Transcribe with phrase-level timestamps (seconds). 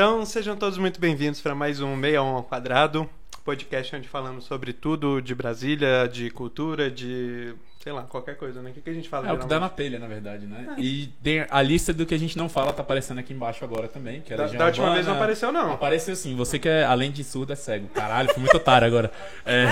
[0.00, 3.06] Então, sejam todos muito bem-vindos para mais um 61 ao quadrado,
[3.44, 8.70] podcast onde falamos sobre tudo de Brasília, de cultura, de sei lá, qualquer coisa, né?
[8.70, 9.28] O que, que a gente fala?
[9.28, 10.74] É o que dá na telha, na verdade, né?
[10.78, 13.88] E tem a lista do que a gente não fala tá aparecendo aqui embaixo agora
[13.88, 14.94] também, que é Da, da última Urbana.
[14.94, 15.72] vez não apareceu, não.
[15.72, 17.86] Apareceu sim, você que é, além de surdo, é cego.
[17.88, 19.12] Caralho, fui muito otário agora.
[19.44, 19.66] É.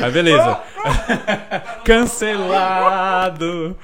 [0.00, 0.58] Mas beleza.
[1.84, 3.76] Cancelado!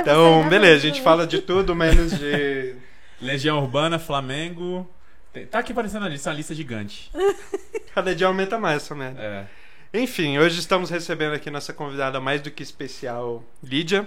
[0.00, 2.74] Então, beleza, a gente fala de tudo, menos de.
[3.20, 4.88] Legião Urbana, Flamengo.
[5.50, 7.10] Tá aqui aparecendo a lista, uma lista gigante.
[7.94, 9.20] Cada dia aumenta mais essa merda.
[9.20, 9.46] É.
[10.00, 14.06] Enfim, hoje estamos recebendo aqui nossa convidada mais do que especial, Lídia,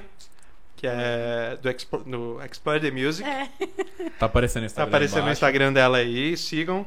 [0.76, 3.28] que é do, Expo, do Explore the Music.
[3.28, 3.48] É.
[4.20, 4.88] Tá aparecendo no Tá Instagram.
[4.88, 5.38] aparecendo no embaixo.
[5.40, 6.86] Instagram dela aí, sigam.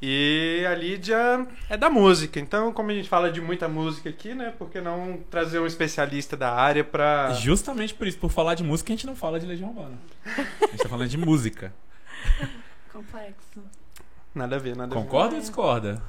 [0.00, 4.34] E a Lídia é da música, então, como a gente fala de muita música aqui,
[4.34, 4.52] né?
[4.58, 7.32] Por que não trazer um especialista da área pra.
[7.32, 9.96] Justamente por isso, por falar de música, a gente não fala de Legião Urbana.
[10.26, 11.72] A gente tá falando de música.
[12.92, 13.62] Complexo.
[14.34, 15.02] Nada a ver, nada a ver.
[15.04, 15.40] Concorda ou É.
[15.40, 16.02] discorda?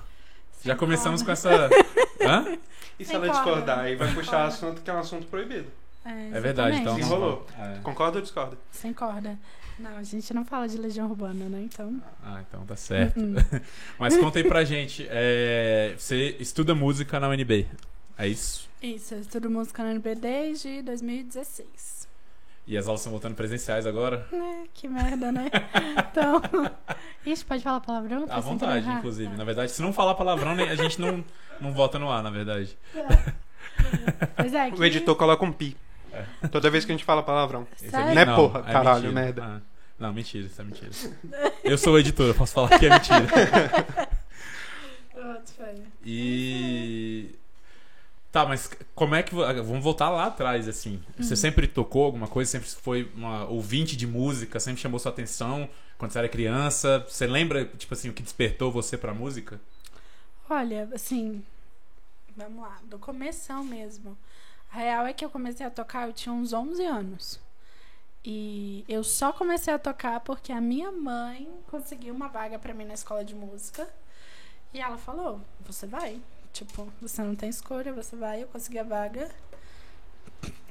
[0.64, 1.70] Já Sem começamos com corda.
[1.70, 1.70] essa.
[2.28, 2.58] Hã?
[3.00, 3.42] E se Sem ela corda.
[3.44, 3.80] discordar?
[3.80, 4.48] Aí vai Sem puxar corda.
[4.48, 5.72] assunto que é um assunto proibido.
[6.06, 6.96] É verdade, então.
[6.96, 7.46] Desenrolou.
[7.58, 7.80] É.
[7.84, 8.58] Concorda ou discorda?
[8.72, 9.38] Sem corda.
[9.80, 11.62] Não, a gente não fala de Legião Urbana, né?
[11.62, 12.02] Então.
[12.24, 13.20] Ah, então tá certo.
[13.20, 13.36] Hum.
[14.00, 15.06] Mas conta aí pra gente.
[15.10, 17.68] é, Você estuda música na UNB.
[18.18, 18.68] É isso?
[18.82, 22.08] Isso, eu estudo música na UNB desde 2016.
[22.66, 24.28] E as aulas estão voltando presenciais agora?
[24.32, 24.66] Né?
[24.74, 25.50] Que merda, né?
[26.12, 26.42] Então.
[27.26, 28.26] Ixi, pode falar palavrão?
[28.30, 29.30] À sem vontade, inclusive.
[29.30, 29.38] Tá.
[29.38, 31.24] Na verdade, se não falar palavrão, a gente não,
[31.62, 32.78] não vota no ar, na verdade.
[34.36, 34.78] Pois é, que...
[34.82, 35.78] O editor coloca um pi.
[36.44, 36.48] É.
[36.48, 37.68] Toda vez que a gente fala palavrão.
[37.76, 38.14] Sério?
[38.16, 38.60] Né, não, porra?
[38.68, 39.22] é Caralho, mentira.
[39.22, 39.44] merda.
[39.44, 39.62] Ah,
[40.00, 40.92] não, mentira, isso é mentira.
[41.64, 43.26] Eu sou o editor, eu posso falar que é mentira.
[45.14, 45.84] Pronto, foi.
[46.06, 47.36] E.
[48.32, 49.34] Tá, mas como é que.
[49.34, 51.02] Vamos voltar lá atrás, assim.
[51.18, 51.36] Você Uhum.
[51.38, 52.52] sempre tocou alguma coisa?
[52.52, 54.60] Sempre foi uma ouvinte de música?
[54.60, 55.68] Sempre chamou sua atenção
[55.98, 57.04] quando você era criança?
[57.08, 59.60] Você lembra, tipo assim, o que despertou você pra música?
[60.50, 61.44] Olha, assim,
[62.36, 64.18] vamos lá, do começão mesmo.
[64.78, 67.40] A real é que eu comecei a tocar, eu tinha uns 11 anos.
[68.24, 72.86] E eu só comecei a tocar porque a minha mãe conseguiu uma vaga pra mim
[72.86, 73.90] na escola de música.
[74.72, 76.22] E ela falou: "Você vai".
[76.54, 78.44] Tipo, você não tem escolha, você vai.
[78.44, 79.32] Eu consegui a vaga.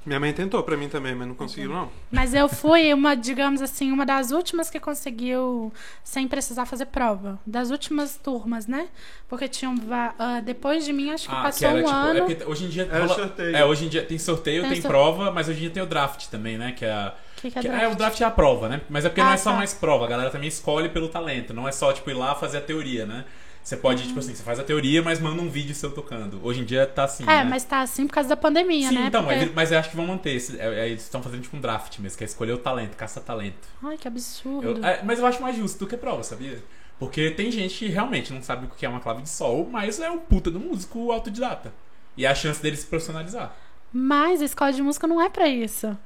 [0.04, 1.90] Minha mãe tentou pra mim também, mas não conseguiu, não.
[2.12, 5.72] Mas eu fui uma, digamos assim, uma das últimas que conseguiu
[6.04, 7.40] sem precisar fazer prova.
[7.44, 8.86] Das últimas turmas, né?
[9.28, 9.76] Porque tinham.
[9.76, 12.18] va- ah, depois de mim, acho que passou um tipo, ano.
[12.18, 12.84] é porque hoje em dia.
[12.88, 13.56] Era rola- sorteio.
[13.56, 15.82] É, hoje em dia tem sorteio, Tem tem, sor- prova, mas hoje em dia tem
[15.82, 16.70] o draft também, né?
[16.70, 17.12] Que é a.
[17.34, 17.92] Que que é que- draft?
[17.92, 18.82] o draft é a prova, né?
[18.88, 19.56] Mas é porque Ah, não é só tá.
[19.56, 21.52] mais prova, a galera também escolhe pelo talento.
[21.52, 23.24] Não é só, tipo, ir lá fazer a teoria, né?
[23.66, 26.38] Você pode, tipo assim, você faz a teoria, mas manda um vídeo seu tocando.
[26.44, 27.24] Hoje em dia tá assim.
[27.24, 27.44] É, né?
[27.44, 29.06] mas tá assim por causa da pandemia, Sim, né?
[29.08, 30.36] então, Porque- mas, mas eu acho que vão manter.
[30.36, 32.96] esse- é- é- eles estão fazendo tipo um draft mesmo, que é escolher o talento,
[32.96, 33.66] caça-talento.
[33.82, 34.68] Ai, que absurdo.
[34.78, 36.62] Eu- é, mas eu acho mais justo do que prova, sabia?
[36.96, 39.98] Porque tem gente que realmente não sabe o que é uma clave de sol, mas
[39.98, 41.74] é um puta do músico autodidata.
[42.16, 43.52] E é a chance dele se profissionalizar.
[43.92, 45.98] Mas a escola de música não é pra isso.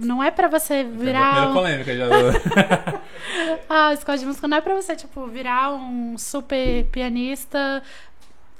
[0.00, 1.30] Não é pra você É virar.
[1.32, 2.04] primeira um- polêmica já.
[3.68, 7.82] Ah, a escola de música não é pra você, tipo, virar um super pianista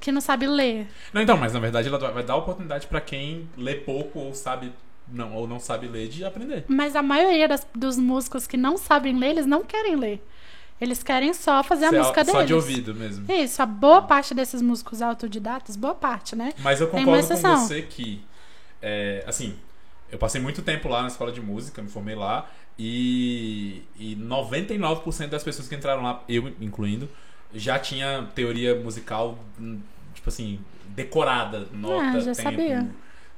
[0.01, 0.87] que não sabe ler.
[1.13, 4.73] não, então, mas na verdade ela vai dar oportunidade pra quem lê pouco ou sabe
[5.09, 6.65] não, ou não sabe ler de aprender.
[6.69, 10.23] Mas a maioria das- dos músicos que não sabem ler, eles não querem ler.
[10.81, 12.47] Eles querem só fazer a Só- música só deles.
[12.49, 13.31] de ouvido mesmo.
[13.33, 16.53] Isso, a boa parte desses músicos autodidatas, boa parte, né?
[16.59, 18.23] Mas eu concordo com você que,
[18.83, 19.55] é, assim,
[20.15, 22.49] eu passei muito tempo lá na escola de música, me formei lá,
[22.79, 27.09] e, e 99% das pessoas que entraram lá, eu incluindo,
[27.53, 29.81] já tinha teoria musical, hum,
[30.15, 30.61] tipo assim,
[30.91, 32.89] decorada, nota, Ah, já tempo, sabia.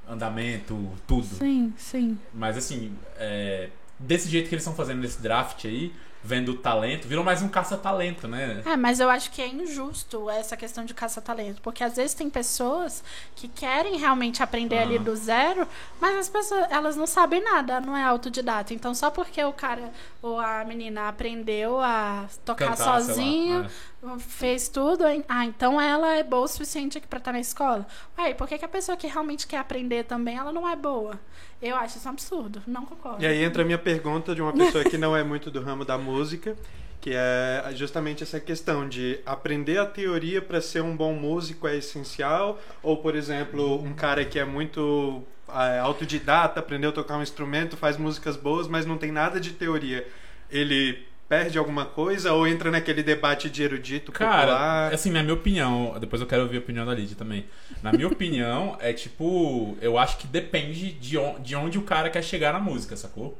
[0.07, 1.25] andamento, tudo.
[1.25, 2.19] Sim, sim.
[2.35, 5.95] Mas assim, é, desse jeito que eles estão fazendo esse draft aí,
[6.27, 8.63] vendo o talento, virou mais um caça-talento, né?
[8.67, 12.29] É, mas eu acho que é injusto essa questão de caça-talento, porque às vezes tem
[12.29, 13.03] pessoas
[13.37, 15.67] que querem realmente aprender ali do zero,
[16.01, 18.75] mas as pessoas, elas não sabem nada, não é autodidata.
[18.75, 23.65] Então, só porque o cara ou a menina aprendeu a tocar Cantar, sei lá, sozinho,
[23.65, 23.71] é.
[24.19, 25.25] Fez tudo, hein?
[25.29, 27.87] ah, então ela é boa o suficiente aqui pra estar na escola.
[28.19, 31.19] Ué, por que, que a pessoa que realmente quer aprender também, ela não é boa?
[31.61, 33.23] Eu acho isso um absurdo, não concordo.
[33.23, 35.85] E aí entra a minha pergunta de uma pessoa que não é muito do ramo
[35.85, 36.57] da música,
[37.01, 41.77] que é justamente essa questão de aprender a teoria para ser um bom músico é
[41.77, 47.23] essencial, ou por exemplo, um cara que é muito é, autodidata, aprendeu a tocar um
[47.23, 50.07] instrumento, faz músicas boas, mas não tem nada de teoria.
[50.51, 54.95] Ele perde alguma coisa ou entra naquele debate de erudito Cara, popular?
[54.95, 57.47] assim, na minha opinião, depois eu quero ouvir a opinião da Lidia também.
[57.83, 62.09] Na minha opinião, é tipo, eu acho que depende de on- de onde o cara
[62.11, 63.39] quer chegar na música, sacou?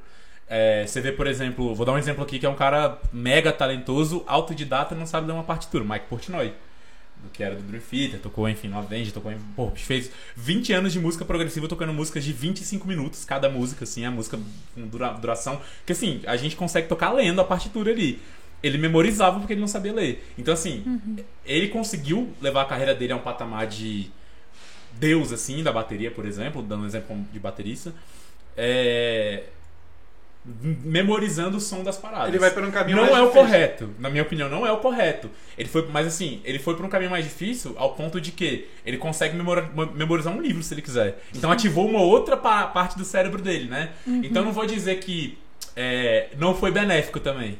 [0.49, 3.53] É, você vê, por exemplo, vou dar um exemplo aqui que é um cara mega
[3.53, 6.55] talentoso, autodidata, não sabe ler uma partitura, Mike Portnoy.
[7.33, 9.39] Que era do Dream Theater, tocou, enfim, no Avenged, tocou em.
[9.55, 14.05] Pô, fez 20 anos de música progressiva tocando músicas de 25 minutos cada música, assim,
[14.05, 14.39] a música
[14.75, 15.61] com dura, duração.
[15.85, 18.21] Que assim, a gente consegue tocar lendo a partitura ali.
[18.63, 20.27] Ele memorizava porque ele não sabia ler.
[20.39, 21.17] Então, assim, Uhum.
[21.45, 24.11] ele conseguiu levar a carreira dele a um patamar de
[24.93, 27.93] Deus, assim, da bateria, por exemplo, dando um exemplo de baterista.
[28.57, 29.45] É,
[30.85, 32.29] Memorizando o som das paradas.
[32.29, 33.43] Ele vai por um caminho Não mais é o difícil.
[33.47, 33.91] correto.
[33.99, 35.31] Na minha opinião, não é o correto.
[35.59, 38.69] Ele foi, mas assim, ele foi para um caminho mais difícil ao ponto de que
[38.85, 41.19] ele consegue memora- memorizar um livro se ele quiser.
[41.35, 43.91] Então ativou uma outra pa- parte do cérebro dele, né?
[44.07, 44.23] Uhum.
[44.25, 45.37] Então não vou dizer que
[45.75, 47.59] é, não foi benéfico também.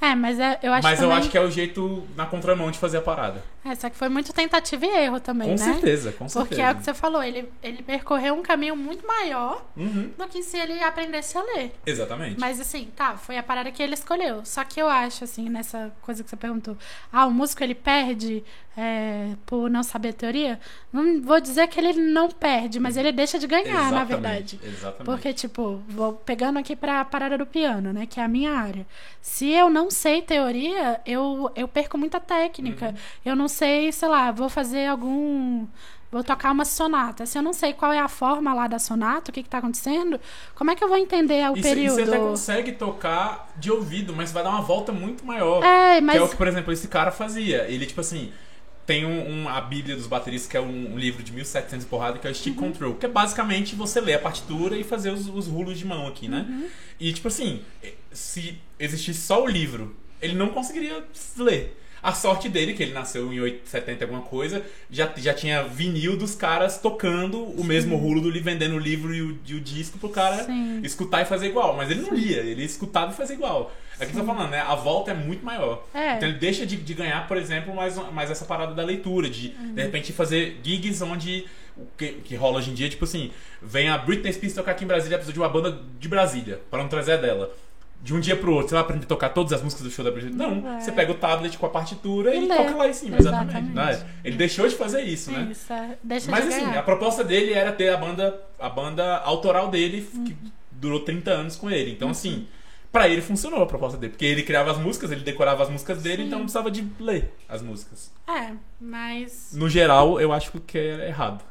[0.00, 2.70] É, mas é- eu acho mas eu também- acho que é o jeito na contramão
[2.70, 3.42] de fazer a parada.
[3.62, 5.72] É, só que foi muito tentativa e erro também, com né?
[5.74, 6.48] certeza, com certeza.
[6.48, 10.26] Porque é o que você falou, ele, ele percorreu um caminho muito maior Uhum, do
[10.28, 11.72] que se ele aprendesse a ler.
[11.84, 12.40] exatamente.
[12.40, 14.40] Mas assim, tá, foi a parada que ele escolheu.
[14.46, 16.74] Só que eu acho, assim, nessa coisa que você perguntou,
[17.12, 18.42] ah, o músico ele perde
[18.76, 20.58] é, por não saber teoria?
[20.90, 24.60] Não vou dizer que ele não perde, mas ele deixa de ganhar, na Exatamente, verdade.
[24.64, 25.04] Exatamente.
[25.04, 28.06] Porque, tipo, vou pegando aqui pra parada do piano, né?
[28.06, 28.86] Que é a minha área.
[29.20, 32.86] Se eu não sei teoria, eu, eu perco muita técnica.
[32.88, 32.94] Uhum.
[33.24, 35.66] Eu não sei, sei lá, vou fazer algum.
[36.12, 37.24] Vou tocar uma sonata.
[37.24, 39.58] Se eu não sei qual é a forma lá da sonata, o que, que tá
[39.58, 40.18] acontecendo,
[40.56, 41.94] como é que eu vou entender o E período?
[41.94, 45.62] você até consegue tocar de ouvido, mas vai dar uma volta muito maior.
[45.62, 46.16] É, mas.
[46.16, 47.62] Que é o que, por exemplo, esse cara fazia.
[47.68, 48.32] Ele, tipo assim,
[48.84, 51.88] tem um, um- a Bíblia dos bateristas, que é um, um livro de 1700 e
[51.88, 52.72] porrada, que é o Stick Uhum.
[52.72, 52.94] Control.
[52.96, 56.26] Que é basicamente você ler a partitura e fazer os, os rulos de mão aqui,
[56.26, 56.44] né?
[56.48, 56.66] Uhum.
[56.98, 57.62] E, tipo assim,
[58.10, 61.04] se existisse só o livro, ele não conseguiria
[61.36, 61.76] ler.
[62.02, 66.16] A sorte dele, que ele nasceu em 8, 70 alguma coisa, já, já tinha vinil
[66.16, 69.60] dos caras tocando o mesmo rulo do livro, vendendo o livro e o, e o
[69.60, 70.80] disco pro cara Sim.
[70.82, 71.76] escutar e fazer igual.
[71.76, 73.70] Mas ele não lia, ele escutava e fazia igual.
[73.98, 74.60] É o que eu tô falando, né?
[74.60, 75.86] A volta é muito maior.
[75.92, 76.14] É.
[76.14, 79.54] Então ele deixa de, de ganhar, por exemplo, mais, mais essa parada da leitura, de
[79.60, 79.74] Uhum.
[79.74, 81.44] de repente fazer gigs onde.
[81.76, 83.30] o Que, que rola hoje em dia, tipo assim,
[83.60, 86.82] vem a Britney Spears tocar aqui em Brasília, precisa de uma banda de Brasília, para
[86.82, 87.54] não trazer a dela.
[88.02, 90.02] De um dia pro outro, você vai aprender a tocar todas as músicas do show
[90.04, 90.34] da Britney?
[90.34, 90.80] Não, Não vai.
[90.80, 93.70] você pega o tablet com a partitura e, E toca lá em cima, exatamente.
[93.70, 93.74] Exatamente.
[94.02, 94.06] né?
[94.24, 95.48] Ele deixou de fazer isso, né?
[95.50, 96.78] Isso, é, deixa Mas de assim, ganhar.
[96.78, 100.24] a proposta dele era ter a banda, a banda autoral dele, Uhum.
[100.24, 100.36] que
[100.72, 101.90] durou 30 anos com ele.
[101.92, 102.46] Então, assim,
[102.90, 104.12] pra ele funcionou a proposta dele.
[104.12, 106.26] Porque ele criava as músicas, ele decorava as músicas dele, Sim.
[106.28, 108.10] então não precisava de ler as músicas.
[108.26, 109.50] É, mas.
[109.52, 111.44] No geral, eu acho que é errado.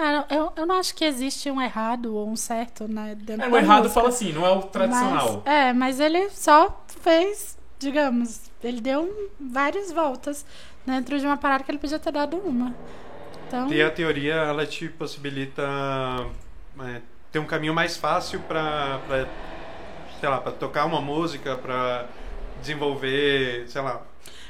[0.00, 3.16] Ah, eu, eu não acho que existe um errado ou um certo, né?
[3.16, 3.94] Dentro É, o errado música.
[4.00, 5.42] fala assim, não é o tradicional.
[5.44, 10.46] Mas, é, mas ele só fez, digamos, ele deu um- várias voltas
[10.86, 12.76] dentro de uma parada que ele podia ter dado uma.
[13.48, 15.62] Então, E a teoria, ela te possibilita
[16.80, 17.02] é,
[17.32, 19.26] ter um caminho mais fácil pra, pra,
[20.20, 22.06] sei lá, pra tocar uma música, pra
[22.56, 24.02] desenvolver, sei lá,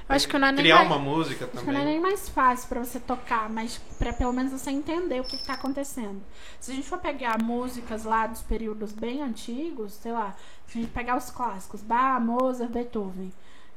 [0.08, 1.84] acho que não é nem criar mais, uma música acho que não é também.
[1.94, 5.44] nem mais fácil pra você tocar, mas pra pelo menos você entender o que, que
[5.44, 6.20] tá acontecendo.
[6.60, 10.34] Se a gente for pegar músicas lá dos períodos bem antigos, sei lá,
[10.66, 13.32] se a gente pegar os clássicos, Bach, Mozart, Beethoven,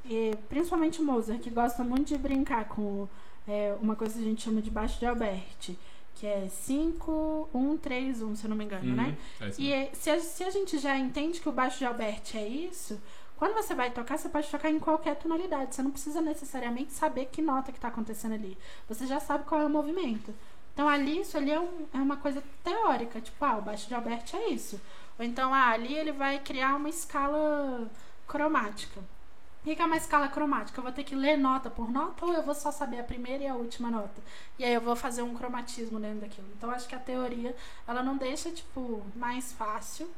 [0.06, 3.07] e principalmente Mozart, que gosta muito de brincar com
[3.48, 5.77] é, uma coisa que a gente chama de baixo de Alberti,
[6.16, 9.17] que é 5, 1, 3, 1, se eu não me engano, Uhum, né?
[9.39, 12.48] é E se a, se a gente já entende que o baixo de Alberti é
[12.48, 13.00] isso,
[13.41, 15.74] quando você vai tocar, você pode tocar em qualquer tonalidade.
[15.74, 18.55] Você não precisa necessariamente saber que nota que está acontecendo ali.
[18.88, 20.31] Você já sabe qual é o movimento.
[20.74, 23.19] Então ali, isso ali é, um- é uma coisa teórica.
[23.19, 24.79] Tipo, ah, o baixo de Alberti é isso.
[25.17, 27.89] Ou então, ah, ali ele vai criar uma escala
[28.27, 29.00] cromática.
[29.00, 30.79] O que é uma escala cromática?
[30.79, 33.43] Eu vou ter que ler nota por nota ou eu vou só saber a primeira
[33.43, 34.21] e a última nota?
[34.60, 36.48] E aí eu vou fazer um cromatismo dentro daquilo.
[36.57, 37.55] Então acho que a teoria,
[37.88, 40.10] ela não deixa, tipo, mais fácil.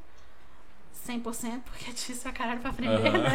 [1.08, 3.18] 100%, porque é difícil pra caralho pra aprender, Aham.
[3.18, 3.32] né?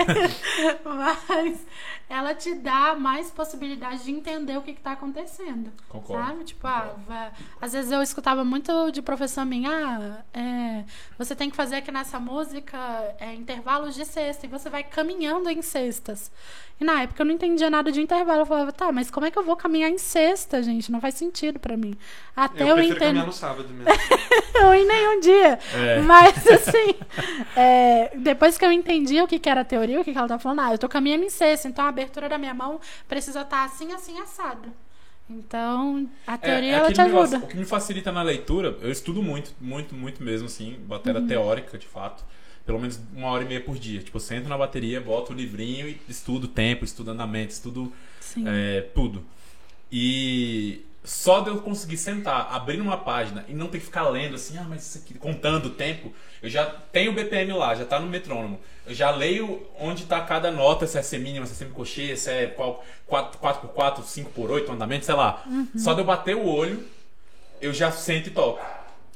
[0.84, 1.66] Mas
[2.08, 5.70] ela te dá mais possibilidade de entender o que, que tá acontecendo.
[5.88, 6.24] Concordo.
[6.26, 6.44] Sabe?
[6.44, 10.84] Tipo, ah, vai- às vezes eu escutava muito de professor minha, ah, é,
[11.18, 12.78] você tem que fazer aqui nessa música
[13.18, 16.30] é, intervalos de sexta, e você vai caminhando em cestas.
[16.80, 18.42] E na época eu não entendia nada de intervalo.
[18.42, 20.92] Eu falava, tá, mas como é que eu vou caminhar em sexta, gente?
[20.92, 21.98] Não faz sentido pra mim.
[22.36, 22.98] Até Eu eu, entendo.
[23.00, 23.90] caminhar no sábado mesmo.
[24.54, 25.58] Eu em nenhum dia.
[25.74, 26.00] É.
[26.02, 26.94] Mas, assim,
[27.54, 30.28] é, depois que eu entendi o que, que era a teoria, o que, que ela
[30.28, 33.42] tá falando, ah, eu tô caminhando em sexta, então a abertura da minha mão precisa
[33.42, 34.72] estar assim, assim, assado.
[35.28, 37.44] Então, a teoria, É, é ela te negócio, ajuda.
[37.44, 41.26] O que me facilita na leitura, eu estudo muito, muito, muito mesmo, assim, bateria Uhum.
[41.26, 42.24] teórica, de fato.
[42.64, 44.02] Pelo menos uma hora e meia por dia.
[44.02, 47.92] Tipo, eu sento na bateria, boto o livrinho e estudo tempo, estudo andamento, estudo
[48.44, 49.24] é, tudo.
[49.90, 54.34] E só de eu conseguir sentar, abrir uma página e não ter que ficar lendo
[54.34, 56.12] assim, ah, mas isso aqui, contando o tempo,
[56.42, 58.60] eu já tenho o BPM lá, já tá no metrônomo.
[58.86, 62.46] Eu já leio onde tá cada nota, se é semínima, se é semicocheia, se é
[62.48, 65.42] qual, 4, 4x4, 5x8, andamento, sei lá.
[65.78, 66.86] Só de eu bater o olho,
[67.58, 68.62] eu já sento e toco.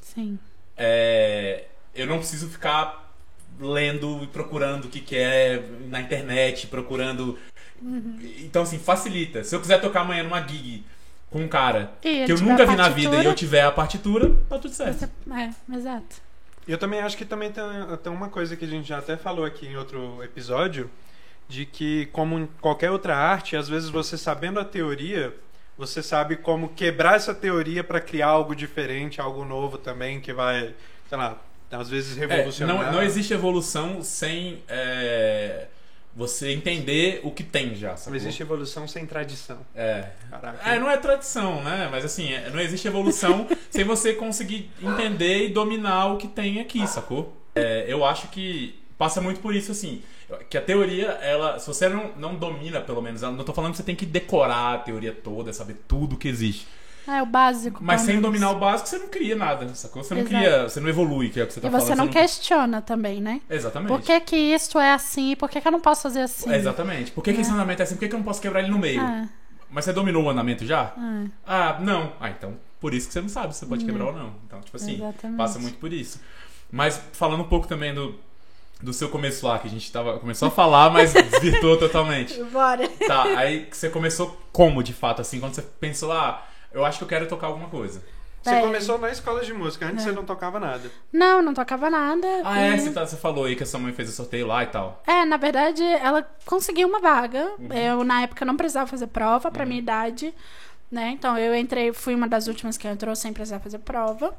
[0.03, 0.39] Sim.
[0.79, 3.15] É, eu não preciso ficar
[3.61, 7.39] lendo e procurando o que, que é na internet, procurando.
[8.39, 9.45] Então, assim, facilita.
[9.45, 10.87] Se eu quiser tocar amanhã numa gig
[11.33, 14.31] com um cara E que eu nunca vi na vida e eu tiver a partitura,
[14.49, 14.99] tá tudo certo.
[14.99, 16.17] Você- É, exato.
[16.69, 17.65] Eu também acho que também tem,
[18.03, 20.89] tem uma coisa que a gente já até falou aqui em outro episódio,
[21.49, 25.35] de que como em qualquer outra arte, às vezes você sabendo a teoria,
[25.77, 30.73] você sabe como quebrar essa teoria para criar algo diferente, algo novo também que vai,
[31.09, 31.37] sei lá,
[31.71, 32.77] às vezes É, revolucionar.
[32.77, 35.67] não, não existe evolução sem é,
[36.14, 37.90] você entender o que tem já.
[37.90, 38.16] Não Sacou?
[38.16, 39.59] existe evolução sem tradição.
[39.75, 40.09] É.
[40.31, 40.71] Caraca.
[40.71, 41.88] É, não é tradição, né?
[41.90, 46.61] Mas assim, é- não existe evolução sem você conseguir entender e dominar o que tem
[46.61, 47.37] aqui, sacou?
[47.54, 50.02] É, eu acho que passa muito por isso, assim.
[50.49, 51.59] Que a teoria, ela.
[51.59, 54.75] Se você não, não domina, pelo menos, não tô falando que você tem que decorar
[54.75, 56.66] a teoria toda, saber tudo que existe.
[57.07, 57.81] É o básico.
[57.83, 58.23] Mas sem menos.
[58.23, 60.05] dominar o básico, você não cria nada, sacou?
[60.05, 60.37] Você não Exato.
[60.37, 60.63] cria.
[60.69, 61.99] Você não evolui, que é o que você tá E você falando.
[61.99, 63.41] não questiona também, né?
[63.51, 63.89] Exatamente.
[63.89, 65.35] Por que que isso é assim?
[65.37, 66.53] Por que que eu não posso fazer assim?
[66.53, 67.11] Exatamente.
[67.11, 67.95] Por que, que esse andamento é assim?
[67.97, 69.01] Por que, que eu não posso quebrar ele no meio?
[69.01, 69.27] Ah,
[69.71, 70.93] Mas você dominou o andamento já?
[70.97, 72.13] ah, Ah, não.
[72.21, 74.35] Ah, então por isso que você não sabe se você pode quebrar ou não.
[74.47, 75.37] Então, tipo assim, Exatamente.
[75.39, 76.21] passa muito por isso.
[76.71, 78.15] Mas falando um pouco também do,
[78.83, 82.43] do seu começo lá, que a gente tava, começou a falar, mas desvirtuou totalmente.
[82.45, 82.89] Bora.
[83.07, 87.05] Tá, aí você começou como de fato, assim, quando você pensou, ah, eu acho que
[87.05, 88.02] eu quero tocar alguma coisa.
[88.43, 88.61] Você É.
[88.61, 90.09] começou na escola de música, antes É.
[90.09, 90.91] você não tocava nada.
[91.12, 92.26] Não, não tocava nada.
[92.45, 94.49] Ah, é, e- você, tá- você falou aí que a sua mãe fez o sorteio
[94.49, 95.00] lá e tal.
[95.07, 97.52] É, na verdade, ela conseguiu uma vaga.
[97.59, 97.73] Uhum.
[97.73, 100.35] Eu, na época, não precisava fazer prova pra minha idade,
[100.91, 101.11] né?
[101.11, 104.35] Então, eu entrei, fui uma das últimas que entrou sem precisar fazer prova.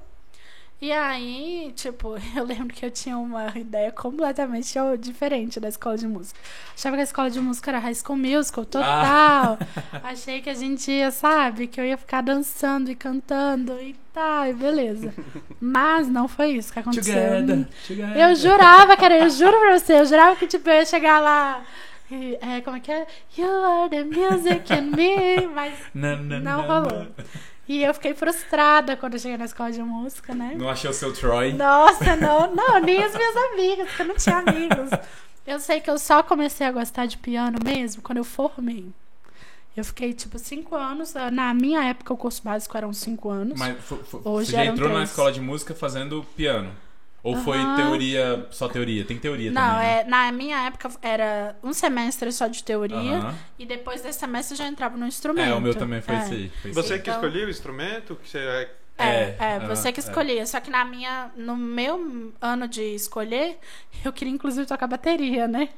[0.83, 6.05] E aí, tipo, eu lembro que eu tinha uma ideia completamente diferente da escola de
[6.05, 6.37] música.
[6.75, 9.57] Achava que a escola de música era High School Musical, total.
[10.03, 14.45] Achei que a gente ia, sabe, que eu ia ficar dançando e cantando e tal,
[14.47, 15.13] e beleza.
[15.57, 17.13] Mas não foi isso que aconteceu.
[17.13, 18.17] Together, together.
[18.17, 21.63] Eu jurava, cara, eu juro pra você, eu jurava que tipo, eu ia chegar lá.
[22.11, 23.07] e, É, como é que é?
[23.37, 25.47] You are the music in me.
[25.47, 27.05] Mas na, não na, rolou.
[27.05, 27.52] na.
[27.67, 30.53] E eu fiquei frustrada quando eu cheguei na escola de música, né?
[30.57, 31.53] Não achei o seu Troy.
[31.53, 34.89] Nossa, não, não, nem as minhas amigas, porque eu não tinha amigos.
[35.47, 38.87] Eu sei que eu só comecei a gostar de piano mesmo quando eu formei.
[39.75, 41.13] Eu fiquei, tipo, cinco anos.
[41.31, 43.57] Na minha época, o curso básico eram cinco anos.
[43.57, 43.75] Mas
[44.23, 46.71] Hoje você já entrou na escola de música fazendo piano?
[47.23, 47.75] Ou foi Aham.
[47.77, 49.05] teoria, só teoria?
[49.05, 49.87] Tem teoria Não, também.
[49.87, 49.99] né?
[50.01, 52.97] é, na minha época era um semestre só de teoria.
[53.17, 53.35] Aham.
[53.57, 55.47] E depois desse semestre eu já entrava no instrumento.
[55.49, 56.19] É, o meu também foi É.
[56.19, 56.51] isso aí.
[56.61, 56.99] Foi Você aí.
[56.99, 58.15] que Então- escolhia o instrumento?
[58.17, 58.37] Que você...
[58.39, 60.03] É, É, é, ah, você que é.
[60.03, 60.45] escolhia.
[60.45, 63.57] Só que na minha, no meu ano de escolher,
[64.03, 65.69] eu queria inclusive tocar bateria, né?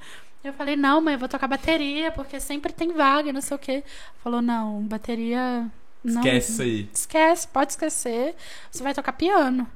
[0.43, 3.59] Eu falei, não, mãe, eu vou tocar bateria, porque sempre tem vaga, não sei o
[3.59, 3.83] quê.
[4.23, 5.65] Falou, não, bateria.
[6.03, 6.89] Não, Esquece isso aí.
[6.93, 8.35] Esquece, pode esquecer.
[8.69, 9.67] Você vai tocar piano.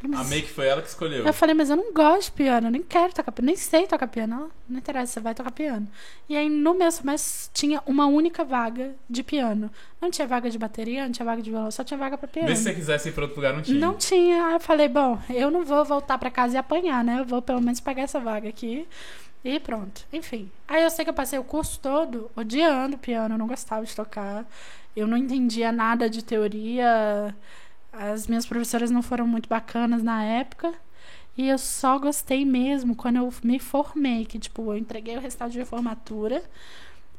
[0.00, 1.26] Falei, A mas- que foi ela que escolheu.
[1.26, 3.86] Eu falei, mas eu não gosto de piano, eu nem quero tocar piano, nem sei
[3.86, 4.34] tocar piano.
[4.34, 5.86] Ela, Não interessa, você vai tocar piano.
[6.28, 9.70] E aí, no meu semestre, tinha uma única vaga de piano.
[10.00, 12.48] Não tinha vaga de bateria, não tinha vaga de violão, só tinha vaga pra piano.
[12.48, 13.78] Vê se você quisesse ir pra outro lugar, não tinha.
[13.78, 14.46] Não tinha.
[14.46, 17.20] Aí eu falei, bom, eu não vou voltar pra casa e apanhar, né?
[17.20, 18.86] Eu vou pelo menos pegar essa vaga aqui.
[19.44, 20.06] E pronto.
[20.12, 20.50] Enfim.
[20.68, 23.94] Aí eu sei que eu passei o curso todo odiando piano, eu não gostava de
[23.94, 24.46] tocar.
[24.96, 27.34] Eu não entendia nada de teoria.
[27.92, 30.72] As minhas professoras não foram muito bacanas na época.
[31.36, 35.50] E eu só gostei mesmo quando eu me formei, que tipo, eu entreguei o resultado
[35.52, 36.42] de formatura.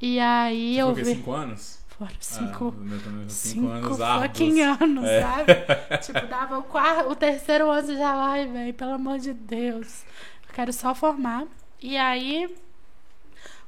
[0.01, 1.15] E aí Você eu foi vi.
[1.15, 1.79] cinco anos?
[1.89, 2.71] Foram Ah, cinco.
[2.71, 2.87] foi
[3.29, 4.81] cinco, Cinco anos fucking árduos.
[4.81, 5.21] anos, É.
[5.21, 5.53] sabe?
[6.01, 10.03] tipo, dava o, quarto, o terceiro ano já, ai, velho, pelo amor de Deus.
[10.47, 11.45] Eu quero só formar.
[11.81, 12.53] E aí,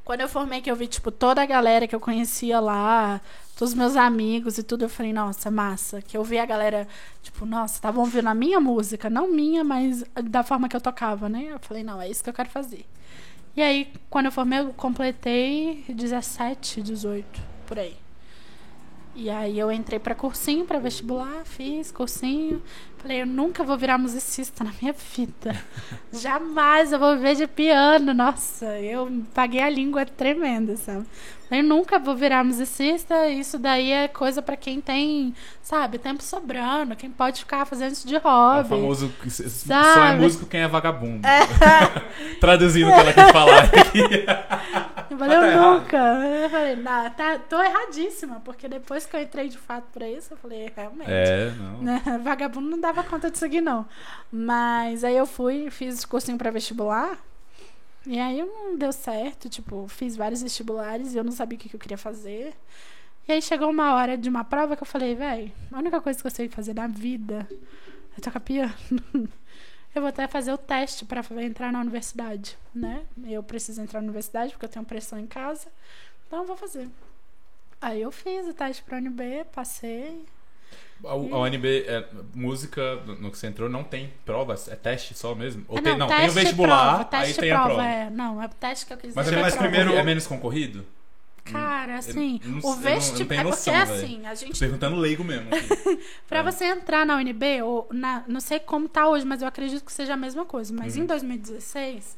[0.03, 3.21] quando eu formei, que eu vi, tipo, toda a galera que eu conhecia lá,
[3.55, 6.01] todos os meus amigos e tudo, eu falei, nossa, massa.
[6.01, 6.87] Que eu vi a galera,
[7.21, 11.29] tipo, nossa, estavam ouvindo a minha música, não minha, mas da forma que eu tocava,
[11.29, 11.47] né?
[11.51, 12.85] Eu falei, não, é isso que eu quero fazer.
[13.55, 17.95] E aí, quando eu formei, eu completei 17, 18, por aí.
[19.15, 22.61] E aí eu entrei pra cursinho, pra vestibular, fiz cursinho.
[23.03, 25.53] Falei, eu nunca vou virar musicista na minha vida.
[26.13, 28.13] Jamais eu vou viver de piano.
[28.13, 31.05] Nossa, eu paguei a língua tremenda, sabe?
[31.51, 33.27] Eu nunca vou virar musicista.
[33.27, 38.07] Isso daí é coisa pra quem tem, sabe, tempo sobrando, quem pode ficar fazendo isso
[38.07, 38.69] de É o hobby.
[38.69, 39.13] famoso.
[39.29, 39.43] Só
[39.75, 40.21] é Sabe?
[40.21, 41.21] músico quem é vagabundo.
[42.39, 43.69] Traduzindo o que ela quis falar.
[45.09, 45.79] Eu falei, tá eu errado.
[45.79, 45.97] nunca.
[45.97, 50.33] Eu falei, não, tá, tô erradíssima, porque depois que eu entrei de fato pra isso,
[50.33, 51.11] eu falei, realmente.
[51.11, 51.81] é, não.
[51.83, 52.01] né?
[52.23, 53.87] Vagabundo não dava conta disso aqui, não.
[54.31, 57.17] Mas aí eu fui, fiz cursinho pra vestibular.
[58.05, 61.73] E aí não deu certo, tipo, fiz vários vestibulares e eu não sabia o que,
[61.73, 62.53] eu queria fazer.
[63.27, 66.19] E aí chegou uma hora de uma prova que eu falei, véi, a única coisa
[66.19, 67.47] que eu sei fazer na vida
[68.17, 68.73] é tocar piano.
[69.95, 73.05] Eu vou até fazer o teste pra entrar na universidade, né?
[73.27, 75.67] Eu preciso entrar na universidade porque eu tenho pressão em casa.
[76.25, 76.89] Então eu vou fazer.
[77.79, 80.25] Aí eu fiz o teste pra UNB, passei.
[81.05, 84.67] A, a UNB, é, música, no que você entrou, não tem provas?
[84.67, 85.65] É teste só mesmo?
[85.67, 87.83] Ou Ah, tem, não, tem o vestibular, prova, teste aí tem a prova.
[87.85, 89.41] É, não, é o teste que eu quis Mas é dizer.
[89.41, 89.69] mais, prova.
[89.69, 90.85] primeiro- é menos concorrido?
[91.43, 93.39] Cara, assim, eu não- o não- não vestibular.
[93.41, 93.83] É porque velho.
[94.05, 94.59] assim, a Tô gente.
[94.59, 95.49] perguntando leigo mesmo.
[96.29, 99.83] Pra você entrar na UNB, ou na, não sei como tá hoje, mas eu acredito
[99.83, 100.73] que seja a mesma coisa.
[100.73, 101.03] Mas Uhum.
[101.03, 102.15] em 2016,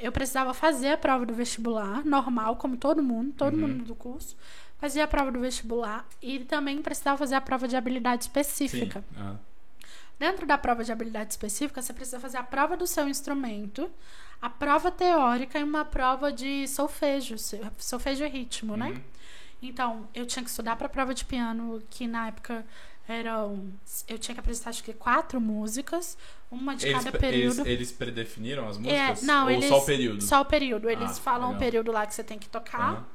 [0.00, 3.60] eu precisava fazer a prova do vestibular, normal, como todo mundo, todo Uhum.
[3.68, 4.36] mundo do curso.
[4.80, 9.04] Fazia a prova do vestibular e também precisava fazer a prova de habilidade específica.
[9.16, 9.36] ah.
[10.18, 13.90] Dentro da prova de habilidade específica, você precisa fazer a prova do seu instrumento,
[14.40, 17.36] a prova teórica e uma prova de solfejo,
[17.78, 18.90] solfejo e ritmo, né?
[18.90, 19.00] Uhum.
[19.62, 22.64] Então, eu tinha que estudar para a prova de piano, que na época
[23.08, 23.70] eram.
[24.08, 26.16] Eu tinha que apresentar, acho que quatro músicas,
[26.50, 27.66] uma de Eles, cada eles, período.
[27.68, 29.22] eles predefiniram as É, músicas?
[29.22, 30.22] não, Ou eles, só o período?
[30.22, 30.88] Só o período.
[30.88, 31.60] Eles Ah, falam o legal.
[31.60, 32.80] período lá que você tem que tocar.
[32.94, 33.06] Aham.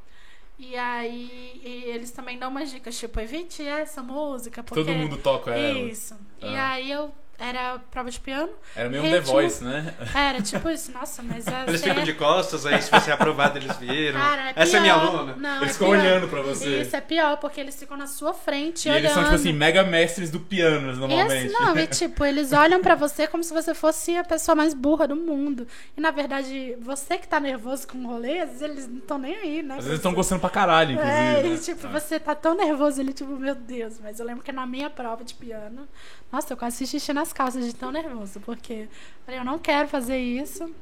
[0.57, 4.63] E aí e eles também dão umas dicas, tipo, evite essa música.
[4.63, 4.83] Porque...
[4.83, 5.79] Todo mundo toca ela.
[5.79, 6.15] Isso.
[6.41, 6.69] E Ah.
[6.71, 8.49] aí eu era prova de piano.
[8.75, 9.19] Era meio um The.
[9.21, 9.93] Voice, né?
[10.13, 13.13] Era tipo isso, nossa, mas a Eles ser- ficam de costas, aí se você é
[13.13, 14.19] aprovado eles viram.
[14.19, 15.07] Cara, é Essa é minha pior.
[15.15, 15.35] aluna.
[15.35, 15.99] Não, Eles é ficam pior.
[15.99, 16.81] olhando pra você.
[16.81, 19.03] Isso é pior, porque eles ficam na sua frente E olhando.
[19.03, 21.45] eles são, tipo assim, mega mestres do piano, normalmente.
[21.47, 24.73] Esse, não, e tipo, eles olham pra você como se você fosse a pessoa mais
[24.73, 25.67] burra do mundo.
[25.97, 29.17] E na verdade, você que tá nervoso com o rolê, às vezes eles não estão
[29.17, 29.75] nem aí, né?
[29.77, 31.15] Às vezes estão gostando pra caralho, inclusive.
[31.17, 31.49] É, né?
[31.49, 31.89] e tipo, Ah.
[31.99, 35.23] você tá tão nervoso, ele tipo, meu Deus, mas eu lembro que na minha prova
[35.23, 35.87] de piano,
[36.31, 38.87] nossa, eu quase fiz xixi nas calças de tão nervoso, porque
[39.25, 40.73] falei, eu não quero fazer isso,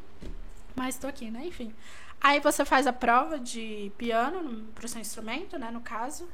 [0.76, 1.46] mas tô aqui, né?
[1.46, 1.74] Enfim.
[2.22, 6.28] Aí você faz a prova de piano no- pro seu instrumento, né, no caso.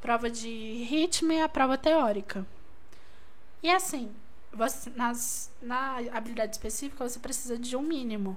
[0.00, 2.46] Prova de ritmo e a prova teórica.
[3.62, 4.10] E assim,
[4.52, 8.36] você, nas, na habilidade específica, você precisa de um mínimo.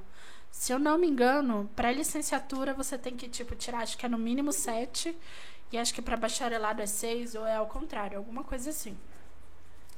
[0.51, 4.09] Se eu não me engano, para licenciatura você tem que tipo tirar, acho que é
[4.09, 5.15] no mínimo 7
[5.71, 8.97] e acho que para bacharelado é 6 ou é ao contrário, alguma coisa assim.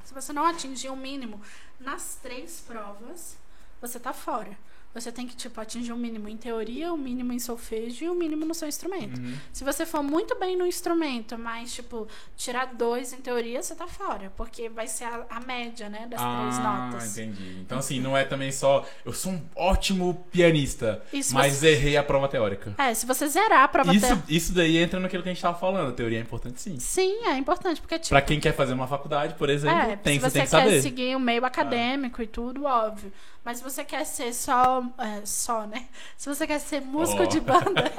[0.03, 1.41] Se você não atingir o mínimo
[1.79, 3.37] nas três provas,
[3.81, 4.57] você tá fora.
[4.93, 8.15] Você tem que tipo atingir o mínimo em teoria, o mínimo em solfejo e o
[8.15, 9.19] mínimo no seu instrumento.
[9.19, 9.33] Uhum.
[9.51, 13.87] Se você for muito bem no instrumento, mas, tipo, tirar dois em teoria, você tá
[13.87, 14.31] fora.
[14.37, 17.17] Porque vai ser a, a média, né, das três ah, notas.
[17.17, 17.57] entendi.
[17.61, 21.97] Então, assim, não é também só eu sou um ótimo pianista, se mas você- errei
[21.97, 22.75] a prova teórica.
[22.77, 24.25] É, se você zerar a prova Isso, teórica.
[24.31, 25.89] isso daí entra naquilo que a gente tava falando.
[25.89, 26.77] A teoria é importante sim.
[26.77, 28.09] Sim, é importante, porque, tipo.
[28.09, 30.51] Pra quem quer fazer uma faculdade, por exemplo, é, tem, se você você tem que
[30.51, 30.81] quer saber.
[30.81, 33.11] seguir o meio acadêmico e tudo, óbvio.
[33.43, 34.83] Mas se você quer ser só.
[34.97, 35.85] é, só, né?
[36.17, 37.25] Se você quer ser músico Ó.
[37.25, 37.91] de banda.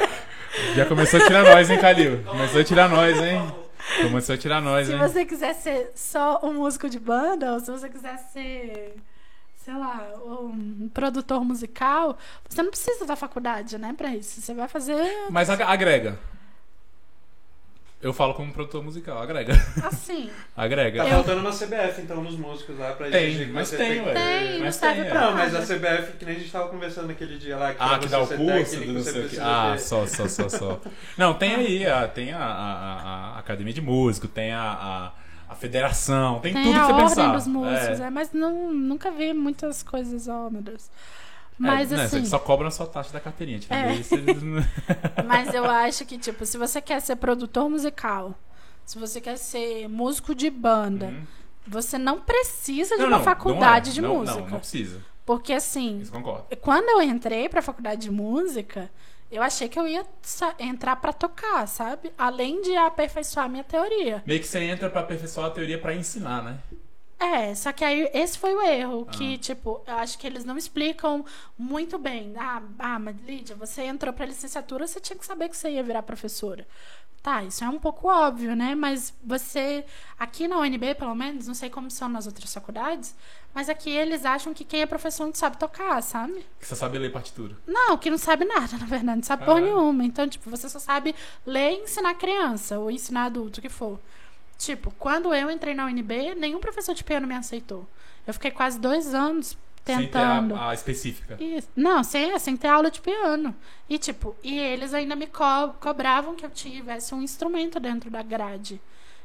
[0.76, 2.22] Já começou a tirar nós, hein, Calil?
[2.24, 3.54] Começou a tirar nós, hein?
[4.02, 4.98] Começou a tirar nós, se hein?
[4.98, 8.96] você quiser ser só um músico de banda, ou se você quiser ser.
[9.56, 14.40] Sei lá, um produtor musical, você não precisa da faculdade, né, pra isso.
[14.40, 14.96] Você vai fazer
[15.30, 16.18] Mas ag- agrega.
[18.02, 19.52] Eu falo como produtor musical, agrega.
[19.84, 20.28] assim.
[20.56, 21.02] Agrega.
[21.04, 24.00] Tá Eu- faltando uma CBF, então, nos músicos lá pra Tem, que mas você tem,
[24.00, 24.12] ué.
[24.12, 25.24] Tem, não Mas serve tem, pra é.
[25.24, 25.60] Não, mas a.
[25.62, 28.26] CBF, que nem a gente tava conversando aquele dia lá, que Ah, que dá o
[28.26, 29.38] curso do você sei o que.
[29.40, 30.80] Ah, só, só, só, só.
[31.16, 35.12] Não, tem aí, a, tem a, a- a- a academia de músico, tem a,
[35.48, 37.32] a, a federação, tem, Tem tudo que a você ordem pensar.
[37.34, 38.04] dos músicos, É.
[38.06, 40.90] é, mas não, nunca vi muitas coisas, oh meu Deus.
[41.58, 43.58] Mas É, né, assim, Você só cobra a sua taxa da carteirinha.
[43.60, 43.94] Tipo, É.
[45.26, 48.34] mas eu acho que, tipo, se você quer ser produtor musical,
[48.84, 51.26] se você quer ser músico de banda, Uhum.
[51.66, 53.94] você não precisa de Não, uma não, faculdade não é.
[53.94, 54.40] de Não, música.
[54.40, 55.00] Não, não precisa.
[55.24, 56.46] Porque assim, Isso concordo.
[56.60, 58.90] quando eu entrei pra faculdade de música,
[59.30, 60.04] eu achei que eu ia
[60.58, 62.12] entrar pra tocar, sabe?
[62.18, 64.20] Além de aperfeiçoar minha teoria.
[64.26, 66.58] Meio que você entra pra aperfeiçoar a teoria pra ensinar, né?
[67.24, 69.06] É, só que aí esse foi o erro.
[69.08, 69.10] Ah.
[69.12, 71.24] Que, tipo, eu acho que eles não explicam
[71.56, 72.34] muito bem.
[72.36, 75.82] Ah, ah, mas Lídia, você entrou pra licenciatura, você tinha que saber que você ia
[75.82, 76.66] virar professora.
[77.22, 78.74] Tá, isso é um pouco óbvio, né?
[78.74, 79.84] Mas você,
[80.18, 83.14] aqui na UNB, pelo menos, não sei como são nas outras faculdades,
[83.54, 86.44] mas aqui eles acham que quem é professor não sabe tocar, sabe?
[86.58, 87.56] Que você sabe ler partitura.
[87.64, 89.60] Não, que não sabe nada, na verdade, não sabe porra Ah.
[89.60, 90.04] nenhuma.
[90.04, 91.14] Então, tipo, você só sabe
[91.46, 94.00] ler e ensinar criança, ou ensinar adulto, o que for.
[94.64, 97.84] Tipo, quando eu entrei na UNB, nenhum professor de piano me aceitou.
[98.24, 100.50] Eu fiquei quase dois anos tentando.
[100.50, 101.36] Sem ter a, a específica.
[101.42, 101.68] Isso.
[101.74, 103.52] Não, sem, sem ter aula de piano.
[103.88, 108.22] E, tipo, e eles ainda me co- cobravam que eu tivesse um instrumento dentro da
[108.22, 108.80] grade.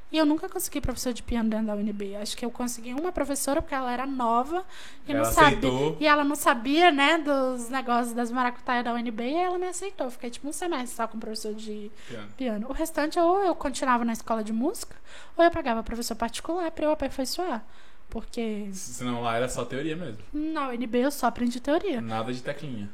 [0.09, 2.15] E eu nunca consegui professor de piano dentro da UNB.
[2.15, 4.63] Acho que eu consegui uma professora porque ela era nova
[5.05, 5.47] e Ela não sabia.
[5.57, 5.97] aceitou.
[5.99, 10.09] E ela não sabia, né, dos negócios das maracutaias da UNB e ela me aceitou.
[10.09, 12.29] Fiquei tipo um semestre só com professor de Piano.
[12.37, 12.67] piano.
[12.69, 14.95] O restante, ou eu continuava na escola de música,
[15.35, 17.61] ou eu pagava professor particular pra eu aperfeiçoar.
[18.09, 20.19] Porque Senão lá era só teoria mesmo.
[20.31, 21.99] na UNB eu só aprendi teoria.
[21.99, 22.89] Nada de teclinha.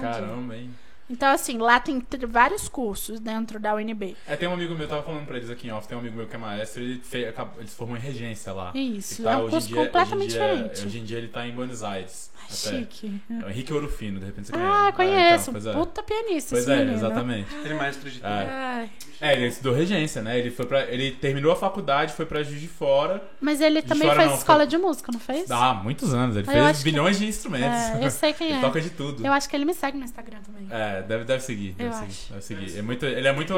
[0.00, 0.74] Caramba, hein?
[1.08, 4.16] Então, assim, lá tem vários cursos dentro da UNB.
[4.26, 6.00] É, tem um amigo meu, eu tava falando pra eles aqui em off, tem um
[6.00, 8.72] amigo meu que é maestro, ele, fez, acabou- ele se formou em regência lá.
[8.74, 10.86] Isso, E tá, é um hoje em curso dia- completamente hoje em dia- diferente.
[10.86, 12.32] Hoje em dia ele tá em Buenos Aires.
[12.36, 12.54] Ai, até.
[12.78, 13.20] chique.
[13.30, 15.14] É o Henrique Orofino, de repente você Ah, conhece.
[15.14, 15.50] conheço.
[15.50, 15.72] então, pois é.
[15.72, 16.96] Puta pianista Pois esse é, menino.
[16.96, 17.54] exatamente.
[17.56, 18.88] Ele é maestro de É.
[19.20, 20.38] É, ele estudou regência, né?
[20.38, 23.22] Ele foi para ele terminou a faculdade, foi pra Juiz de Fora.
[23.40, 25.50] Mas ele De também fora fez não, escola foi- de música, não fez?
[25.50, 27.78] Há muitos anos, ele Eu fez acho que- bilhões de instrumentos.
[28.00, 28.60] É, eu sei quem ele é.
[28.60, 29.24] toca de tudo.
[29.24, 30.66] Eu acho que ele me segue no Instagram também.
[30.70, 32.28] É, deve, deve seguir, deve Eu seguir, acho.
[32.32, 32.78] deve seguir.
[32.78, 33.52] É muito, ele é muito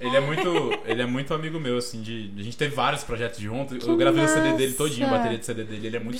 [0.00, 3.40] ele é muito, ele é muito amigo meu assim de, a gente teve vários projetos
[3.40, 3.84] juntos.
[3.86, 5.18] Eu gravei o CD dele todinho, a massa.
[5.18, 5.86] bateria de CD dele.
[5.88, 6.18] Ele é muito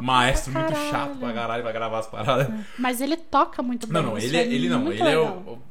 [0.00, 2.48] maestro, muito chato pra caralho pra gravar as paradas.
[2.78, 3.94] Mas ele toca muito bem.
[4.00, 5.62] Não, não, ele, é- é ele não, ele é o, o-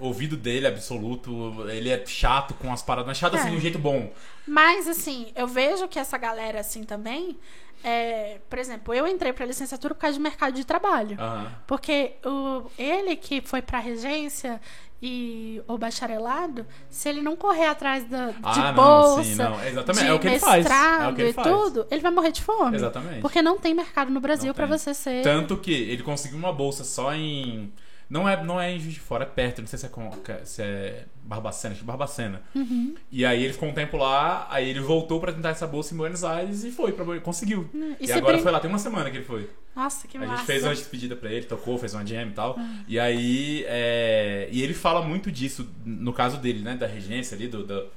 [0.00, 3.50] ouvido dele é absoluto, ele é chato com as paradas, mas chato assim É.
[3.52, 4.12] de um jeito bom.
[4.46, 7.38] Mas, assim, eu vejo que essa galera, assim, também...
[7.84, 11.16] é, por exemplo, eu entrei pra licenciatura por causa de mercado de trabalho.
[11.20, 11.52] Aham.
[11.66, 14.60] Porque o, ele que foi pra regência
[15.02, 19.62] e o bacharelado, se ele não correr atrás da, de Ah, não, bolsa, sim, não.
[19.62, 20.54] Exatamente, de é o que ele faz.
[20.54, 21.46] É mestrado o que ele e faz.
[21.48, 22.74] tudo, ele vai morrer de fome.
[22.76, 23.20] Exatamente.
[23.20, 24.78] Porque não tem mercado no Brasil Não pra tem.
[24.78, 25.22] você ser.
[25.22, 27.70] Tanto que ele conseguiu uma bolsa só em.
[28.14, 30.08] Não é, não é em Juiz de Fora, é perto, não sei se é, com-
[30.44, 32.42] se é Barbacena, acho que é Barbacena.
[32.54, 32.94] Uhum.
[33.10, 35.96] E aí ele ficou um tempo lá, aí ele voltou pra tentar essa bolsa em
[35.96, 37.68] Buenos Aires e foi, pra, conseguiu.
[37.98, 39.50] E, se agora foi lá, tem uma semana que ele foi.
[39.74, 40.36] Nossa, que a massa.
[40.36, 42.54] gente fez uma despedida pra ele, tocou, fez uma jam e tal.
[42.56, 42.84] Ah.
[42.86, 43.64] E aí.
[43.66, 46.76] é, E ele fala muito disso, no caso dele, né?
[46.76, 47.88] Da regência ali, do, do,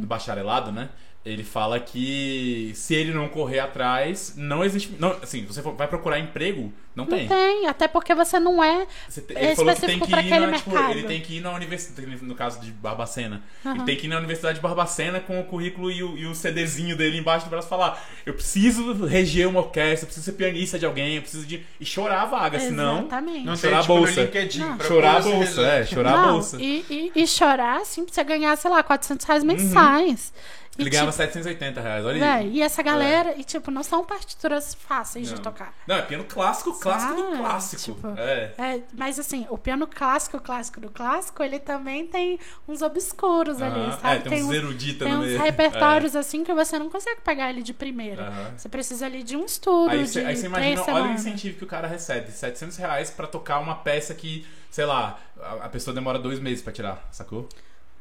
[0.00, 0.88] do bacharelado, né?
[1.28, 4.94] Ele fala que se ele não correr atrás, não existe.
[4.98, 7.28] Não, assim, você vai procurar emprego, não Não tem.
[7.28, 8.86] tem, até porque você não é.
[9.08, 11.40] Você te- É ele falou que tem que ir na, tipo, ele tem que ir
[11.40, 13.42] na universidade, no caso de Barbacena.
[13.64, 13.84] Ele Aham.
[13.84, 16.96] tem que ir na Universidade de Barbacena com o currículo e o, e o CDzinho
[16.96, 20.78] dele embaixo do braço e falar: Eu preciso reger uma orquestra, eu preciso ser pianista
[20.78, 21.64] de alguém, eu preciso de.
[21.80, 22.98] E chorar a vaga, senão.
[23.00, 23.44] Exatamente.
[23.44, 24.20] Não Chorar tem tipo a bolsa.
[24.22, 24.64] LinkedIn.
[24.86, 26.56] Chorar a bolsa, é, chorar a Não, bolsa.
[26.60, 30.32] E, e, e chorar, assim, pra você ganhar, sei lá, 400 reais mensais.
[30.36, 32.52] E, Ele ganhava tipo, 780 reais, olha véi, aí.
[32.54, 35.42] e essa galera, e tipo, não são partituras fáceis de Não.
[35.42, 35.74] tocar.
[35.86, 37.82] Não, é piano clássico, clássico do Ah, clássico.
[37.82, 38.54] tipo, é.
[38.56, 43.90] É, mas assim, o piano clássico, clássico do clássico, ele também tem uns obscuros ali,
[44.00, 44.16] sabe?
[44.16, 45.40] É, tem, uns uns, eruditas tem uns meio.
[45.42, 48.22] repertórios assim que você não consegue pegar ele de primeira.
[48.54, 48.58] É.
[48.58, 51.58] Você precisa ali de um estudo, Aí de você, aí você imagina, olha o incentivo
[51.58, 55.68] que o cara recebe: 700 reais pra tocar uma peça que, sei lá, a, a
[55.68, 57.48] pessoa demora dois meses pra tirar, sacou?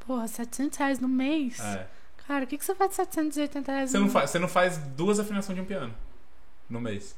[0.06, 1.60] Porra, 700 reais no mês?
[1.60, 1.86] É.
[2.28, 4.48] Cara, o que, que você faz de 780 reais Você no não, faz, você não
[4.48, 5.94] faz duas afinações de um piano
[6.70, 7.16] no mês.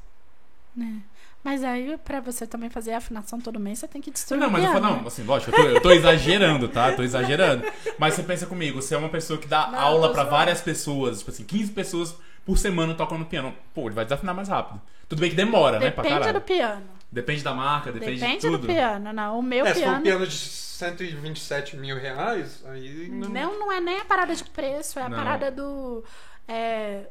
[0.76, 1.00] né?
[1.42, 4.50] Mas aí, pra você também fazer a afinação todo mês, você tem que destruir Não,
[4.50, 4.86] mas eu piano.
[4.86, 6.90] falo, não, assim, lógico, eu tô, eu tô exagerando, tá?
[6.90, 7.64] Eu tô exagerando.
[7.98, 11.20] Mas você pensa comigo, você é uma pessoa que dá Não, aula pra várias pessoas,
[11.20, 13.54] tipo assim, 15 pessoas por semana tocando piano.
[13.74, 14.80] Pô, ele vai desafinar mais rápido.
[15.08, 16.38] Tudo bem que demora, né, pra Depende caralho.
[16.40, 16.82] do piano.
[17.10, 18.58] Depende da marca, depende, Depende, de tudo.
[18.58, 19.12] do piano.
[19.12, 20.02] Não, o meu É, se for um piano.
[20.04, 20.36] piano de
[20.80, 23.28] 127 mil reais, aí não...
[23.28, 25.16] Não, não é nem a parada de preço, é a Não.
[25.16, 26.02] parada do.
[26.48, 27.06] é,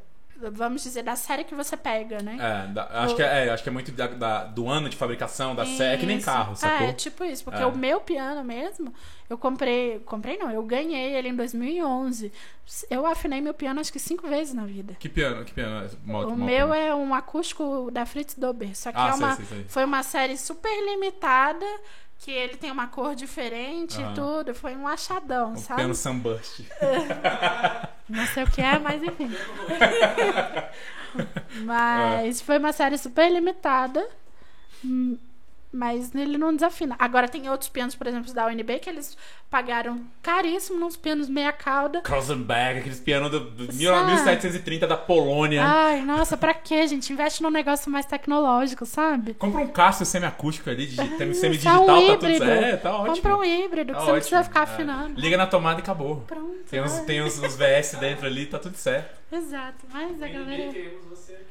[0.53, 2.37] vamos dizer, da série que você pega, né?
[2.39, 4.95] É, da- acho, que é, é, acho que é muito da- da- do ano de
[4.95, 5.95] fabricação, da série.
[5.95, 6.25] É que nem Isso.
[6.25, 6.87] carro, sacou?
[6.87, 7.43] É, tipo isso.
[7.43, 7.65] Porque É.
[7.65, 8.93] o meu piano mesmo,
[9.29, 9.99] eu comprei.
[10.05, 12.31] Comprei não, eu ganhei ele em 2011.
[12.89, 14.95] Eu afinei meu piano acho que cinco vezes na vida.
[14.97, 15.43] Que piano?
[15.43, 15.85] Que piano?
[15.85, 15.89] é?
[16.05, 18.73] Mo- o mo- meu é um acústico da Fritz Dober.
[18.77, 19.65] Só que Ah, é sei, uma, sei, sei.
[19.67, 21.65] foi uma série super limitada.
[22.19, 24.11] Que ele tem uma cor diferente Aham.
[24.11, 24.53] e tudo.
[24.53, 25.77] Foi um achadão, O sabe?
[25.79, 26.59] piano Sunburst.
[28.09, 29.31] Não sei o que é, mas enfim.
[31.65, 34.07] Mas foi uma série super limitada.
[35.71, 36.95] Mas ele não desafina.
[36.97, 39.15] Agora tem outros pianos, por exemplo, da UNB, que eles
[39.51, 42.01] pagaram caríssimo nos pianos meia cauda.
[42.07, 43.73] Rosenberg, aqueles pianos Sabe?
[43.77, 45.63] 1730 da Polônia.
[45.63, 47.13] Ai, nossa, pra quê, gente?
[47.13, 49.35] Investe num negócio mais tecnológico, sabe?
[49.35, 52.43] Compra um Cássio semiacústico ali, digi- semi-digital, é um tá tudo certo.
[52.63, 53.15] É, tá ótimo.
[53.17, 54.49] Compra um híbrido, que Tá você não precisa ótimo.
[54.53, 54.63] ficar É.
[54.63, 55.19] afinando.
[55.21, 56.21] Liga na tomada e acabou.
[56.27, 56.63] Pronto.
[56.67, 59.19] Tem uns, tem uns, uns VS dentro ali, tá tudo certo.
[59.31, 60.71] Exato, mas a galera.
[60.73, 61.43] queremos você aqui.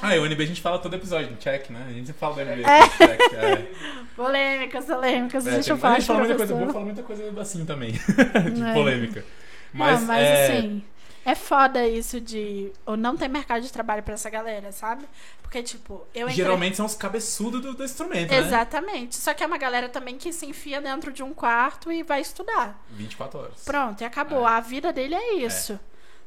[0.00, 1.84] Ah, e o NB a gente fala todo episódio, check, né?
[1.88, 2.62] A gente sempre fala do NB.
[2.62, 2.88] É.
[2.88, 3.72] Check, é.
[4.16, 7.40] Polêmicas, polêmicas, É, deixa eu falar a gente fala muita coisa boa, fala muita coisa
[7.40, 7.92] assim também.
[8.54, 8.72] de É.
[8.74, 9.24] polêmica.
[9.72, 10.84] Mas, não, mas é, assim,
[11.24, 12.72] é foda isso de.
[12.86, 15.04] Ou não tem mercado de trabalho pra essa galera, sabe?
[15.42, 16.36] Porque, tipo, eu entrei...
[16.36, 18.38] geralmente são os cabeçudos do, do instrumento, né?
[18.38, 19.16] Exatamente.
[19.16, 22.20] Só que é uma galera também que se enfia dentro de um quarto e vai
[22.20, 22.80] estudar.
[22.90, 23.64] 24 horas.
[23.64, 24.46] Pronto, e acabou.
[24.48, 24.52] É.
[24.52, 25.78] A vida dele é isso.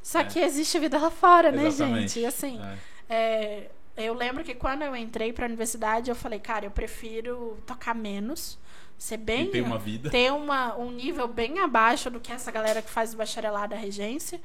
[0.02, 0.24] Só É.
[0.24, 2.00] que existe vida lá fora, né, Exatamente.
[2.00, 2.20] gente?
[2.20, 2.76] E assim, É.
[3.08, 7.94] é, eu lembro que quando eu entrei pra universidade, eu falei, cara, eu prefiro tocar
[7.94, 8.58] menos,
[8.98, 9.44] ser bem.
[9.44, 10.10] E tem uma vida.
[10.10, 13.76] ter uma, um nível bem abaixo do que essa galera que faz o bacharelado da
[13.76, 14.40] regência,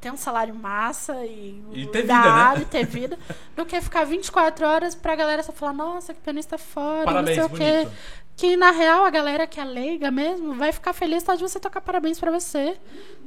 [0.00, 2.42] ter um salário massa e, E ter dar vida, né?
[2.42, 3.18] aula e ter vida,
[3.56, 7.44] do que ficar 24 horas pra galera só falar, nossa, que pianista foda, Parabéns, não
[7.48, 7.72] sei o quê.
[7.84, 7.92] bonito.
[8.36, 11.60] Que na real a galera que é leiga mesmo vai ficar feliz só de você
[11.60, 12.74] tocar parabéns pra você.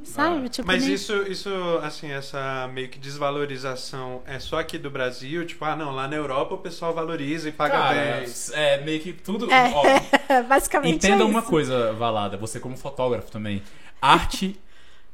[0.02, 0.46] Sabe?
[0.46, 0.48] Ah.
[0.48, 1.48] Tipo, Mas nem- isso, isso,
[1.84, 5.46] assim, essa meio que desvalorização é só aqui do Brasil?
[5.46, 8.26] Tipo, ah, não, lá na Europa o pessoal valoriza e paga Cara, bem.
[8.54, 9.48] é meio que tudo.
[9.52, 13.62] É, Ó, basicamente entenda é uma coisa, Valada, você como fotógrafo também.
[14.02, 14.58] Arte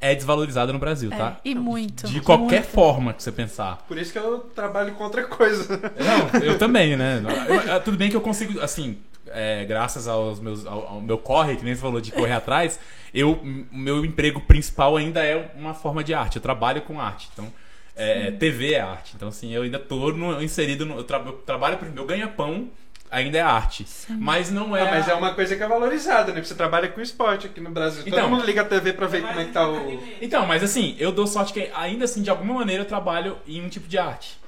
[0.00, 1.36] é desvalorizada no Brasil, É, tá?
[1.44, 2.06] e muito.
[2.06, 2.72] De qualquer muito.
[2.72, 3.84] forma que você pensar.
[3.86, 5.76] Por isso que eu trabalho com outra coisa.
[6.32, 7.22] Não, eu também, né?
[7.68, 11.56] Eu- tudo bem que eu consigo, assim, é, graças aos meus, ao, ao meu corre,
[11.56, 12.80] que nem você falou de correr atrás,
[13.12, 16.36] eu, o meu emprego principal ainda é uma forma de arte.
[16.36, 17.28] Eu trabalho com arte.
[17.32, 17.52] Então,
[17.94, 19.12] é, TV é arte.
[19.14, 20.96] Então, assim, eu ainda tô no- inserido no.
[20.96, 22.70] Eu, tra- eu trabalho, meu ganha-pão
[23.10, 23.86] ainda é arte.
[24.08, 24.82] Mas não é.
[24.82, 26.34] Ah, mas é uma coisa que é valorizada, né?
[26.34, 28.02] Porque Você trabalha com esporte aqui no Brasil.
[28.06, 30.02] Então- Todo mundo liga a TV pra ver como é que tá o.
[30.20, 33.60] Então, mas assim, eu dou sorte que ainda assim, de alguma maneira, eu trabalho em
[33.62, 34.38] um tipo de arte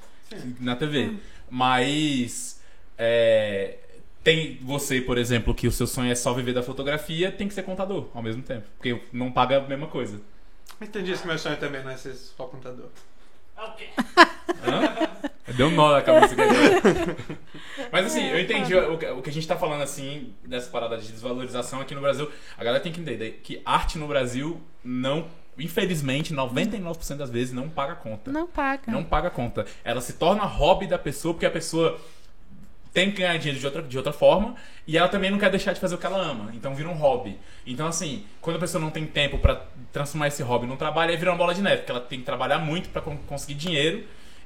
[0.59, 1.13] na TV.
[1.49, 2.59] Mas
[2.97, 3.77] é,
[4.23, 7.53] tem você, por exemplo, que o seu sonho é só viver da fotografia, tem que
[7.53, 8.63] ser contador ao mesmo tempo.
[8.77, 10.19] Porque não paga a mesma coisa.
[10.81, 12.87] Entendi isso, meu sonho também não é ser só contador.
[13.57, 13.73] Hã?
[15.55, 16.35] Deu um nó na cabeça.
[17.91, 20.97] Mas assim, eu entendi o que, o que a gente tá falando assim, dessa parada
[20.97, 22.29] de desvalorização aqui no Brasil.
[22.57, 27.69] A galera tem que entender que arte no Brasil não, infelizmente, 99% das vezes não
[27.69, 28.31] paga conta.
[28.31, 28.91] Não paga.
[28.91, 29.65] Não paga conta.
[29.83, 31.99] Ela se torna hobby da pessoa porque a pessoa
[32.93, 34.55] tem que ganhar dinheiro de outra, de outra forma
[34.85, 36.51] e ela também não quer deixar de fazer o que ela ama.
[36.53, 37.39] Então vira um hobby.
[37.65, 41.17] Então, assim, quando a pessoa não tem tempo pra transformar esse hobby num trabalho, aí
[41.17, 44.03] vira uma bola de neve, porque ela tem que trabalhar muito pra con- conseguir dinheiro.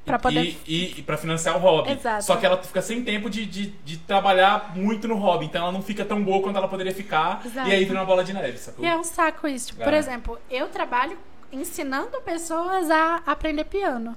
[0.08, 1.91] Pra e- poder- E, e, e pra financiar o hobby.
[1.91, 2.24] Exato.
[2.24, 5.46] Só que ela fica sem tempo de, de, de trabalhar muito no hobby.
[5.46, 7.41] Então ela não fica tão boa quanto ela poderia ficar.
[7.46, 7.70] Exato.
[7.70, 8.84] E aí vira uma bola de neve, sacou?
[8.84, 9.67] E é um saco isso.
[9.67, 9.98] Tipo, por É.
[9.98, 11.17] exemplo, eu trabalho
[11.52, 14.15] ensinando pessoas a aprender piano.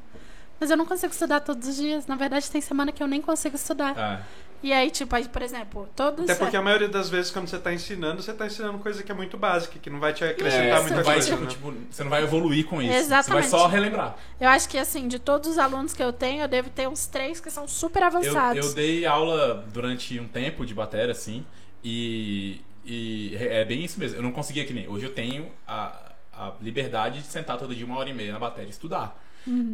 [0.59, 2.07] Mas eu não consigo estudar todos os dias.
[2.07, 3.97] Na verdade, tem semana que eu nem consigo estudar.
[3.99, 4.21] É.
[4.63, 6.25] E aí, tipo, aí, por exemplo, todos.
[6.25, 9.11] Até porque a maioria das vezes, quando você tá ensinando, você tá ensinando coisa que
[9.11, 11.31] é muito básica, que não vai te acrescentar Isso, muita não vai, coisa.
[11.31, 11.49] tipo, né?
[11.51, 12.93] tipo, você não vai evoluir com isso.
[12.93, 13.47] Exatamente.
[13.47, 14.17] Você vai só relembrar.
[14.39, 17.07] Eu acho que, assim, de todos os alunos que eu tenho, eu devo ter uns
[17.07, 18.67] três que são super Eu, avançados.
[18.67, 21.45] eu dei aula durante um tempo de bateria, assim,
[21.83, 24.19] e, e é bem isso mesmo.
[24.19, 24.87] Eu não conseguia que nem.
[24.87, 28.39] Hoje eu tenho a, a liberdade de sentar todo dia uma hora e meia na
[28.39, 29.19] bateria e estudar.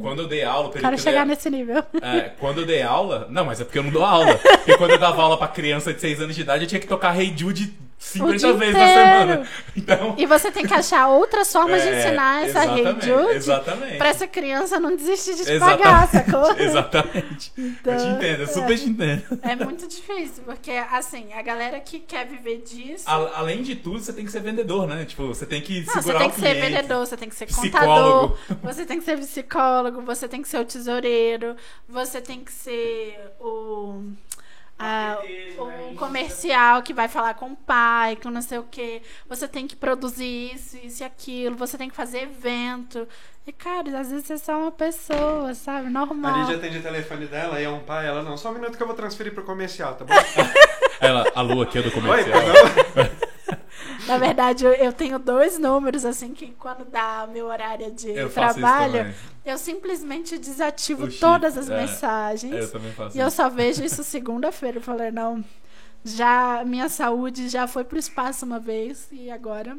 [0.01, 1.85] Quando eu dei aula, período Quero chegar dei- nesse nível.
[2.01, 3.27] É, quando eu dei aula.
[3.31, 4.35] Não, mas é porque eu não dou aula.
[4.39, 6.87] Porque quando eu dava aula pra criança de 6 anos de idade, eu tinha que
[6.87, 9.03] tocar Hey Jude 50 dia vezes na inteiro.
[9.09, 9.49] semana.
[9.77, 10.15] Então.
[10.19, 14.27] E você tem que achar outras formas de é, ensinar essa Hey exatamente, pra essa
[14.27, 16.53] criança não desistir de te pagar, sacou?
[16.59, 17.53] Exatamente.
[17.57, 19.39] eu te Então, entendo, eu super te entendo.
[19.43, 23.05] É muito difícil, porque, assim, a galera que quer viver disso.
[23.07, 25.05] A- além de tudo, você tem que ser vendedor, né?
[25.05, 27.35] Tipo, você tem que Não, você segurar tem o que ser vendedor, você tem que
[27.37, 28.37] ser psicólogo.
[28.37, 31.57] contador, você tem que ser psicólogo, você tem que ser o tesoureiro,
[31.89, 34.03] você tem que ser o.
[34.79, 35.19] a-
[35.91, 39.01] o comercial que vai falar com o pai, com não sei o que.
[39.29, 41.57] Você tem que produzir isso, isso e aquilo.
[41.57, 43.07] Você tem que fazer evento.
[43.47, 45.87] E, cara, às vezes você é só uma pessoa, sabe?
[45.87, 46.41] A Normal.
[46.41, 48.07] Lídia atende o telefone dela e é um pai.
[48.09, 50.13] Ela, não, só um minuto que eu vou transferir pro comercial, tá bom?
[51.01, 52.41] Ela, a lua aqui é do Oi, comercial.
[52.43, 53.17] perdão.
[54.07, 58.31] Na verdade, eu, eu tenho dois números, assim, que quando dá meu horário de Eu
[58.31, 59.15] trabalho,
[59.45, 61.81] eu simplesmente desativo chip, todas as é.
[61.81, 62.55] mensagens.
[62.55, 64.79] Eu também faço E eu só vejo isso segunda-feira.
[64.79, 65.45] Eu falei, não,
[66.05, 69.77] já minha saúde já foi pro espaço uma vez e agora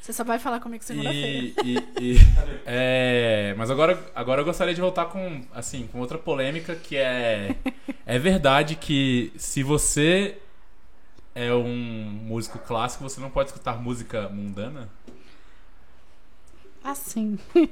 [0.00, 1.54] você só vai falar comigo segunda-feira.
[2.66, 7.54] É, mas agora, agora eu gostaria de voltar com assim com outra polêmica que é
[8.08, 10.38] É verdade que se você
[11.44, 14.88] é um músico clássico, você não pode escutar música mundana?
[16.82, 17.38] Assim.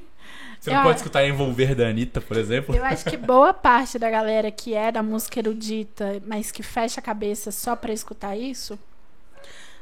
[0.59, 2.75] Você não Eu- pode escutar Envolver da Anitta, por exemplo?
[2.75, 6.99] Eu acho que boa parte da galera que é da música erudita, mas que fecha
[6.99, 8.77] a cabeça só pra escutar isso,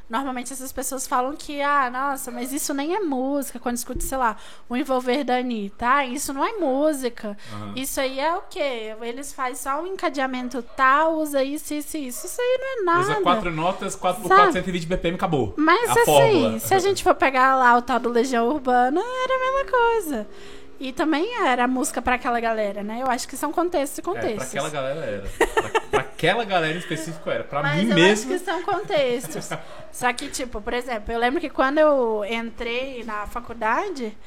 [0.09, 3.59] normalmente essas pessoas falam que, ah, nossa, mas isso nem é música.
[3.59, 4.37] Quando escuta, sei lá,
[4.69, 7.37] o envolver da Anitta, ah, isso não é música.
[7.53, 7.73] Aham.
[7.75, 8.95] Isso aí é o quê?
[9.01, 12.25] Eles fazem só um encadeamento tal, usa isso, isso isso.
[12.25, 13.11] Isso aí não é nada.
[13.11, 14.41] Usa quatro notas, 4 por Sabe?
[14.41, 15.53] 4, 120 BPM, acabou.
[15.57, 16.59] Mas a assim, fórmula.
[16.59, 20.27] se a gente for pegar lá o tal do Legião Urbana, era a mesma coisa.
[20.79, 22.99] E também era música pra aquela galera, né?
[23.01, 24.47] Eu acho que são contextos e É, pra contextos.
[24.49, 25.29] aquela galera era.
[25.61, 27.43] Pra, pra aquela galera em específico era.
[27.45, 28.33] Pra Mas mim eu mesmo.
[28.33, 29.49] acho que são contextos.
[29.91, 34.17] Só que, tipo, por exemplo, eu lembro que quando eu entrei na faculdade,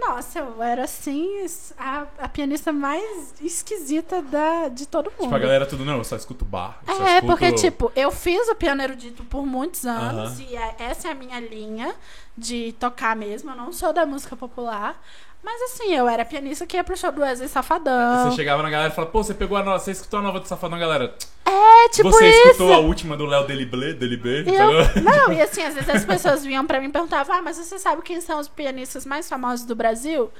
[0.00, 1.46] nossa, eu era assim,
[1.78, 5.22] a, a pianista mais esquisita da, de todo mundo.
[5.22, 6.80] Tipo, a galera tudo, não, eu só escuto bar.
[6.88, 10.46] eu É, escuto- porque, tipo, eu fiz o piano erudito por muitos anos Aham.
[10.50, 11.94] e é- essa é a minha linha
[12.36, 13.50] de tocar mesmo.
[13.52, 15.00] Eu não sou da música popular.
[15.44, 18.30] Mas assim, eu era pianista que ia pro show do Wesley Safadão.
[18.30, 20.40] Você chegava na galera e falava, pô, você pegou a nova, você escutou a nova
[20.40, 21.14] do Safadão, galera.
[21.44, 22.38] É, tipo você isso.
[22.48, 24.40] escutou a última do Léo Deliblé, Delibé?
[24.40, 27.58] Eu- não, e assim, às vezes as pessoas vinham pra mim e perguntavam, ah, mas
[27.58, 30.32] você sabe quem são os pianistas mais famosos do Brasil?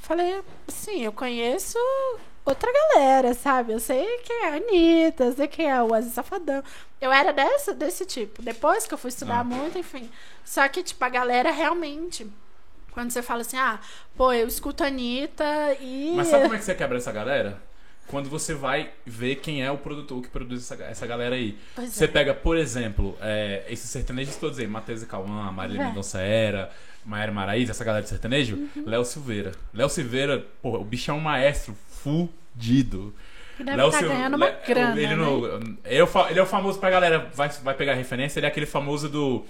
[0.00, 1.78] Falei, sim, eu conheço
[2.44, 3.72] outra galera, sabe?
[3.74, 6.62] Eu sei quem é a Anitta, eu sei quem é o Wesley Safadão.
[7.00, 8.40] Eu era dessa, desse tipo.
[8.42, 9.44] Depois que eu fui estudar Ah.
[9.44, 10.10] muito, enfim.
[10.44, 12.26] Só que, tipo, a galera realmente.
[12.94, 13.78] Quando você fala assim, ah,
[14.16, 15.44] pô, eu escuto a Anitta
[15.80, 16.12] e.
[16.16, 17.60] Mas sabe como é que você quebra essa galera?
[18.06, 21.58] Quando você vai ver quem é o produtor que produz essa, essa galera aí.
[21.74, 22.06] Pois Você é.
[22.08, 25.86] pega, por exemplo, é, esses sertanejos todos aí, Matheus e Cauã, Marília É.
[25.86, 26.70] Mendonça Era,
[27.04, 28.84] Maera Maraíza, essa galera de sertanejo, Uhum.
[28.86, 29.52] Léo Silveira.
[29.72, 33.14] Léo Silveira, porra, o bicho é um maestro fudido.
[33.58, 35.00] Léo estar Sil- ganhando uma grana.
[35.00, 35.16] Ele, né?
[35.16, 35.46] no-
[35.84, 35.94] é
[36.30, 39.44] ele é o famoso pra galera, vai, vai pegar referência, ele é aquele famoso do.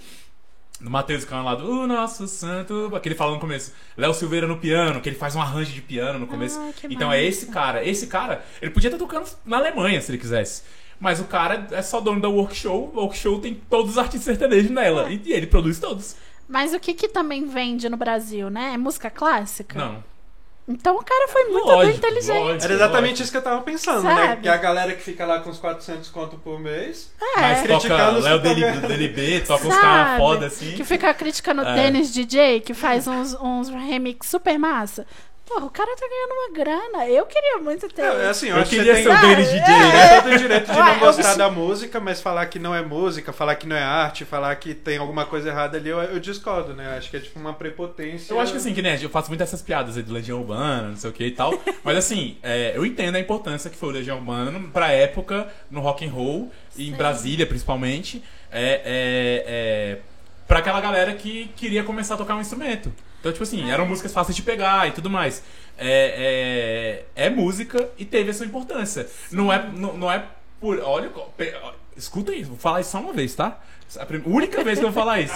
[0.79, 2.91] Do Matheus Cauã lá do O Nosso Santo.
[2.93, 3.73] Aquele fala no começo.
[3.95, 6.59] Léo Silveira no piano, que ele faz um arranjo de piano no começo.
[6.59, 7.27] Ah, que então é massa.
[7.29, 7.85] esse cara.
[7.85, 10.63] Esse cara, ele podia estar tocando na Alemanha se ele quisesse.
[10.99, 12.91] Mas o cara é só dono da Workshow.
[12.93, 15.09] O Workshow tem todos os artistas sertanejos nela.
[15.11, 16.15] E, e ele produz todos.
[16.47, 18.73] Mas o que que também vende no Brasil, né?
[18.73, 19.79] É música clássica?
[19.79, 20.03] Não.
[20.67, 22.39] Então o cara foi muito Lógico, inteligente.
[22.39, 22.63] lógico.
[22.63, 24.15] Era exatamente isso que eu tava pensando, né?
[24.29, 24.41] Sabe?
[24.41, 27.11] Que a galera que fica lá com os 400 conto por mês.
[27.35, 29.81] Mas É, toca Criticando Léo os super- Deli- Delibê, toca uns sabe?
[29.85, 30.71] caras foda assim.
[30.71, 31.75] Que fica criticando o É.
[31.75, 35.05] Dennis DJ, que faz uns, uns remix super massa.
[35.45, 37.07] Porra, o cara tá ganhando uma grana.
[37.07, 38.01] Eu queria muito ter.
[38.01, 39.77] É, assim, eu, Eu queria ser tem, o Dennis DJ, É.
[39.79, 40.07] né?
[40.09, 42.57] tem todo o direito de Ué, não eu gostar preciso- da música, mas falar que
[42.57, 45.89] não é música, falar que não é arte, falar que tem alguma coisa errada ali,
[45.89, 46.93] eu, eu discordo, né?
[46.93, 48.33] Eu acho que é tipo uma prepotência.
[48.33, 50.89] Eu acho que assim, que né, eu faço muito essas piadas aí do Legião Urbana,
[50.89, 51.53] não sei o que e tal.
[51.83, 55.79] mas assim, é, eu entendo a importância que foi o Legião Urbana pra época, no
[55.79, 56.97] rock and roll, e em Sim.
[56.97, 58.23] Brasília principalmente.
[58.51, 59.97] É, é, é,
[60.47, 62.91] pra aquela galera que queria começar a tocar um instrumento.
[63.25, 65.41] Então, tipo assim, eram músicas fáceis de pegar e tudo mais.
[65.79, 69.09] É, é, é música e teve a sua importância.
[69.31, 70.23] Não é, não, não é
[70.61, 70.79] por.
[70.79, 71.09] Olha,
[71.97, 73.59] escuta isso, vou falar isso só uma vez, tá?
[73.97, 75.33] A prim- única vez que eu vou falar isso.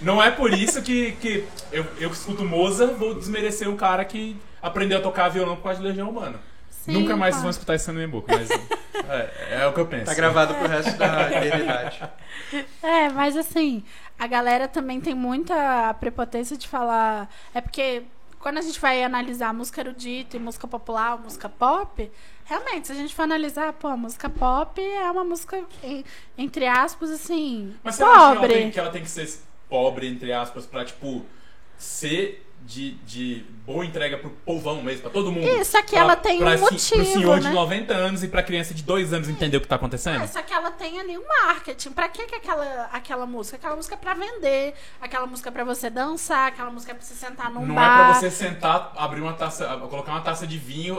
[0.00, 4.04] Não é por isso que, que eu, eu que escuto Mozart vou desmerecer o cara
[4.04, 6.38] que aprendeu a tocar violão por causa de Legião Urbana.
[6.70, 7.42] Sim, Nunca mais vocês claro.
[7.42, 8.48] vão escutar isso na minha boca, mas
[9.10, 10.04] é, é o que eu penso.
[10.04, 12.02] Tá gravado pro resto da eternidade.
[12.80, 13.82] É, mas assim,
[14.18, 17.28] a galera também tem muita prepotência de falar.
[17.54, 18.04] É porque
[18.38, 22.10] quando a gente vai analisar música erudita e música popular, música pop,
[22.44, 25.64] realmente, se a gente for analisar, pô, a música pop é uma música,
[26.38, 28.54] entre aspas, assim, Mas você acha que ela, pobre.
[28.54, 29.28] tem, que ela tem que ser
[29.68, 31.26] pobre, entre aspas, pra, tipo,
[31.76, 35.46] ser de, de boa entrega pro povão mesmo, pra todo mundo?
[35.48, 37.54] Isso, só que ela tem pra um motivo, Pro senhor de né?
[37.54, 40.22] 90 anos e pra criança de 2 anos entender o que tá acontecendo?
[40.22, 41.90] É, só que ela tem ali um marketing.
[41.92, 43.56] Pra que, que aquela, aquela música?
[43.56, 47.04] Aquela música é pra vender, aquela música é pra você dançar, aquela música é pra
[47.04, 47.82] você sentar num Não bar.
[47.82, 50.98] é pra você sentar, abrir uma taça, colocar uma taça de vinho,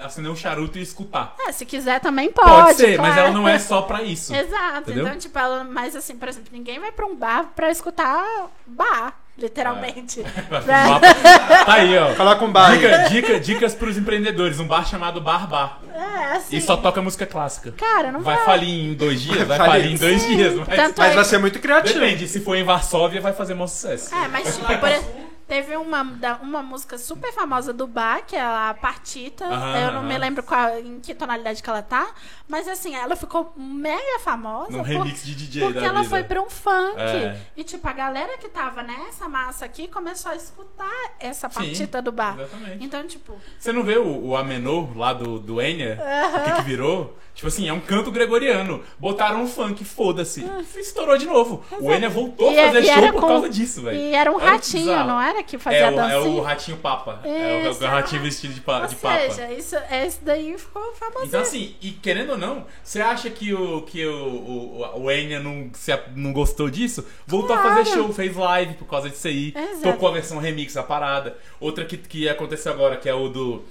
[0.00, 1.34] acender um charuto e escutar.
[1.48, 2.48] É, se quiser também pode.
[2.48, 3.28] Pode, ser, mas claro.
[3.28, 4.34] ela não é só pra isso.
[4.34, 4.90] Exato.
[4.90, 5.06] Entendeu?
[5.06, 5.64] Então, tipo, ela.
[5.64, 8.24] Mas assim, por exemplo, ninguém vai pra um bar pra escutar
[8.66, 10.22] bar, literalmente.
[10.48, 12.14] Pra- Tá aí, ó.
[12.14, 12.72] Coloca um bar.
[12.76, 14.58] Dica, dica, dicas pros empreendedores.
[14.60, 15.80] Um bar chamado Bar Bar.
[15.94, 16.56] É, assim.
[16.56, 17.72] E só toca música clássica.
[17.72, 18.36] Cara, não vai.
[18.36, 19.46] Vai falir em dois dias?
[19.46, 19.72] Vai Falir.
[19.72, 20.54] falir em dois dias.
[20.54, 21.98] Mas, Tanto Mas é- vai ser muito criativo.
[21.98, 24.14] depende, se for em Varsóvia, vai fazer maior sucesso.
[24.14, 26.02] É, mas tipo, por, e- Teve uma,
[26.42, 29.44] uma música super famosa do Bach, que é a Partita.
[29.44, 32.08] Aham, eu não me lembro qual, em que tonalidade que ela tá.
[32.48, 34.72] Mas assim, ela ficou mega famosa.
[34.72, 36.10] Por- remix de DJ porque ela vida.
[36.10, 36.98] foi pra um funk.
[37.00, 37.38] É.
[37.56, 42.02] E, tipo, a galera que tava nessa massa aqui começou a escutar essa Sim, partita
[42.02, 42.36] do bar.
[42.40, 42.84] Exatamente.
[42.84, 45.96] Então, tipo, Você não vê o, o Amenor lá do, do Enya?
[46.40, 47.16] O que, que virou?
[47.36, 48.82] Tipo assim, é um canto gregoriano.
[48.98, 50.42] Botaram um funk, foda-se.
[50.74, 51.62] Estourou de novo.
[51.80, 52.52] O Enya voltou Ah.
[52.54, 53.98] E- a fazer show era por com- causa disso, velho.
[53.98, 55.06] e era um que ratinho, bizarro.
[55.08, 55.35] não era?
[55.42, 57.20] Que fazia É o, é o ratinho papa.
[57.24, 59.18] é o, Isso, o ratinho vestido de, pa, Ou de papa.
[59.30, 61.26] seja, isso, esse daí ficou famoso.
[61.26, 65.40] Então, assim, e querendo ou não, você acha que o, que o, o, o Enya
[65.40, 67.06] não, se, não gostou disso?
[67.26, 68.02] Voltou a fazer Claro.
[68.04, 69.52] show, fez live por causa disso aí.
[69.56, 69.82] Exato.
[69.82, 71.36] Tocou a versão remix da parada.
[71.60, 73.64] Outra que, que aconteceu agora, que é o do.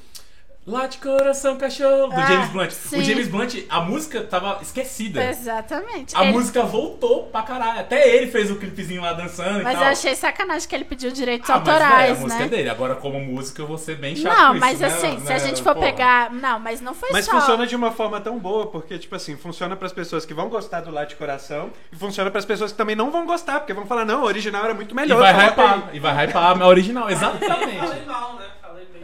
[0.67, 2.71] Lá de coração, cachorro, do Ah, James Blunt.
[2.71, 2.97] sim.
[2.99, 5.23] O James Blunt, a música tava esquecida.
[5.23, 6.17] Exatamente.
[6.17, 7.81] A Ele- música voltou pra caralho.
[7.81, 9.89] Até ele fez o clipezinho lá dançando Mas e eu tal.
[9.91, 12.45] achei sacanagem que ele pediu direitos Ah, mas, autorais, velho, a música né?
[12.45, 12.69] é dele.
[12.69, 14.87] Agora, como música, eu vou ser bem chato Não, com isso, mas né?
[14.87, 15.85] assim, se a Né, gente for porra.
[15.85, 16.31] pegar.
[16.33, 17.33] Não, mas não foi Mas só.
[17.33, 20.81] funciona de uma forma tão boa, porque, tipo assim, funciona pras pessoas que vão gostar
[20.81, 23.85] do Lá de Coração e funciona pras pessoas que também não vão gostar, porque vão
[23.85, 25.19] falar, não, o original era muito E melhor.
[25.19, 25.67] vai coloca aí.
[25.77, 25.89] hypar.
[25.95, 27.85] E vai hypar a original, exatamente.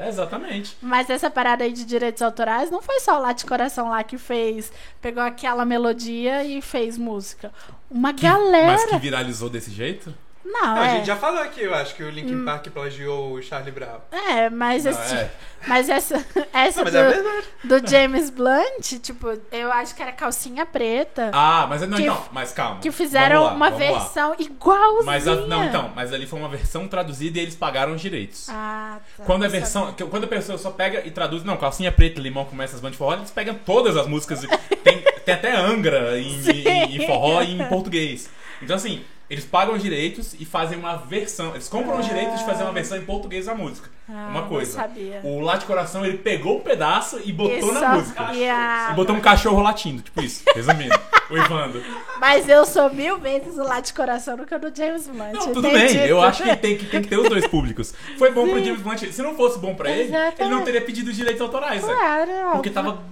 [0.02, 0.10] Bem.
[0.10, 0.78] exatamente.
[0.82, 4.04] Mas essa parada aí de direitos autorais não foi só o Lá de Coração lá
[4.04, 4.72] que fez.
[5.02, 7.52] Pegou aquela melodia e fez música.
[7.90, 8.68] Uma galera.
[8.68, 10.14] Mas que viralizou desse jeito?
[10.44, 10.96] Não, Não, a é.
[10.98, 14.00] gente já falou aqui, eu acho que o Linkin Park plagiou o Charlie Brown.
[14.12, 15.32] É, mas, Não, esse- é.
[15.68, 16.16] mas essa,
[16.52, 17.00] essa Não, mas do,
[17.76, 21.30] é do James Blunt, tipo, eu acho que era calcinha preta.
[21.34, 22.80] Ah, mas não, Que- então, mas calma.
[22.82, 24.00] que fizeram lá, uma vamos lá.
[24.00, 25.04] versão igualzinha.
[25.06, 28.48] Mas a- não, então, mas ali foi uma versão traduzida e eles pagaram os direitos.
[28.50, 29.24] Ah, tá.
[29.24, 30.06] Quando a não versão, sabia.
[30.08, 32.98] quando a pessoa só pega e traduz, não, calcinha preta, limão começa as bandas de
[32.98, 34.42] forró, eles pegam todas as músicas.
[34.84, 38.30] Tem, tem até Angra em, em- em forró e em português.
[38.62, 41.52] Então assim, eles pagam os direitos e fazem uma versão.
[41.52, 43.90] Eles compram os direitos de fazer uma versão em português da música.
[44.10, 44.74] Ah, uma não coisa.
[44.74, 45.22] sabia.
[45.24, 48.34] O Lá de Coração, ele pegou um pedaço e botou Isso, na música.
[48.34, 51.00] e a- E botou um cachorro latindo, tipo isso, resumindo.
[51.30, 51.82] o Ivando.
[52.20, 55.32] Mas eu sou mil vezes o lá de coração do que o do James Blunt.
[55.34, 55.94] Não, tudo entendi.
[56.00, 56.08] bem.
[56.08, 57.94] Eu acho que tem, que tem que ter os dois públicos.
[58.18, 58.66] Foi bom pro Sim.
[58.66, 59.04] James Blunt.
[59.14, 60.66] Se não fosse bom pra ele, ele não Exatamente.
[60.66, 61.94] teria pedido direitos autorais, né?
[61.94, 62.74] Claro, Porque óbvio.
[62.74, 63.04] tava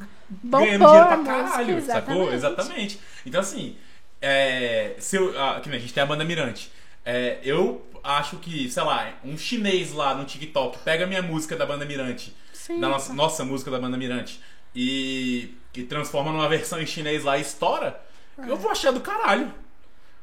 [0.44, 2.14] Bombou ganhando dinheiro pra a música, caralho, sacou?
[2.34, 2.36] exatamente.
[2.36, 3.00] Exatamente.
[3.26, 3.76] Então, assim,
[4.22, 6.72] é, se eu, ah, que nem a gente tem a banda Mirante.
[7.06, 11.56] É, eu acho que, sei lá, um chinês lá no TikTok pega a minha música
[11.56, 12.80] da banda Mirante, Sim.
[12.80, 14.40] da nossa, nossa música da banda Mirante,
[14.76, 18.00] e, e transforma numa versão em chinês lá e estoura,
[18.48, 19.54] eu vou achar do caralho.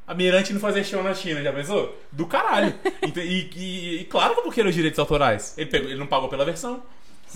[0.07, 2.01] A Mirante não fazer show na China, já pensou?
[2.11, 2.73] Do caralho.
[3.03, 5.53] E, e- e claro que eu vou querer os direitos autorais.
[5.57, 6.81] Ele, pegou- ele não pagou pela versão.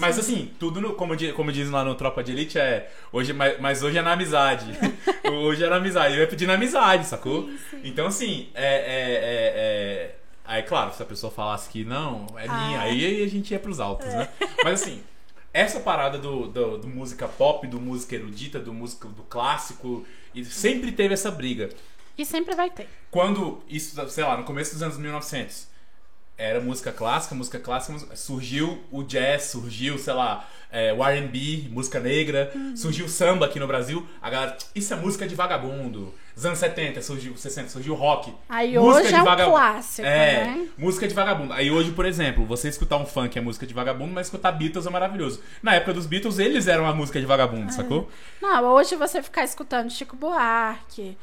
[0.01, 2.91] Mas assim, tudo no- como, di- como dizem lá no Tropa de Elite é.
[3.11, 4.65] Hoje, mas, mas hoje é na amizade.
[5.31, 6.13] hoje é na amizade.
[6.13, 7.43] Ele vai pedir na amizade, sacou?
[7.43, 7.81] Sim, sim.
[7.85, 12.45] Então, assim, é, é, é, é- Aí, claro, se a pessoa falasse que não, é
[12.47, 12.83] minha, Ah.
[12.83, 14.27] aí a gente ia pros altos, né?
[14.63, 15.01] Mas assim,
[15.53, 20.43] essa parada do, do, do música pop, do música erudita, do música do clássico, e
[20.43, 21.69] sempre teve essa briga.
[22.17, 22.89] E sempre vai ter.
[23.09, 25.67] Quando isso, sei lá, no começo dos anos 1900,
[26.41, 31.67] era música clássica, música clássica, música- surgiu o jazz, surgiu, sei lá, é, o R&B,
[31.69, 32.75] música negra, Uhum.
[32.75, 36.13] surgiu o samba aqui no Brasil, a galera, isso é música de vagabundo.
[36.33, 38.33] Os anos 70, surgiu, 60, surgiu o rock.
[38.47, 39.57] Aí Música hoje de é um vagabundo.
[39.57, 40.67] clássico, É, né?
[40.77, 41.51] música de vagabundo.
[41.51, 44.85] Aí hoje, por exemplo, você escutar um funk é música de vagabundo, mas escutar Beatles
[44.85, 45.41] é maravilhoso.
[45.61, 48.09] Na época dos Beatles, eles eram a música de vagabundo, sacou?
[48.41, 51.17] Não, hoje você ficar escutando Chico Buarque,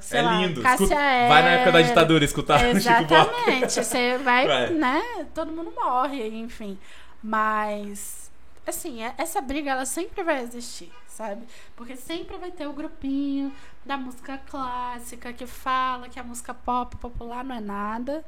[0.00, 0.60] sei é lá, lindo.
[0.62, 0.94] Cássia Escuta-
[1.28, 3.14] vai na época da ditadura escutar Chico Buarque.
[3.14, 3.84] Exatamente.
[3.84, 4.70] Você vai, Vai.
[4.70, 5.02] né?
[5.34, 6.78] Todo mundo morre, enfim.
[7.22, 8.27] Mas,
[8.70, 11.42] assim, é- essa briga ela sempre vai existir, sabe?
[11.76, 13.52] Porque sempre vai ter o grupinho
[13.84, 18.24] da música clássica que fala que a música pop popular não é nada.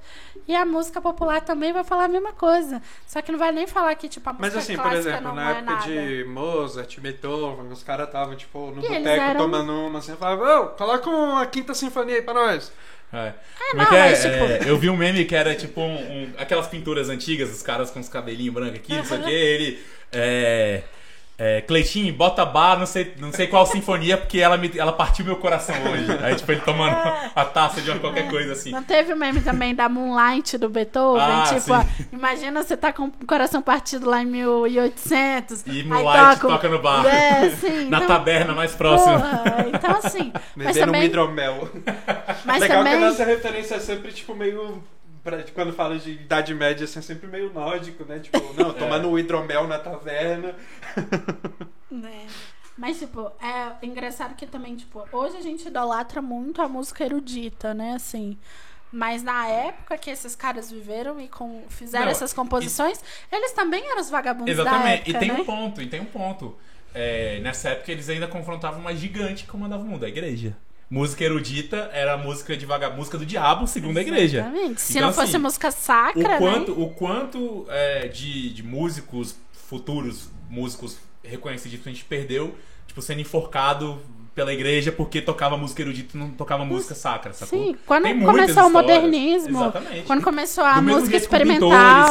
[0.49, 2.81] E a música popular também vai falar a mesma coisa.
[3.07, 5.29] Só que não vai nem falar que, tipo, a música Mas assim, por clássica exemplo,
[5.29, 5.87] não na é época nada.
[5.87, 10.65] de Mozart, Beethoven, os caras estavam, tipo, no E boteco eram- tomando uma, assim, falavam,
[10.65, 12.73] ô, coloca uma quinta sinfonia aí pra nós.
[13.13, 13.35] É.
[13.73, 14.11] Como não, é que é?
[14.11, 17.51] mas, tipo- É, Eu vi um meme que era tipo um, um- aquelas pinturas antigas,
[17.51, 19.85] os caras com os cabelinhos brancos aqui, não sei o que, ele.
[20.13, 20.83] É,
[21.43, 25.25] é, Cleitinho, bota bar, não sei, não sei qual sinfonia, porque ela, me, ela partiu
[25.25, 26.07] meu coração hoje.
[26.23, 26.95] Aí, tipo, ele tomando
[27.35, 28.71] a taça de uma qualquer coisa assim.
[28.71, 31.23] Não teve o meme também da Moonlight do Beethoven?
[31.23, 31.73] Ah, tipo, sim.
[31.73, 31.83] ó,
[32.13, 35.63] imagina você tá com o coração partido lá em 1800.
[35.67, 37.07] E Moonlight toca no bar.
[37.07, 37.89] É, sim.
[37.89, 39.19] Na então, taberna mais próxima.
[39.19, 40.31] porra, então assim.
[40.55, 41.05] mas Bebendo um também.
[41.07, 41.71] hidromel.
[42.45, 42.99] Mas Legal também.
[42.99, 44.83] que a nossa referência é sempre, tipo, meio...
[45.23, 48.19] pra- quando fala de Idade Média, assim, é sempre meio nórdico, né?
[48.19, 50.55] Tipo, não, tomando um hidromel na taverna.
[51.91, 52.27] né?
[52.77, 57.75] Mas, tipo, é engraçado que também, tipo, hoje a gente idolatra muito a música erudita,
[57.75, 57.93] né?
[57.95, 58.39] Assim.
[58.93, 62.99] Mas na época que esses caras viveram e com, fizeram Não, essas composições,
[63.31, 64.95] eles também eram os vagabundos da Exatamente.
[64.95, 65.41] época, e tem né?
[65.41, 66.57] um ponto, e tem um ponto.
[66.93, 70.57] É, nessa época eles ainda confrontavam uma gigante que comandava o mundo, a igreja.
[70.91, 74.41] Música erudita era música de vaga, música do diabo, segundo a igreja.
[74.41, 74.81] Exatamente.
[74.81, 76.85] Se Então, não fosse assim, música sacra, O quanto, né?
[76.85, 79.37] o quanto é, de, de músicos
[79.69, 82.57] futuros, músicos reconhecidos que a gente perdeu,
[82.89, 84.01] tipo, sendo enforcado
[84.35, 87.67] pela igreja porque tocava música erudita e não tocava música sacra, sacou?
[87.67, 90.03] Sim, quando começou o modernismo, Exatamente.
[90.07, 91.69] quando começou a Do música com experimental.
[91.71, 92.11] pintores,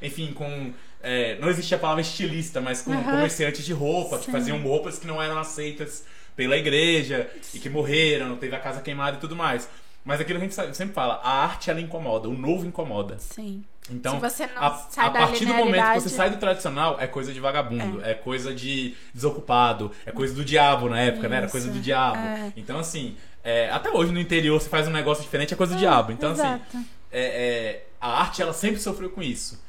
[0.00, 0.72] com, enfim, com.
[1.02, 3.02] é, não existia a palavra estilista, mas com Aham.
[3.02, 4.32] comerciantes de roupa que Sim.
[4.32, 6.04] faziam roupas que não eram aceitas
[6.38, 9.68] pela igreja e que morreram, teve a casa queimada e tudo mais.
[10.04, 13.18] Mas aquilo que a gente sempre fala, a arte ela incomoda, o novo incomoda.
[13.18, 13.64] Sim.
[13.90, 14.20] Então,
[14.54, 14.66] a,
[14.98, 18.54] a partir do momento que você sai do tradicional, é coisa de vagabundo, é, coisa
[18.54, 21.38] de desocupado, é coisa do diabo na época, né?
[21.38, 22.18] Era coisa do Isso, diabo.
[22.18, 22.52] é.
[22.56, 25.78] Então, assim, é, até hoje no interior você faz um negócio diferente, é coisa do
[25.78, 26.12] diabo.
[26.12, 26.78] Então, assim, Exato.
[27.10, 29.60] é, é, a arte ela sempre sofreu com isso.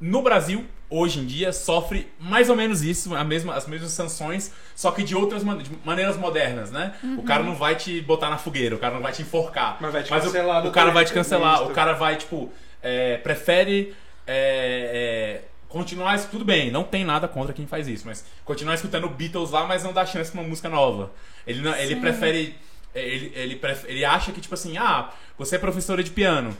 [0.00, 4.52] No Brasil, hoje em dia, sofre mais ou menos isso, a mesma, as mesmas sanções,
[4.76, 6.94] só que de outras man- de maneiras modernas, né?
[7.18, 7.50] O cara Uhum.
[7.50, 9.78] não vai te botar na fogueira, o cara não vai te enforcar.
[9.80, 11.70] Mas vai te o- cancelar o, do cara vai te cancelar, misto.
[11.70, 13.94] o cara vai, tipo, é, prefere
[14.26, 16.28] é, é, continuar isso.
[16.30, 19.82] Tudo bem, não tem nada contra quem faz isso, mas continuar escutando Beatles lá, mas
[19.84, 21.10] não dá chance pra uma música nova.
[21.46, 22.54] Ele, não- ele prefere.
[22.94, 26.56] Ele, ele, ele acha que, tipo assim, ah, você é professora de piano.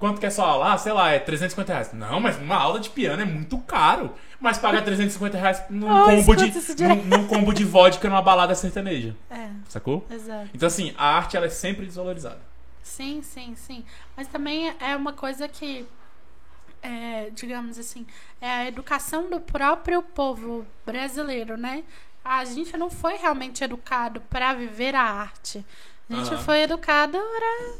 [0.00, 0.72] Quanto que é sua aula?
[0.72, 1.92] Ah, sei lá, é 350 reais.
[1.92, 4.14] Não, mas uma aula de piano é muito caro.
[4.40, 6.50] Mas paga 350 reais num, Oh, combo, de,
[6.82, 9.14] num, num combo de vodka numa balada sertaneja.
[9.30, 10.06] É, Sacou?
[10.10, 10.48] exato.
[10.54, 12.40] Então, assim, a arte ela é sempre desvalorizada.
[12.82, 13.84] Sim, sim, sim.
[14.16, 15.86] Mas também é uma coisa que,
[16.82, 18.06] é, digamos assim,
[18.40, 21.84] é a educação do próprio povo brasileiro, né?
[22.24, 25.64] A gente não foi realmente educado para viver a arte.
[26.08, 26.42] A gente Aham.
[26.42, 27.74] foi educado para,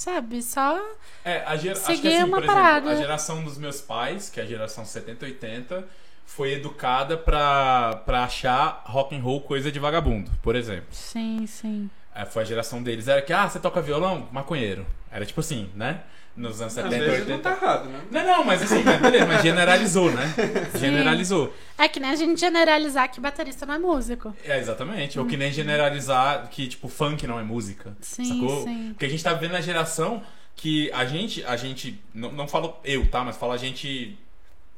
[0.00, 0.80] sabe, só.
[1.24, 2.90] É, a Seguir assim, uma por exemplo, parada.
[2.90, 5.84] a geração dos meus pais, que é a geração 70 80,
[6.24, 10.88] foi educada pra, pra achar rock and roll coisa de vagabundo, por exemplo.
[10.90, 11.90] Sim, sim.
[12.14, 13.08] É, foi a geração deles.
[13.08, 14.26] Era que, ah, você toca violão?
[14.32, 14.86] Maconheiro.
[15.10, 16.00] Era tipo assim, né?
[16.40, 17.32] Nos anos Às 70, vezes 80.
[17.34, 18.00] não tá errado, né?
[18.10, 20.34] Não, não, mas assim, mas beleza, mas generalizou, né?
[20.80, 21.54] Generalizou.
[21.76, 24.34] É que nem a gente generalizar que baterista não é músico.
[24.44, 25.18] É, exatamente.
[25.18, 27.94] Ou que nem generalizar que, tipo, funk não é música.
[28.00, 28.64] Sim, sacou?
[28.64, 28.88] sim.
[28.92, 30.22] Porque a gente tá vivendo na geração
[30.56, 33.22] que a gente, a gente, não, não falo eu, tá?
[33.22, 34.18] Mas falo a gente,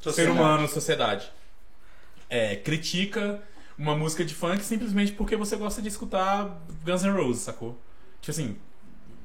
[0.00, 0.36] ser Sociedade.
[0.36, 1.30] humano, sociedade,
[2.28, 3.40] é, critica
[3.78, 7.78] uma música de funk simplesmente porque você gosta de escutar Guns N' Roses, sacou?
[8.20, 8.56] Tipo assim,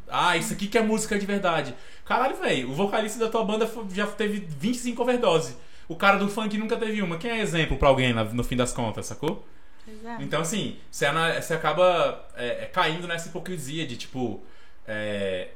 [0.10, 1.76] ah, isso aqui que é música de verdade.
[2.06, 5.58] Caralho, velho, o vocalista da tua banda já teve 25 overdose.
[5.88, 7.18] O cara do funk nunca teve uma.
[7.18, 9.46] Quem é exemplo pra alguém na- no fim das contas, sacou?
[9.86, 10.18] Pois é.
[10.20, 11.06] Então, assim, você,
[11.54, 14.42] acaba é, é, caindo nessa hipocrisia de, tipo,
[14.86, 15.50] é,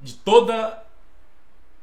[0.00, 0.82] de toda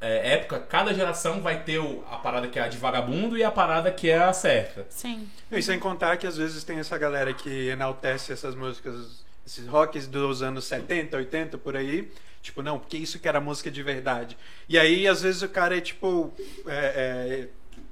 [0.01, 3.43] é, época, cada geração vai ter o- a parada que é a de vagabundo e
[3.43, 4.86] a parada que é a certa.
[4.89, 5.30] Sim.
[5.49, 10.08] E sem contar que às vezes tem essa galera que enaltece essas músicas, esses rocks
[10.08, 12.10] dos anos 70, 80, por aí.
[12.41, 14.38] Tipo, não, porque isso que era música de verdade.
[14.68, 16.34] E aí, às vezes, o cara é tipo.
[16.68, 17.48] É,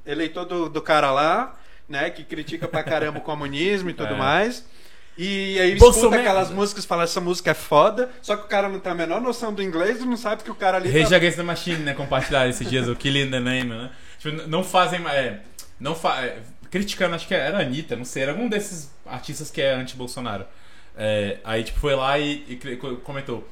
[0.05, 2.09] é, eleitor do, do cara lá, né?
[2.09, 4.17] Que critica pra caramba o comunismo e tudo É.
[4.17, 4.65] mais.
[5.17, 6.21] E aí escuta Bolsonaro.
[6.21, 8.95] aquelas músicas e fala, essa música é foda, só que o cara não tem a
[8.95, 11.17] menor noção do inglês e não sabe que o cara ali Rage tá...
[11.17, 11.93] Against the Machine, né?
[11.93, 13.91] Compartilharam esses dias o Killing the Name, né?
[14.17, 15.05] Tipo, não fazem.
[15.07, 15.41] É,
[15.79, 16.39] não fa é,
[16.71, 20.45] criticando, acho que era a Anitta, não sei, era algum desses artistas que é anti-Bolsonaro.
[20.95, 23.47] É, aí, tipo, foi lá e, e comentou.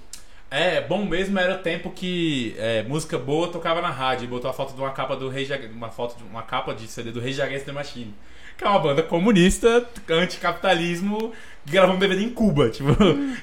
[0.51, 4.25] É, bom mesmo era o tempo que é, música boa tocava na rádio.
[4.25, 6.87] E botou a foto de uma capa do Ag- uma foto de uma capa de
[6.87, 8.13] CD do Rage Against the Machine.
[8.57, 11.33] Que é uma banda comunista, anticapitalismo,
[11.65, 12.89] que gravou um DVD em Cuba, tipo.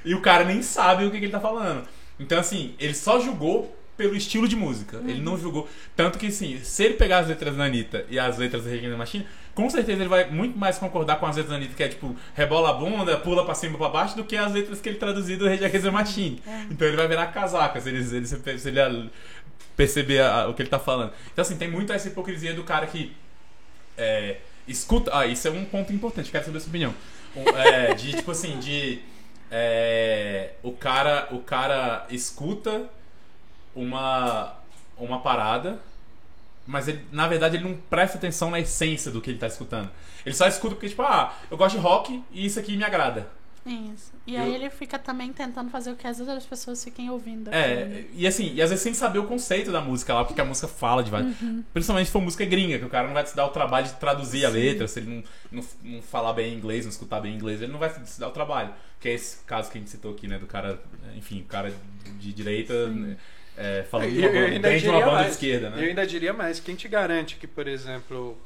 [0.04, 1.86] E o cara nem sabe o que, que ele tá falando.
[2.18, 4.98] Então, assim, ele só julgou pelo estilo de música.
[5.06, 5.68] Ele não julgou.
[5.94, 8.96] Tanto que, assim, se ele pegar as letras da Anitta e as letras da Regina
[8.96, 9.26] Machine,
[9.56, 12.14] com certeza ele vai muito mais concordar com as letras da Anitta, que é tipo,
[12.34, 14.98] rebola a bunda, pula pra cima e pra baixo, do que as letras que ele
[14.98, 16.42] traduziu do Rage Against the Machine.
[16.70, 18.26] Então ele vai virar casaca se ele, se ele,
[18.58, 19.10] se ele
[19.76, 21.12] perceber a- o que ele tá falando.
[21.32, 23.12] Então, assim, tem muito essa hipocrisia do cara que
[23.98, 24.36] é,
[24.68, 25.10] escuta.
[25.18, 26.94] Ah, isso é um ponto importante, quero saber a sua opinião.
[27.56, 29.00] É, de tipo assim, de.
[29.50, 32.88] é, o cara o cara escuta
[33.74, 34.54] uma
[34.98, 35.78] uma parada
[36.66, 39.90] mas ele, na verdade ele não presta atenção na essência do que ele tá escutando
[40.24, 43.28] ele só escuta porque tipo ah eu gosto de rock e isso aqui me agrada
[43.64, 44.12] Isso.
[44.26, 47.48] E Eu- aí ele fica também tentando fazer o que as outras pessoas fiquem ouvindo.
[47.52, 50.44] é e assim e às vezes sem saber o conceito da música lá porque a
[50.44, 51.34] música fala de vários
[51.72, 53.94] principalmente se for música gringa que o cara não vai se dar o trabalho de
[53.94, 54.56] traduzir a Sim.
[54.56, 57.78] letra se ele não, não, não falar bem inglês não escutar bem inglês ele não
[57.78, 60.38] vai se dar o trabalho que é esse caso que a gente citou aqui né
[60.38, 60.80] do cara
[61.16, 61.72] enfim o cara
[62.20, 63.16] de direita Sim.
[63.56, 65.32] É, falando Eu- eu ainda bem de uma banda de mais.
[65.32, 65.82] esquerda, Eu né?
[65.88, 68.36] ainda diria mais, quem te garante que, por exemplo,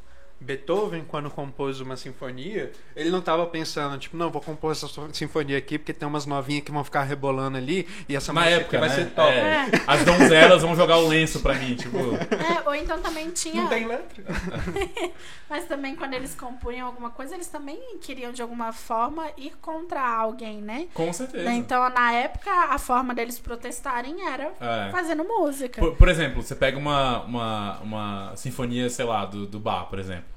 [0.41, 5.59] Beethoven, quando compôs uma sinfonia, ele não estava pensando, tipo, não, vou compor essa sinfonia
[5.59, 8.79] aqui porque tem umas novinhas que vão ficar rebolando ali e essa Na música época,
[8.81, 8.95] vai né?
[8.95, 9.31] ser top.
[9.33, 11.99] É, as donzelas vão jogar o lenço pra mim, tipo.
[11.99, 13.63] É, ou então também tinha.
[13.63, 14.25] Não tem letra.
[15.49, 20.01] Mas também quando eles compunham alguma coisa, eles também queriam de alguma forma ir contra
[20.01, 20.89] alguém, né?
[20.95, 21.53] Com certeza.
[21.53, 24.91] Então, na época, a forma deles protestarem era É.
[24.91, 25.81] fazendo música.
[25.81, 29.99] Por, por exemplo, você pega uma, uma, uma sinfonia, sei lá, do, do Bach, por
[29.99, 30.30] exemplo.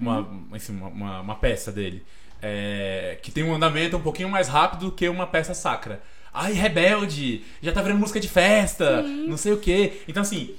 [0.00, 2.04] Uma, enfim, uma, uma, uma peça dele.
[2.42, 6.00] é, que tem um andamento um pouquinho mais rápido que uma peça sacra.
[6.32, 7.44] Ai, rebelde!
[7.62, 9.02] Já tá virando música de festa!
[9.02, 10.02] Não sei o quê.
[10.08, 10.54] Então, assim,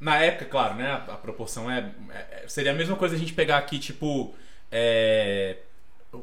[0.00, 0.86] na época, claro, né?
[0.90, 4.34] A, a proporção é, é- Seria a mesma coisa a gente pegar aqui, tipo.
[4.72, 5.56] é,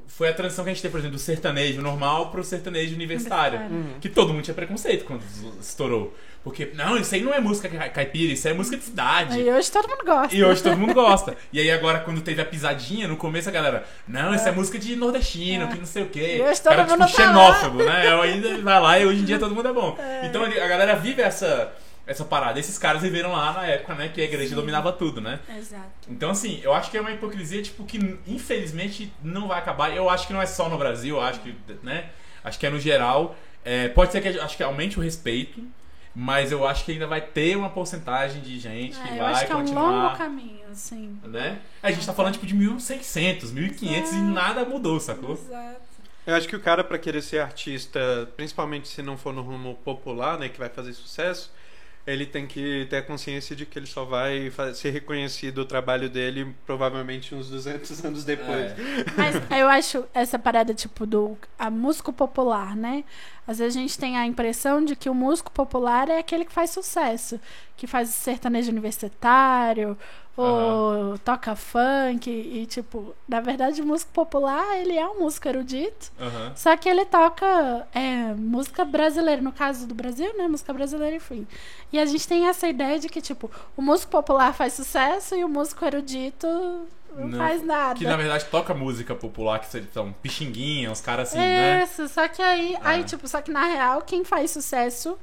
[0.08, 3.60] foi a transição que a gente teve, por exemplo, do sertanejo normal pro sertanejo universitário.
[3.60, 4.00] Universitário.
[4.02, 5.22] Que todo mundo tinha preconceito quando
[5.62, 6.14] estourou.
[6.44, 9.40] Porque, não, isso aí não é música ca- caipira, isso aí é música de cidade.
[9.40, 10.36] E hoje todo mundo gosta.
[10.36, 11.36] E hoje todo mundo gosta.
[11.52, 14.78] E aí agora, quando teve a pisadinha, no começo a galera, não, isso é, música
[14.80, 16.38] de nordestino, que não sei o quê.
[16.38, 18.12] E hoje todo Cara, mundo tipo, tá xenófobo, né?
[18.12, 19.98] Eu ainda vai lá e hoje em dia todo mundo é bom.
[20.24, 21.74] Então ele- a galera vive essa,
[22.08, 22.60] essa parada.
[22.60, 25.40] Esses caras viveram lá na época, né, que a igreja dominava tudo, né?
[25.56, 25.86] Exato.
[26.10, 29.96] Então, assim, eu acho que é uma hipocrisia, tipo, que infelizmente não vai acabar.
[29.96, 31.54] Eu acho que não é só no Brasil, eu acho que,
[31.84, 32.10] né?
[32.44, 33.36] Acho que é no geral.
[33.66, 35.62] É, pode ser que acho que aumente o respeito,
[36.16, 39.34] mas eu acho que ainda vai ter uma porcentagem de gente que É, eu vai
[39.34, 40.04] acho que é um continuar.
[40.06, 41.20] longo caminho, assim.
[41.24, 41.60] Né?
[41.84, 45.34] A gente tá falando tipo de 1600, 1500 e nada mudou, sacou?
[45.34, 45.82] Exato.
[46.26, 48.00] Eu acho que o cara, pra querer ser artista,
[48.36, 51.52] principalmente se não for no rumo popular, né, que vai fazer sucesso,
[52.08, 56.10] ele tem que ter a consciência de que ele só vai ser reconhecido o trabalho
[56.10, 58.72] dele provavelmente uns 200 anos depois.
[58.72, 58.76] É.
[59.18, 63.04] Mas eu acho essa parada, tipo, do a músico popular, né?
[63.46, 66.52] Às vezes a gente tem a impressão de que o músico popular é aquele que
[66.52, 67.40] faz sucesso,
[67.76, 69.98] que faz sertanejo universitário,
[70.42, 76.12] ou toca funk, e tipo, na verdade o músico popular, ele é um músico erudito,
[76.20, 76.54] Aham.
[76.56, 80.48] só que ele toca é, música brasileira, no caso do Brasil, né?
[80.48, 81.48] Música brasileira, enfim.
[81.92, 85.44] E a gente tem essa ideia de que, tipo, o músico popular faz sucesso e
[85.44, 86.48] o músico erudito
[87.16, 87.96] não, Não, faz nada.
[87.98, 91.84] Que na verdade toca música popular, que são pixinguinha, uns caras assim, né?
[91.84, 93.04] Isso, só que aí, aí, É.
[93.04, 95.18] tipo, só que na real, quem faz sucesso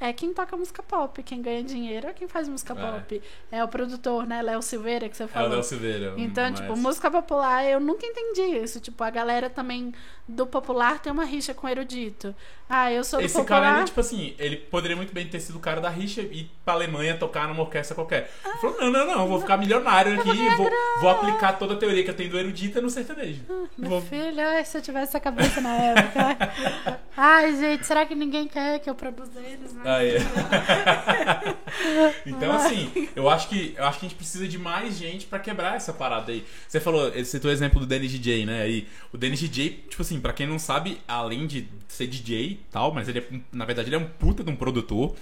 [0.00, 1.22] é quem toca música pop.
[1.22, 2.76] Quem ganha dinheiro é quem faz música É.
[2.76, 3.22] pop.
[3.50, 4.42] É o produtor, né?
[4.42, 5.50] Léo Silveira, que você É o falou.
[5.50, 6.14] Léo Silveira.
[6.16, 8.80] Então, mas- tipo, música popular, eu nunca entendi isso.
[8.80, 9.92] Tipo, a galera também
[10.26, 12.34] do popular tem uma rixa com erudito.
[12.68, 13.62] Ah, eu sou do Esse popular.
[13.62, 16.40] cara, ele, tipo assim, ele poderia muito bem ter sido o cara da rixa e
[16.42, 18.30] ir pra Alemanha tocar numa orquestra qualquer.
[18.44, 20.70] Ele falou: não, não, não, vou ficar milionário aqui, vou,
[21.00, 23.40] vou aplicar toda a teoria que eu tenho do erudita no sertanejo.
[23.78, 26.52] Meu Vou- filho, ai, se eu tivesse essa cabeça na época.
[27.16, 29.72] ai, gente, será que ninguém quer que eu produza eles?
[29.72, 29.86] Mas...
[29.88, 30.18] Ah, é.
[32.26, 35.38] então, assim, eu acho que eu acho que a gente precisa de mais gente pra
[35.38, 36.44] quebrar essa parada aí.
[36.68, 38.60] Você falou, você citou o exemplo do Dennis DJ, né?
[38.60, 42.60] Aí, o Dennis DJ, tipo assim, pra quem não sabe, além de ser DJ e
[42.70, 45.16] tal, mas ele é, na verdade, ele é um puta de um produtor.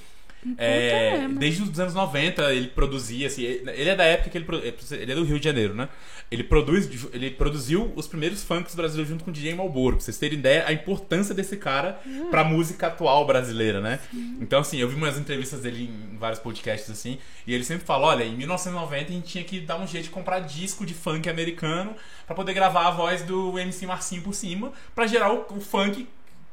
[0.59, 1.39] É, mesmo.
[1.39, 4.47] desde os anos 90 ele produzia, assim, ele é da época que ele,
[4.93, 5.89] ele é do Rio de Janeiro, né?
[6.31, 10.19] Ele, produz, ele produziu os primeiros funks brasileiros junto com o DJ Malboro, pra vocês
[10.19, 14.01] terem ideia a importância desse cara pra música atual brasileira, né?
[14.41, 18.09] Então, assim, eu vi umas entrevistas dele em vários podcasts, assim, e ele sempre fala,
[18.09, 21.29] olha, em 1990 a gente tinha que dar um jeito de comprar disco de funk
[21.29, 21.95] americano
[22.27, 26.09] pra poder gravar a voz do MC Marcinho por cima, pra gerar o, o funk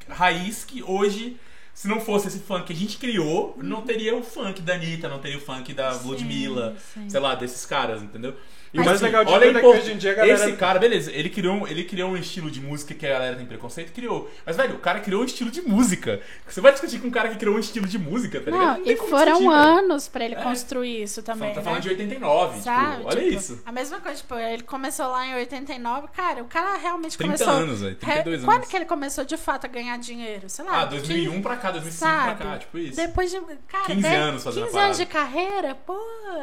[0.08, 1.36] raiz que hoje...
[1.74, 5.08] Se não fosse esse funk que a gente criou, não teria o funk da Anitta,
[5.08, 7.10] não teria o funk da Sim, Ludmilla, sim.
[7.10, 8.34] sei lá, desses caras, entendeu?
[8.74, 10.14] E o mais assim, legal de olha tudo a é que hoje em dia a
[10.14, 13.10] galera- Esse cara, beleza, ele criou, um- ele criou um estilo de música que a
[13.10, 14.28] galera tem preconceito, criou.
[14.44, 16.20] Mas, velho, o cara criou um estilo de música.
[16.46, 18.80] Você vai discutir com um cara que criou um estilo de música, tá ligado?
[18.80, 19.52] Não, e foram discutir, velho.
[19.52, 20.42] anos pra ele É.
[20.42, 21.50] construir isso também.
[21.50, 21.62] Tá né?
[21.64, 22.96] falando de 89, Sabe?
[22.96, 23.62] tipo, olha Tipo, isso.
[23.64, 26.08] A mesma coisa, tipo, ele começou lá em 89.
[26.08, 27.62] Cara, o cara realmente 30 começou.
[27.62, 28.68] anos, velho, 32 Re- Quando anos.
[28.68, 30.48] que ele começou de fato a ganhar dinheiro?
[30.48, 30.80] Sei lá.
[30.80, 32.34] Ah, 2001 pra cá, 2005 sabe?
[32.36, 32.96] pra cá, tipo isso.
[32.96, 33.40] Depois de.
[33.68, 35.96] Cara, 15 dez- anos fazendo a 15 anos de carreira, pô,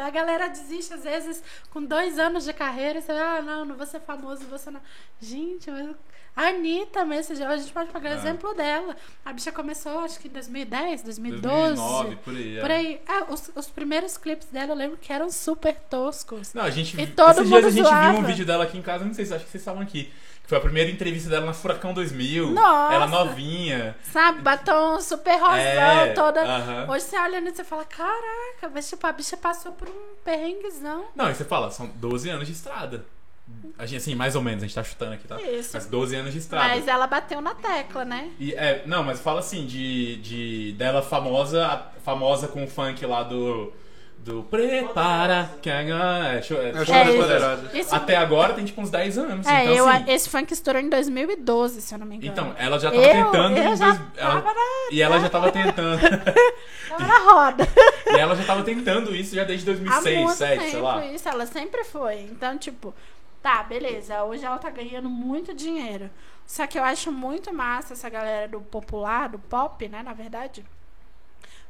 [0.05, 2.99] a galera desiste às vezes com dois anos de carreira.
[2.99, 4.81] e Você, ah, não, não vou ser famoso, você não.
[5.19, 5.95] Gente, mas.
[6.33, 8.15] A Anitta mesmo, a gente pode pegar o É.
[8.15, 8.95] exemplo dela.
[9.25, 11.75] A bicha começou, acho que em 2010, 2012.
[11.75, 12.57] 2009, por aí.
[12.57, 12.61] é.
[12.61, 13.01] Por aí.
[13.05, 16.53] Ah, os, os primeiros clipes dela eu lembro que eram super toscos.
[16.53, 18.27] Não, a gente E todo esses dias mundo a gente viu um zoava.
[18.27, 20.09] vídeo dela aqui em casa, não sei se acho que vocês estavam aqui.
[20.51, 22.51] Foi a primeira entrevista dela na Furacão 2000.
[22.51, 22.93] Nossa!
[22.93, 23.95] Ela novinha.
[24.11, 24.41] Sabe?
[24.41, 26.41] Batom super rosão, É, toda.
[26.41, 26.87] aham.
[26.89, 31.05] Hoje você olha nisso e fala: caraca, mas tipo, a bicha passou por um perrenguezão.
[31.15, 33.05] Não, e você fala, são 12 anos de estrada.
[33.79, 35.41] A gente, assim, mais ou menos, a gente tá chutando aqui, tá?
[35.41, 35.69] Isso.
[35.73, 36.67] Mas 12 anos de estrada.
[36.67, 38.29] Mas ela bateu na tecla, né?
[38.37, 43.23] E, é, não, mas fala assim, de, de dela famosa, famosa com o funk lá
[43.23, 43.71] do.
[44.23, 46.35] Do Prepara que agora.
[46.35, 47.17] É, show, é, É show das poderosas.
[47.19, 47.73] poderosas.
[47.73, 49.47] Isso- Até agora tem tipo uns 10 anos.
[49.47, 52.31] É, então, eu, assim, esse funk estourou em 2012, se eu não me engano.
[52.31, 53.57] então, ela já tava Eu- tentando.
[53.57, 54.59] eu já dois- ela- tava
[54.91, 55.99] e ela já tava tentando.
[56.91, 57.67] Tava na roda.
[58.05, 61.05] e ela já tava tentando isso já desde Há 2006, muito 2007, tempo sei lá.
[61.05, 62.19] isso, ela sempre foi.
[62.23, 62.93] Então, tipo,
[63.41, 64.23] tá, beleza.
[64.25, 66.09] Hoje ela tá ganhando muito dinheiro.
[66.45, 70.65] Só que eu acho muito massa essa galera do popular, do pop, né, na verdade.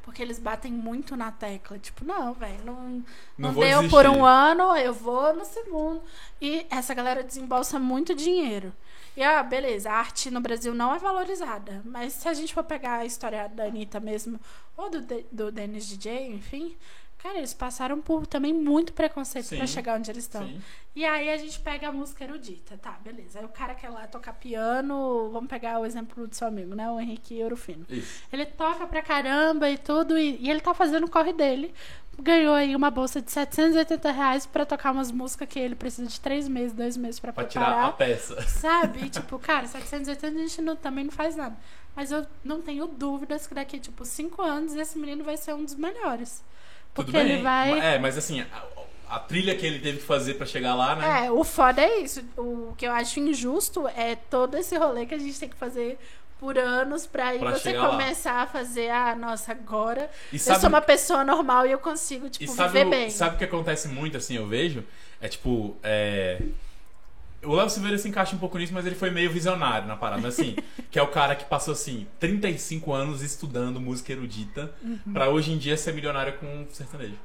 [0.03, 1.77] Porque eles batem muito na tecla.
[1.77, 3.03] Tipo, não, velho, não,
[3.37, 3.89] Não não deu desistir.
[3.89, 6.01] por um ano, eu vou no segundo.
[6.41, 8.73] E essa galera desembolsa muito dinheiro.
[9.15, 11.81] E, ah, beleza, a arte no Brasil não é valorizada.
[11.85, 14.39] Mas se a gente for pegar a história da Anitta mesmo,
[14.77, 16.77] ou do, do Dennis DJ, enfim,
[17.21, 20.45] cara, eles passaram por também muito preconceito pra chegar onde eles estão.
[20.47, 20.61] Sim.
[20.95, 23.39] E aí a gente pega a música erudita, tá, beleza.
[23.39, 26.89] Aí o cara quer lá tocar piano, vamos pegar o exemplo do seu amigo, né,
[26.91, 27.85] o Henrique Orofino.
[27.89, 28.23] Isso.
[28.31, 31.73] Ele toca pra caramba e tudo, e, e ele tá fazendo o corre dele.
[32.19, 36.19] Ganhou aí uma bolsa de 780 reais pra tocar umas músicas que ele precisa de
[36.19, 37.69] três meses, dois meses pra Pra preparar.
[37.73, 38.41] tirar a peça.
[38.47, 39.05] Sabe?
[39.05, 41.55] E, tipo, cara, 780 a gente não, também não faz nada.
[41.95, 45.63] Mas eu não tenho dúvidas que daqui, tipo, cinco anos esse menino vai ser um
[45.63, 46.43] dos melhores.
[46.93, 47.31] Tudo Porque bem.
[47.33, 47.79] ele vai.
[47.95, 48.45] É, mas assim, a,
[49.15, 51.25] a trilha que ele teve que fazer pra chegar lá, né?
[51.25, 52.21] É, o foda é isso.
[52.37, 55.97] O que eu acho injusto é todo esse rolê que a gente tem que fazer
[56.39, 57.89] por anos pra aí Pra você chegar lá.
[57.91, 61.77] começar a fazer, ah, nossa, agora E eu sabe, sou uma pessoa normal e eu
[61.79, 63.09] consigo, e tipo, sabe, viver o- bem.
[63.11, 64.83] sabe o que acontece muito, assim, eu vejo?
[65.21, 66.41] É tipo, é...
[67.43, 70.27] O Léo Silveira se encaixa um pouco nisso, mas ele foi meio visionário na parada,
[70.27, 70.55] assim.
[70.91, 74.99] que é o cara que passou, assim, 35 anos estudando música erudita Uhum.
[75.13, 77.15] pra hoje em dia ser milionário com sertanejo.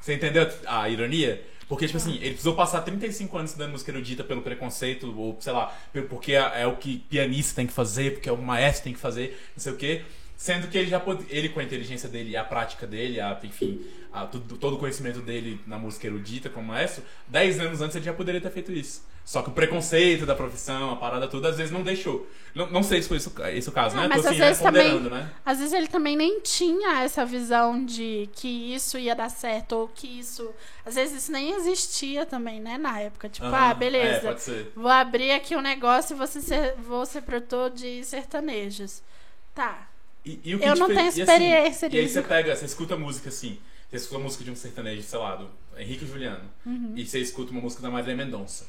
[0.00, 1.42] Você entendeu a ironia?
[1.68, 5.52] Porque, tipo assim, ele precisou passar 35 anos estudando música erudita pelo preconceito, ou sei
[5.52, 5.72] lá,
[6.08, 8.98] porque é é o que pianista tem que fazer, porque é o maestro tem que
[8.98, 10.02] fazer, não sei o quê.
[10.40, 13.84] Sendo que ele já pode, ele com a inteligência dele, a prática dele, a, enfim,
[14.10, 18.06] a, tudo- todo o conhecimento dele na música erudita como maestro, 10 anos antes ele
[18.06, 19.04] já poderia ter feito isso.
[19.22, 22.26] Só que o preconceito da profissão, a parada toda, às vezes não deixou.
[22.54, 24.08] Não, não sei se foi isso, esse o caso, Ah, né?
[24.08, 25.30] mas Tô assim, às vezes também- né?
[25.44, 29.88] Às vezes ele também nem tinha essa visão de que isso ia dar certo, ou
[29.88, 30.50] que isso.
[30.86, 33.28] Às vezes isso nem existia também, né, na época.
[33.28, 34.38] Tipo, ah, É, beleza.
[34.38, 34.72] ser.
[34.74, 39.02] Vou abrir aqui um negócio e vou ser, vou ser produtor de sertanejos.
[39.54, 39.89] Tá.
[40.24, 42.14] E, e o que Eu não tenho e assim, experiência E aí disso.
[42.14, 43.58] você pega, você escuta música assim,
[43.88, 45.48] você escuta a música de um sertanejo, sei lá, do
[45.78, 46.92] Henrique e Juliano, Uhum.
[46.96, 48.66] e você escuta uma música da Marília Mendonça.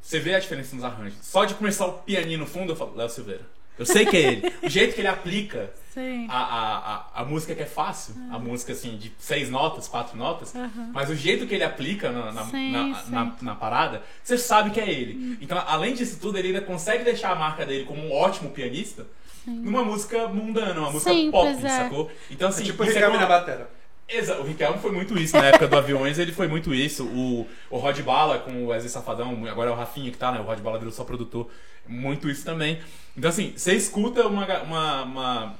[0.00, 1.18] Você vê a diferença nos arranjos.
[1.22, 3.40] Só de começar o pianinho no fundo, eu falo, Léo Silveira.
[3.76, 4.52] Eu sei que é ele.
[4.62, 5.72] o jeito que ele aplica
[6.28, 10.16] a, a, a, a música que é fácil, a música assim, de seis notas, quatro
[10.16, 10.90] notas, Aham.
[10.92, 13.10] mas o jeito que ele aplica na, na, Sim, na, sim.
[13.10, 15.38] na- na parada, você sabe que é ele.
[15.40, 19.04] Então, além disso tudo, ele ainda consegue deixar a marca dele como um ótimo pianista
[19.46, 21.68] numa música mundana, uma música Simples, pop, é.
[21.68, 22.10] sacou?
[22.30, 23.70] Então, É assim, tipo o é Ricardo uma- na batera.
[24.06, 27.04] Exa- o Riquelme foi muito isso na época do Aviões, ele foi muito isso.
[27.06, 30.40] O, o Rod Bala com o Wesley Safadão, agora é o Rafinha que tá, né?
[30.40, 31.48] O Rod Bala virou só produtor,
[31.88, 32.80] muito isso também.
[33.16, 35.54] Então, assim, você escuta uma, uma, uma,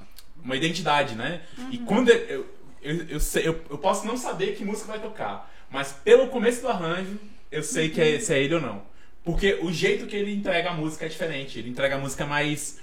[0.45, 1.41] uma identidade, né?
[1.71, 2.47] E quando eu, eu,
[2.83, 6.61] eu, eu, sei- eu, eu posso não saber que música vai tocar, mas pelo começo
[6.61, 7.19] do arranjo,
[7.51, 8.83] eu sei que é, se é ele ou não.
[9.25, 11.59] Porque o jeito que ele entrega a música é diferente.
[11.59, 12.79] Ele entrega a música mais.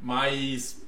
[0.00, 0.82] Mais.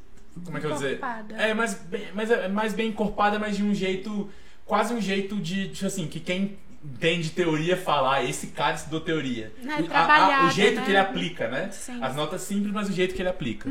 [0.45, 1.01] Como é que eu vou dizer?
[1.37, 4.31] É, mais, bem- mas é mais bem encorpada, mas de um jeito.
[4.65, 9.01] Quase um jeito de, tipo assim, que quem entende teoria fala, ah, esse cara estudou
[9.01, 9.51] teoria.
[9.65, 10.85] É, O- a- a- o jeito né?
[10.85, 11.71] que ele aplica, né?
[11.73, 11.97] Sim.
[11.97, 12.05] Uhum.
[12.05, 13.69] As notas simples, mas o jeito que ele aplica.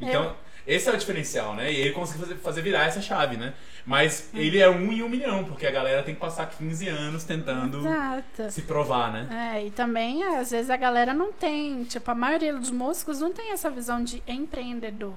[0.00, 0.34] Então,
[0.66, 1.70] esse é o diferencial, né?
[1.72, 3.52] E ele consegue fazer, fazer virar essa chave, né?
[3.86, 7.22] Mas ele é um em um milhão, porque a galera tem que passar 15 anos
[7.22, 8.50] tentando Exato.
[8.50, 9.54] se provar, né?
[9.54, 13.32] É, e também, às vezes, a galera não tem, tipo, a maioria dos músicos não
[13.32, 15.14] tem essa visão de empreendedor.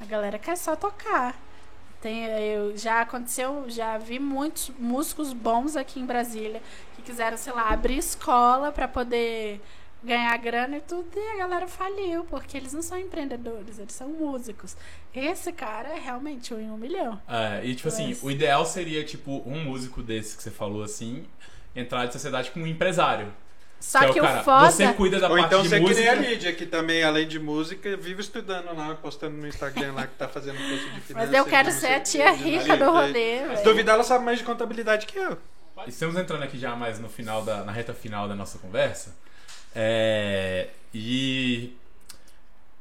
[0.00, 1.38] A galera quer só tocar.
[2.00, 6.62] Tem, eu, já aconteceu, já vi muitos músicos bons aqui em Brasília
[6.96, 9.60] que quiseram, sei lá, abrir escola pra poder
[10.02, 14.08] ganhar grana e tudo, e a galera faliu, porque eles não são empreendedores, eles são
[14.08, 14.76] músicos.
[15.14, 17.20] Esse cara é realmente um em um milhão.
[17.28, 20.82] É, e tipo assim, Mas- o ideal seria, tipo, um músico desse que você falou
[20.82, 21.26] assim,
[21.76, 23.32] entrar de sociedade com um empresário.
[23.78, 24.70] Só é que o o cara, foda.
[24.70, 26.12] Você cuida da Ou parte então de você é que nem música.
[26.12, 30.14] a Lídia, que também, além de música, vive estudando lá, postando no Instagram lá que
[30.16, 31.16] tá fazendo curso de finanças.
[31.16, 33.64] Mas eu quero ser a o tia rica do rolê, Se velho.
[33.64, 35.38] duvidar, ela sabe mais de contabilidade que eu.
[35.86, 39.16] Estamos entrando aqui já mais no final da, na reta final da nossa conversa.
[39.74, 41.72] É, e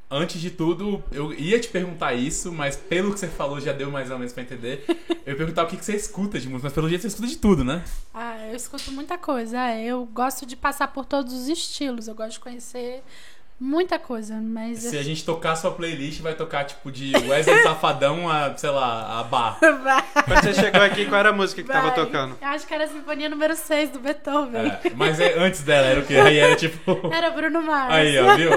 [0.10, 3.92] antes de tudo, eu ia te perguntar isso, mas pelo que você falou já deu
[3.92, 4.84] mais ou menos pra entender.
[5.26, 7.28] Eu ia perguntar o que, que você escuta de música, mas pelo jeito você escuta
[7.28, 7.84] de tudo, né?
[8.12, 9.60] Ah, eu escuto muita coisa.
[9.60, 12.08] É, eu gosto de passar por todos os estilos.
[12.08, 13.04] Eu gosto de conhecer
[13.60, 14.80] muita coisa, mas.
[14.80, 19.20] Se a gente tocar sua playlist, vai tocar tipo de Wesley Safadão a, sei lá,
[19.20, 19.57] a bar.
[19.84, 20.03] Vai.
[20.26, 21.95] Quando você chegou aqui, qual era a música que tava Vai.
[21.95, 22.38] tocando?
[22.41, 24.68] Eu acho que era a Sinfonia número 6 do Beethoven.
[24.68, 26.16] É, mas é, antes dela era o quê?
[26.16, 26.80] Aí era tipo.
[27.14, 27.93] Era Bruno Mars.
[27.93, 28.51] Aí, ó, viu?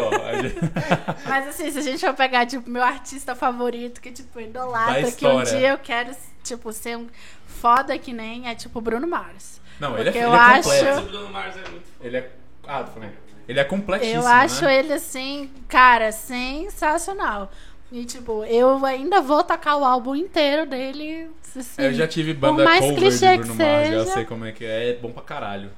[1.26, 5.26] Mas assim, se a gente for pegar, tipo, meu artista favorito, que, tipo, idolatra, que
[5.26, 7.06] um dia eu quero, tipo, ser um
[7.46, 9.60] foda que nem, é tipo Bruno Mars.
[9.78, 10.98] Não, ele é, Porque ele eu é acho- completo.
[11.00, 12.30] O Bruno Mars é muito Ele é.
[12.66, 13.12] Ah, tô falando.
[13.48, 14.22] Ele é completíssimo.
[14.22, 14.78] Eu acho né?
[14.78, 17.50] ele, assim, cara, sensacional.
[17.90, 21.28] E, tipo, eu ainda vou tocar o álbum inteiro dele.
[21.54, 24.12] Assim, Eu já tive por banda mais cover clichê de Bruno que Mars, já seja.
[24.14, 25.70] sei como é que é, é bom pra caralho.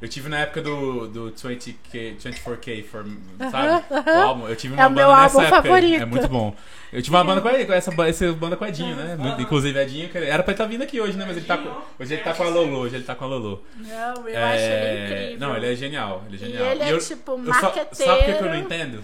[0.00, 3.04] Eu tive na época do, do 20K, 24K, for,
[3.50, 3.84] sabe?
[4.10, 5.56] O álbum, eu tive uma É banda meu nessa época.
[5.56, 5.62] aí.
[5.62, 6.02] favorito.
[6.02, 6.54] É muito bom.
[6.92, 9.16] Eu tive uma banda com, com essa, essa banda com o Edinho, né?
[9.38, 11.24] Inclusive, Edinho, que era pra ele estar vindo aqui hoje, né?
[11.26, 11.58] Mas ele tá
[11.98, 13.62] hoje ele tá com a Lolo, hoje ele tá com a Lolo.
[13.76, 15.48] Não, eu É, acho ele incrível.
[15.48, 16.66] Não, ele é genial, ele é E genial.
[16.72, 18.12] ele é, eu, tipo, eu só- marqueteiro.
[18.12, 19.02] Sabe o que eu não entendo?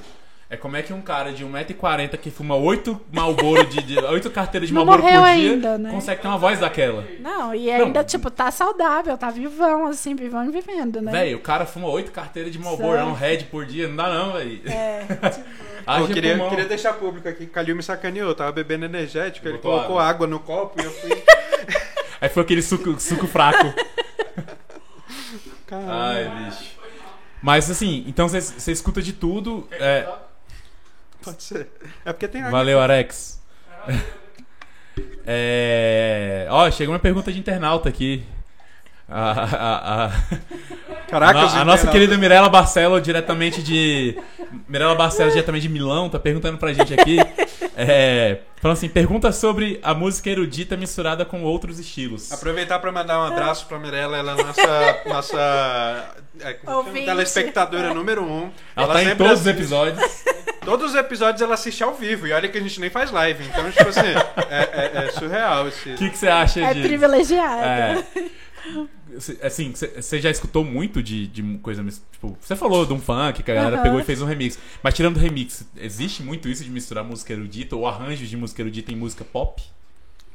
[0.52, 4.30] É como é que um cara de 1,40m que fuma 8 Malboro de, de 8
[4.30, 5.90] carteiras de Malboro por dia ainda, né?
[5.90, 7.06] consegue ter uma voz daquela.
[7.20, 8.04] Não, e ainda, Não.
[8.04, 11.10] tipo, tá saudável, tá vivão, assim, vivão e vivendo, né?
[11.10, 14.10] Véi, o cara fuma 8 carteiras de Malboro, é um Red por dia, não dá
[14.12, 14.60] não, véi.
[14.66, 16.50] É, tipo, eu queria, pulmão.
[16.50, 18.28] queria deixar público aqui que o Calil me sacaneou.
[18.28, 20.26] Eu tava bebendo energético, ele Botou colocou água.
[20.26, 21.10] no copo e eu fui.
[22.20, 23.72] Aí foi aquele suco, suco fraco.
[25.66, 25.92] Caramba.
[25.94, 26.72] Ai, bicho.
[27.42, 29.66] Mas assim, então você você escuta de tudo.
[29.72, 30.06] É,
[31.24, 31.68] Pode ser.
[32.04, 33.40] É porque tem valeu, Arex.
[35.26, 38.24] É, ó, chegou uma pergunta de internauta aqui.
[39.08, 40.10] A, a- a-
[41.08, 44.16] Caraca, a, a nossa querida Mirella Barcelo, diretamente de.
[44.68, 47.18] Mirella Barcelo, diretamente de Milão, tá perguntando pra gente aqui.
[47.76, 52.30] É, falando assim: pergunta sobre a música erudita misturada com outros estilos.
[52.32, 56.52] Aproveitar pra mandar um abraço pra Mirella, ela é nossa, nossa é,
[57.04, 58.50] telespectadora número um.
[58.76, 60.22] Ela, tá em sempre todos os assiste- episódios.
[60.64, 62.24] Todos os episódios ela assiste ao vivo.
[62.24, 63.42] E olha que a gente nem faz live.
[63.46, 64.06] Então, tipo assim,
[64.48, 65.90] é, é- é surreal esse.
[65.90, 66.82] O que, que você acha é de.
[66.82, 67.64] privilegiado.
[67.64, 68.04] É.
[69.42, 71.84] Assim, você já escutou muito de, de coisa.
[72.12, 74.58] Tipo, você falou de um funk que a galera pegou e fez um remix.
[74.82, 78.62] Mas tirando o remix, existe muito isso de misturar música erudita ou arranjos de música
[78.62, 79.62] erudita em música pop?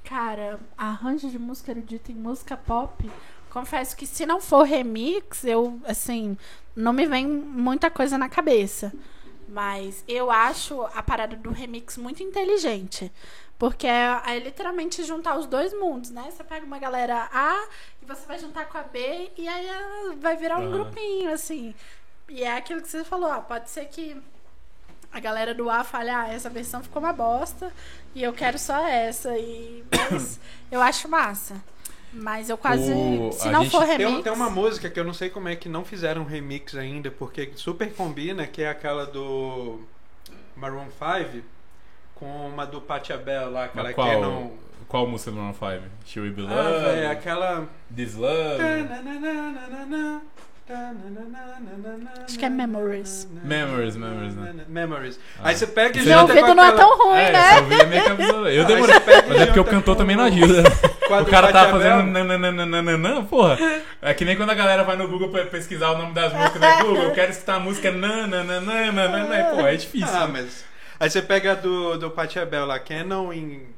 [0.04, 3.10] Cara, arranjo de música erudita em música pop,
[3.50, 6.38] confesso que se não for remix, eu, assim,
[6.76, 8.94] não me vem muita coisa na cabeça.
[9.50, 13.12] Mas eu acho a parada do remix muito inteligente.
[13.58, 16.30] Porque é, é literalmente juntar os dois mundos, né?
[16.30, 17.68] Você pega uma galera A
[18.08, 21.74] você vai juntar com a B e aí ela vai virar um grupinho, assim.
[22.30, 24.16] E é aquilo que você falou, ó, pode ser que
[25.12, 27.72] a galera do A fale, ah, essa versão ficou uma bosta
[28.14, 29.38] e eu quero só essa.
[29.38, 30.40] E mas
[30.72, 31.56] eu acho massa.
[32.14, 32.92] Mas eu quase.
[32.92, 34.20] O- se a não for Tem, remix.
[34.20, 37.12] um- tem uma música que eu não sei como é que não fizeram remix ainda,
[37.12, 39.82] porque super combina, que é aquela do
[40.56, 41.44] Maroon 5
[42.16, 44.52] com uma do Patti Abel lá, aquela que não.
[44.88, 45.84] Qual música do Maroon 5?
[46.06, 46.54] Should We Be Love?
[46.54, 47.68] Ah, véi, aquela.
[47.94, 48.62] This Love?
[52.26, 53.28] Acho que é Memories.
[53.44, 54.66] Memories, Memories, né?
[54.68, 55.20] Memories.
[55.40, 55.48] Ah.
[55.50, 57.58] Aí você pega e Meu junta ouvido não é tão ruim, é, né?
[57.58, 58.52] é meio que absurda.
[58.52, 58.96] Eu demorei.
[59.30, 60.64] Mas é porque o cantor também não ajuda.
[61.22, 63.58] O cara tá fazendo nananana, porra.
[64.02, 66.60] É que nem quando a galera vai no Google pra pesquisar o nome das músicas,
[66.60, 66.82] né?
[66.82, 70.10] Google, eu quero escutar a música nananana, pô, é difícil.
[70.14, 70.66] Ah, mas.
[71.00, 73.77] Aí você pega a do, do Patti Abel lá, Canon em.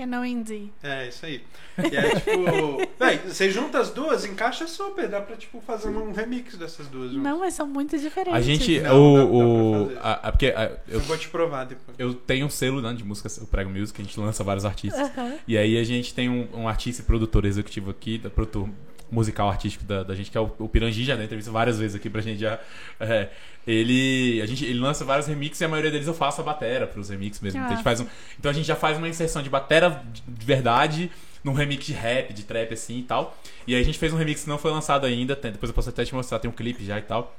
[0.00, 0.72] Que não indie.
[0.82, 1.42] É, isso aí.
[1.78, 2.88] E aí, tipo.
[2.98, 5.06] Véi, você junta as duas, encaixa super.
[5.06, 7.10] Dá pra, tipo, fazer um remix dessas duas.
[7.10, 7.22] juntas.
[7.22, 8.32] Não, mas são muito diferentes.
[8.34, 11.94] A gente, Não, o, dá- a, a- porque a- Eu eu, vou te provar depois.
[11.98, 15.10] eu tenho um selo né, de música, o Prego Music, a gente lança vários artistas.
[15.18, 15.34] Aham.
[15.46, 18.70] E aí a gente tem um, um artista e produtor executivo aqui, da produtor
[19.10, 21.96] musical artístico da, da gente, que é o, o Pirangi, já deu entrevista várias vezes
[21.96, 22.58] aqui pra gente já.
[22.98, 23.28] é,
[23.66, 26.86] ele, a gente, ele lança vários remixes e a maioria deles eu faço a batera
[26.86, 27.60] pros remixes mesmo.
[27.60, 27.62] Ah.
[27.62, 28.06] Então a, gente faz um,
[28.38, 31.10] então a gente já faz uma inserção de batera de de verdade
[31.42, 33.36] num remix de rap, de trap assim e tal.
[33.66, 35.74] E aí a gente fez um remix que não foi lançado ainda, tem- depois eu
[35.74, 37.34] posso até te mostrar, tem um clipe já e tal.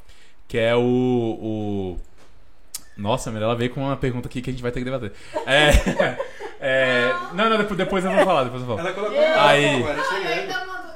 [0.48, 0.80] Que é o.
[0.82, 2.00] o...
[2.98, 5.14] Nossa, a Mirella veio com uma pergunta aqui que a gente vai ter que debater.
[5.46, 5.70] É.
[6.60, 8.80] é, não, não, depois, depois eu vou falar, depois eu falo.
[8.80, 9.82] Ela colocou Aí.
[9.82, 10.91] agora,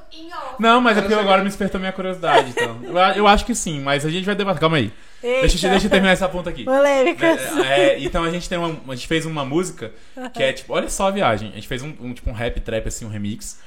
[0.60, 2.80] Não, mas é porque agora me despertou minha curiosidade, então.
[2.84, 4.60] Eu, eu acho que sim, mas a gente vai debater.
[4.62, 4.92] Calma aí.
[5.22, 6.64] Deixa, eu- deixa eu terminar essa ponta aqui.
[6.66, 7.40] Polêmicas.
[7.66, 9.92] É, é, então a gente tem uma, a gente fez uma música
[10.34, 11.50] que é tipo, olha só a viagem.
[11.52, 13.60] A gente fez um, um, tipo um rap trap assim, um remix.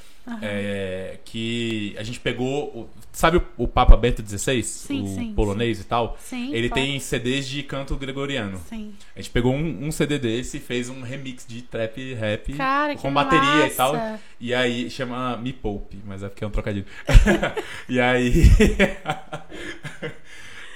[0.43, 2.89] É, que a gente pegou.
[3.13, 4.63] Sabe o, Papa Bento XVI?
[4.63, 6.17] Sim, o sim, polonês e tal?
[6.21, 6.53] Sim.
[6.55, 6.81] Ele pode.
[6.81, 8.61] tem CDs de canto gregoriano.
[8.69, 8.95] Sim.
[9.15, 12.97] A gente pegou um, um CD desse e fez um remix de trap rap Cara,
[12.97, 13.95] com bateria e tal.
[13.95, 14.21] massa.
[14.41, 16.87] E aí chama Me Poupe, mas é porque é um trocadilho.
[17.89, 18.33] e aí.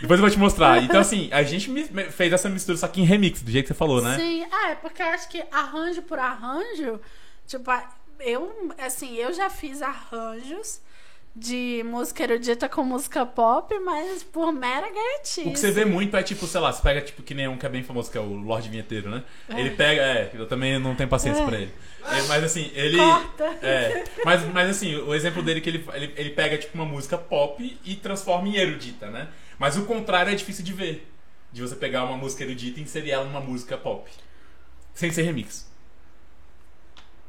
[0.03, 0.83] Depois eu vou te mostrar.
[0.83, 1.71] Então, assim, a gente
[2.11, 4.17] fez essa mistura, só que em remix, do jeito que você falou, né?
[4.17, 7.01] Sim, é, porque eu acho que arranjo por arranjo,
[7.47, 7.71] tipo,
[8.25, 10.81] eu, assim, eu já fiz arranjos
[11.35, 15.41] de música erudita com música pop, mas por mera gaiatice.
[15.49, 17.57] O que você vê muito é tipo, sei lá, você pega tipo que nem um
[17.57, 19.25] que é bem famoso, que é o Lorde Vinheteiro, né?
[19.49, 21.47] Ele pega, é, eu também não tenho paciência É.
[21.47, 21.73] pra ele.
[22.05, 22.99] É, mas assim, ele.
[22.99, 23.45] Corta.
[23.63, 26.85] É, mas, mas assim, o exemplo dele é que ele, ele, ele pega tipo uma
[26.85, 29.29] música pop e transforma em erudita, né?
[29.59, 31.09] Mas o contrário é difícil de ver.
[31.51, 34.11] De você pegar uma música erudita e inserir ela numa música pop.
[34.93, 35.71] Sem ser remix.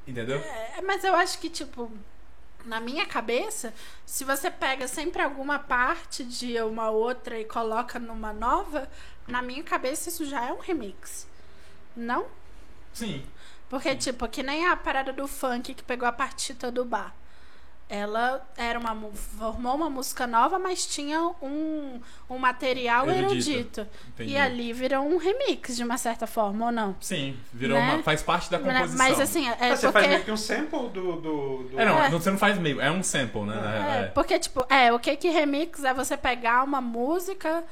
[0.08, 0.38] Entendeu?
[0.38, 1.92] É, mas eu acho que, tipo,
[2.66, 3.74] na minha cabeça,
[4.06, 8.90] se você pega sempre alguma parte de uma outra e coloca numa nova,
[9.28, 11.28] na minha cabeça isso já é um remix.
[11.96, 12.26] Não?
[12.94, 13.26] Sim.
[13.70, 17.14] Porque, tipo, que nem a parada do funk que pegou a partita do bar.
[17.96, 18.96] Ela era uma,
[19.38, 23.82] formou uma música nova, mas tinha um, um material Erudito.
[23.82, 23.88] erudito.
[24.20, 26.96] E ali virou um remix, de uma certa forma, ou não?
[27.00, 27.94] Sim, virou Né?
[27.94, 28.02] uma.
[28.04, 28.98] faz parte da composição.
[28.98, 29.92] Mas assim, é Ah, você porque.
[29.92, 31.16] faz meio que um sample do.
[31.18, 32.10] do, do- É, não, É.
[32.10, 33.56] você não faz meio, é um sample, né?
[33.56, 34.08] É, É, é.
[34.08, 37.64] porque, tipo, é, o que que remix é você pegar uma música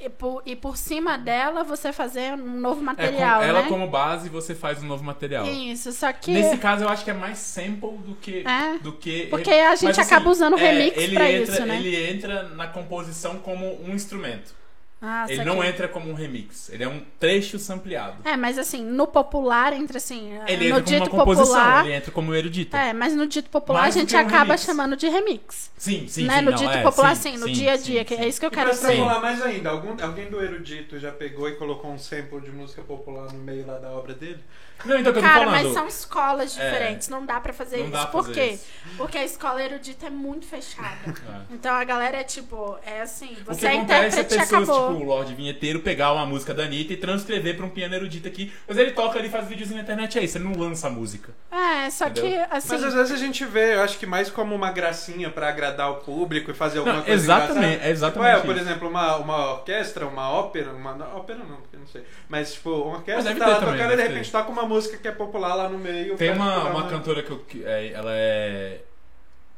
[0.00, 3.68] e por, e por cima dela você fazer um novo É, com- material, ela né?
[3.68, 5.44] como base você faz um novo material.
[5.46, 6.30] Isso, só que.
[6.30, 8.44] Nesse caso eu acho que é mais sample do que.
[8.46, 11.52] É, do que porque a gente Mas, assim, acaba usando é, remix ele pra entra,
[11.54, 11.76] isso, né?
[11.76, 14.57] Ele entra na composição como um instrumento.
[15.00, 16.68] Ah, ele não que- entra como um remix.
[16.70, 18.16] Ele é um trecho sampleado.
[18.24, 21.84] É, mas assim, no popular, entre assim, Ele no entra como uma dito composição, popular.
[21.86, 22.76] ele entra como erudito.
[22.76, 24.62] É, mas no dito popular Mais a gente um acaba remix.
[24.64, 25.70] chamando de remix.
[25.76, 26.38] Sim, sim, né?
[26.38, 26.44] sim.
[26.44, 28.22] no não, dito é, popular, sim, assim, no sim, dia a sim, dia, que sim.
[28.22, 28.88] é isso que eu E quero pra dizer.
[28.92, 32.82] extrapolar mais ainda, algum, alguém do erudito já pegou e colocou um sample de música
[32.82, 34.40] popular no meio lá da obra dele?
[34.84, 36.64] Não, então que eu tô Cara, mas são escolas É.
[36.64, 38.06] diferentes, não dá pra fazer Não isso.
[38.08, 38.46] Por fazer quê?
[38.54, 38.64] isso.
[38.96, 40.96] Porque a escola erudita é muito fechada.
[41.28, 41.54] É.
[41.54, 44.92] Então a galera é tipo, é assim, O você que é acontece é pessoas, acabou.
[44.92, 48.28] tipo, o Lorde Vinheteiro pegar uma música da Anitta e transcrever pra um piano erudito
[48.28, 48.52] aqui.
[48.66, 50.90] Mas ele toca ali e faz vídeos na internet, é isso, ele não lança a
[50.90, 51.32] música.
[51.50, 52.30] É, só Entendeu?
[52.30, 52.68] que assim.
[52.70, 55.90] Mas às vezes a gente vê, eu acho que mais como uma gracinha pra agradar
[55.90, 57.86] o público e fazer alguma Não, coisa exatamente, engraçada.
[57.86, 61.76] é exatamente Tipo, é, por exemplo, uma, uma orquestra, uma ópera, uma ópera não, porque
[61.88, 62.02] sei.
[62.28, 65.08] Mas tipo, uma orquestra tá lá também, tocando e de repente toca uma música que
[65.08, 66.16] é popular lá no meio.
[66.16, 68.80] Tem uma, uma cantora que, eu, que é, ela é.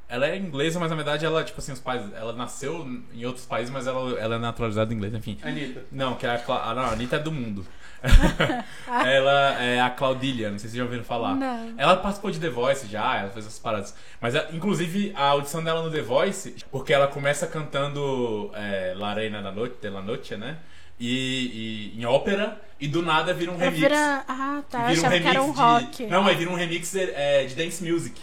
[0.08, 2.02] Ela é inglesa, mas na verdade ela, tipo assim, os pais.
[2.14, 5.38] Ela nasceu em outros países, mas ela, ela é naturalizada inglesa, enfim.
[5.42, 5.84] Anitta.
[5.92, 6.62] Não, que é a, Cla...
[6.70, 7.64] ah, não, a Anitta é do mundo.
[9.04, 11.34] ela é a Claudília, não sei se vocês já ouviram falar.
[11.34, 11.74] Não.
[11.76, 13.94] Ela participou de The Voice já, ela fez essas paradas.
[14.20, 19.14] Mas, a- inclusive, a audição dela no The Voice, porque ela começa cantando é, La
[19.14, 20.58] Reina da Noche, de la Noche, né?
[21.00, 23.80] E, e em ópera, e do nada vira um É, remix.
[23.80, 24.24] vira...
[24.28, 24.86] Ah, tá.
[24.88, 25.96] Vira um achava que era um remix rock.
[26.04, 26.06] de.
[26.10, 28.20] Não, mas vira um remix é, de dance music.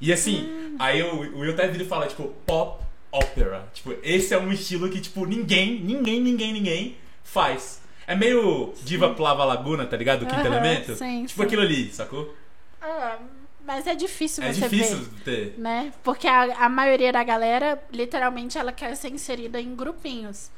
[0.00, 0.76] E assim, Hum.
[0.78, 3.66] aí o, o Will até vira e fala, tipo, pop opera.
[3.72, 7.80] Tipo, esse é um estilo que, tipo, ninguém, ninguém, ninguém, ninguém faz.
[8.06, 10.20] É meio Diva Plava Laguna, tá ligado?
[10.20, 10.94] Do Quinto Aham, Elemento.
[10.96, 11.46] sim, tipo sim.
[11.46, 12.34] aquilo ali, sacou?
[12.80, 13.18] Ah,
[13.64, 15.22] mas é difícil É você difícil ver.
[15.24, 15.54] ter.
[15.58, 15.92] Né?
[16.02, 20.50] Porque a, a maioria da galera, literalmente, ela quer ser inserida em grupinhos.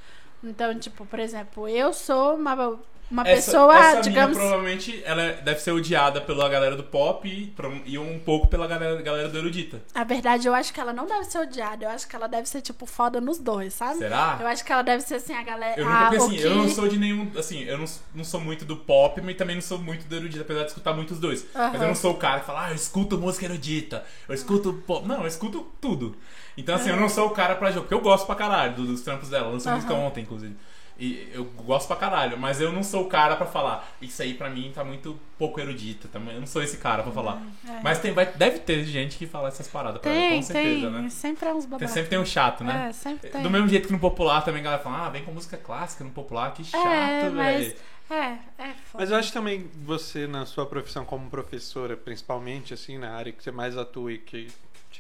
[0.42, 2.78] Então, tipo, por exemplo, eu sou uma,
[3.10, 4.36] uma Essa, pessoa, essa digamos.
[4.36, 7.52] mina provavelmente ela deve ser odiada pela galera do pop e,
[7.84, 9.82] e um pouco pela galera, galera do erudita.
[9.94, 11.84] A verdade, eu acho que ela não deve ser odiada.
[11.84, 13.98] Eu acho que ela deve ser, tipo, foda nos dois, sabe?
[13.98, 14.38] Será?
[14.40, 15.78] Eu acho que ela deve ser assim, a galera.
[15.78, 17.30] Eu ah, nunca, assim, eu não sou de nenhum.
[17.36, 20.42] Assim, eu não, não sou muito do pop, mas também não sou muito do erudita,
[20.42, 21.44] apesar de escutar muito os dois.
[21.52, 24.72] Mas eu não sou o cara que fala, ah, eu escuto música erudita, eu escuto
[24.86, 25.06] pop.
[25.06, 26.16] Não, eu escuto tudo.
[26.56, 28.86] Então, assim, eu não sou o cara pra jogo, porque eu gosto pra caralho dos,
[28.88, 29.48] dos trampos dela.
[29.50, 30.02] Lançou música Aham.
[30.06, 30.56] ontem, inclusive.
[30.98, 34.34] E eu gosto pra caralho, mas eu não sou o cara pra falar, isso aí
[34.34, 36.08] pra mim tá muito pouco erudita.
[36.08, 37.42] Também, eu não sou esse cara pra falar.
[37.66, 37.80] É.
[37.82, 40.90] Mas tem, vai, deve ter gente que fala essas paradas pra ela, Tem, com certeza,
[40.90, 41.02] tem.
[41.02, 41.08] né?
[41.08, 41.90] Sempre é uns Tem, babacas.
[41.90, 42.88] sempre tem um chato, né?
[42.90, 43.42] É, sempre tem.
[43.42, 46.04] Do mesmo jeito que no popular também a galera fala, ah, vem com música clássica
[46.04, 47.76] no popular, que chato, É, mas- velho.
[48.10, 48.16] É,
[48.58, 48.98] é foda.
[48.98, 53.42] Mas eu acho também você, na sua profissão como professora, principalmente, assim, na área que
[53.42, 54.48] você mais atua e que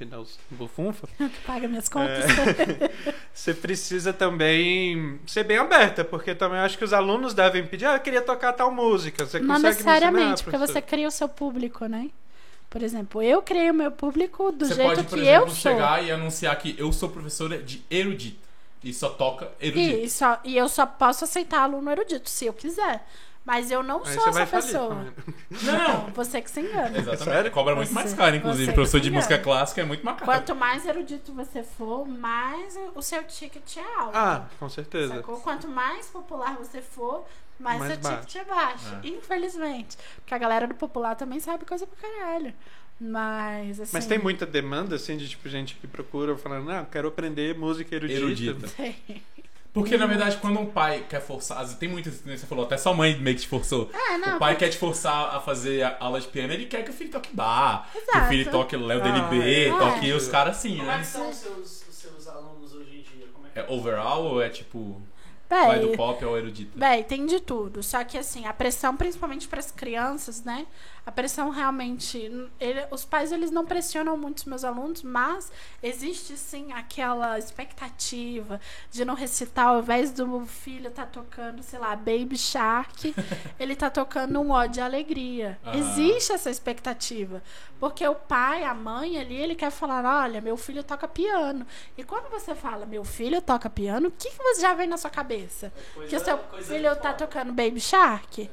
[0.00, 2.24] te dá os bufunfa, que paga minhas contas.
[3.34, 7.84] você precisa também ser bem aberta, porque também eu acho que os alunos devem pedir,
[7.84, 9.26] ah, eu queria tocar tal música.
[9.26, 12.10] Você Não necessariamente, porque você cria o seu público, né?
[12.70, 15.54] Por exemplo, eu criei o meu público do Você jeito pode, por que exemplo, eu
[15.54, 15.72] sou.
[15.72, 18.48] chegar e anunciar que eu sou professora de erudito.
[18.82, 19.98] E só toca erudito.
[19.98, 23.04] E, só, e eu só posso aceitar aluno erudito, se eu quiser.
[23.52, 24.64] Mas eu não Aí sou você essa vai falir.
[24.66, 25.06] pessoa.
[25.62, 26.96] Não, Não, você que se engana.
[26.96, 27.24] exatamente.
[27.24, 27.50] Sério?
[27.50, 28.66] Cobra muito Você- mais caro, inclusive.
[28.66, 29.44] você Professor que de música engana.
[29.44, 30.30] clássica é muito mais caro.
[30.30, 34.16] Quanto mais erudito você for, mais o seu ticket é alto.
[34.16, 35.16] Ah, com certeza.
[35.16, 35.40] Sacou?
[35.40, 37.26] Quanto mais popular você for,
[37.58, 38.26] mais, Mais seu baixo.
[38.28, 38.98] ticket é baixo.
[39.02, 39.08] É.
[39.08, 39.98] Infelizmente.
[40.16, 42.54] Porque a galera do popular também sabe coisa pra caralho.
[43.00, 43.90] Mas, assim.
[43.92, 47.96] Mas tem muita demanda, assim, de tipo gente que procura falando, ah, quero aprender música
[47.96, 48.20] erudita.
[48.20, 48.68] Erudita.
[48.76, 49.22] Tem.
[49.72, 51.64] Porque, na verdade, quando um pai quer forçar.
[51.76, 53.88] Tem muitas, como você falou, até sua mãe meio que te forçou.
[53.92, 54.36] É, não.
[54.36, 56.92] o pai quer te forçar a fazer a- aula de piano, ele quer que o
[56.92, 58.26] filho toque bar, que o Exato.
[58.28, 59.70] filho toque Léo Ah, DLB, é.
[59.70, 61.00] toque os caras assim, Como é né?
[61.00, 63.26] que são os seus, os seus alunos hoje em dia?
[63.32, 65.00] Como é que É overall ou é tipo.
[65.48, 66.78] Vai do pop ao erudito?
[66.78, 67.82] véi, tem de tudo.
[67.82, 70.64] Só que, assim, a pressão, principalmente para as crianças, né?
[71.04, 72.18] A pressão realmente.
[72.60, 75.50] ele- os pais, eles não pressionam muito os meus alunos, mas
[75.82, 81.96] existe, sim, aquela expectativa de não recitar, ao invés do filho tá tocando, sei lá,
[81.96, 83.14] Baby Shark,
[83.58, 85.58] ele tá tocando um ó de alegria.
[85.64, 85.76] Ah.
[85.76, 87.42] Existe essa expectativa.
[87.78, 91.66] Porque o pai, a mãe ali, ele quer falar: olha, meu filho toca piano.
[91.96, 94.98] E quando você fala, meu filho toca piano, o que, que você já vem na
[94.98, 95.72] sua cabeça?
[96.08, 98.50] que o seu coisa filho tá tocando Baby Shark?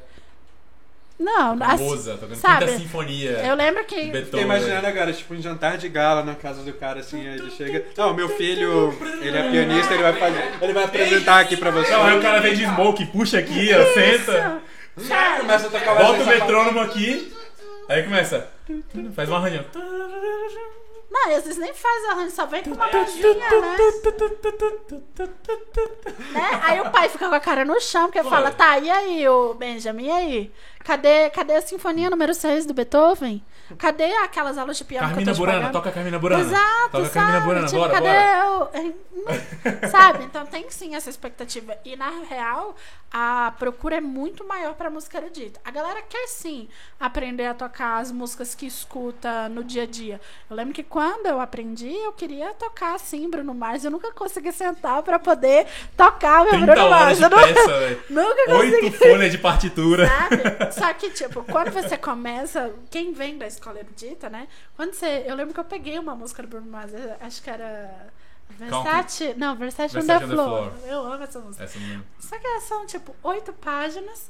[1.20, 2.66] Não, Tocando assim, Mozart, tocando sabe?
[2.66, 3.32] Quinta Sinfonia.
[3.32, 3.96] eu lembro que.
[3.96, 4.26] Beethoven.
[4.26, 7.50] Fiquei imaginando agora, tipo, um jantar de gala na casa do cara, assim, aí ele
[7.50, 7.86] chega.
[7.98, 10.54] Não, meu filho, ele é pianista, ele vai fazer.
[10.62, 11.92] Ele vai apresentar aqui pra você.
[11.92, 14.62] Não, aí o cara vem de smoke, puxa aqui, ó, senta.
[14.98, 15.40] Sabe?
[15.42, 17.34] Começa a tocar Bota o metrônomo aqui.
[17.90, 18.50] Aí começa.
[19.16, 19.66] Faz uma arranhão.
[21.10, 23.76] Não, às vezes nem faz arranjo, só vem com uma mãozinha, né?
[26.32, 26.62] né?
[26.64, 28.30] Aí o pai fica com a cara no chão, porque Pô.
[28.30, 30.52] fala, tá, e aí, o Benjamin, e aí?
[30.88, 33.44] Cadê, cadê a sinfonia número 6 do Beethoven?
[33.78, 36.42] Cadê aquelas aulas de piano Carmina que eu tô Burana, toca Carmina Burana.
[36.42, 37.14] Exato, Toca sabe?
[37.14, 38.70] Carmina Burana, tipo, bora, cadê bora.
[39.84, 39.90] o...
[39.92, 40.24] sabe?
[40.24, 41.78] Então tem sim essa expectativa.
[41.84, 42.74] E na real,
[43.12, 45.60] a procura é muito maior pra música erudita.
[45.66, 50.22] A galera quer sim aprender a tocar as músicas que escuta no dia a dia.
[50.50, 53.84] Eu lembro que quando eu aprendi, eu queria tocar assim, Bruno Mars.
[53.84, 55.68] Eu nunca consegui sentar pra poder
[55.98, 57.18] tocar meu 30 Bruno horas Mars.
[57.18, 58.04] de Eu nunca, peça, velho.
[58.10, 58.86] nunca consegui.
[58.86, 60.08] Oito folhas de partitura.
[60.08, 60.77] Sabe?
[60.78, 64.48] Só que, tipo, quando você começa, quem vem da escola erudita, né?
[64.76, 65.24] Quando você.
[65.26, 68.10] Eu lembro que eu peguei uma música do Bruno Mars, acho que era.
[68.50, 69.34] Versace.
[69.36, 70.72] Não, Versace, on Versace the on the Floor.
[70.72, 70.88] Floor.
[70.88, 71.64] Eu amo essa música.
[71.66, 71.80] Essa.
[72.20, 74.30] Só que elas são, tipo, oito páginas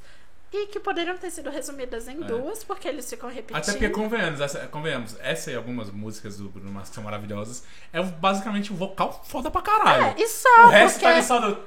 [0.52, 2.26] e que poderiam ter sido resumidas em É.
[2.26, 3.58] duas, porque eles ficam repetindo.
[3.58, 7.64] Até porque, convenhamos, essa, convenhamos, essa e algumas músicas do Bruno Mars que são maravilhosas,
[7.92, 10.06] é basicamente um vocal foda pra caralho.
[10.06, 11.06] É, e só, o resto porque...
[11.06, 11.58] tá ali só do.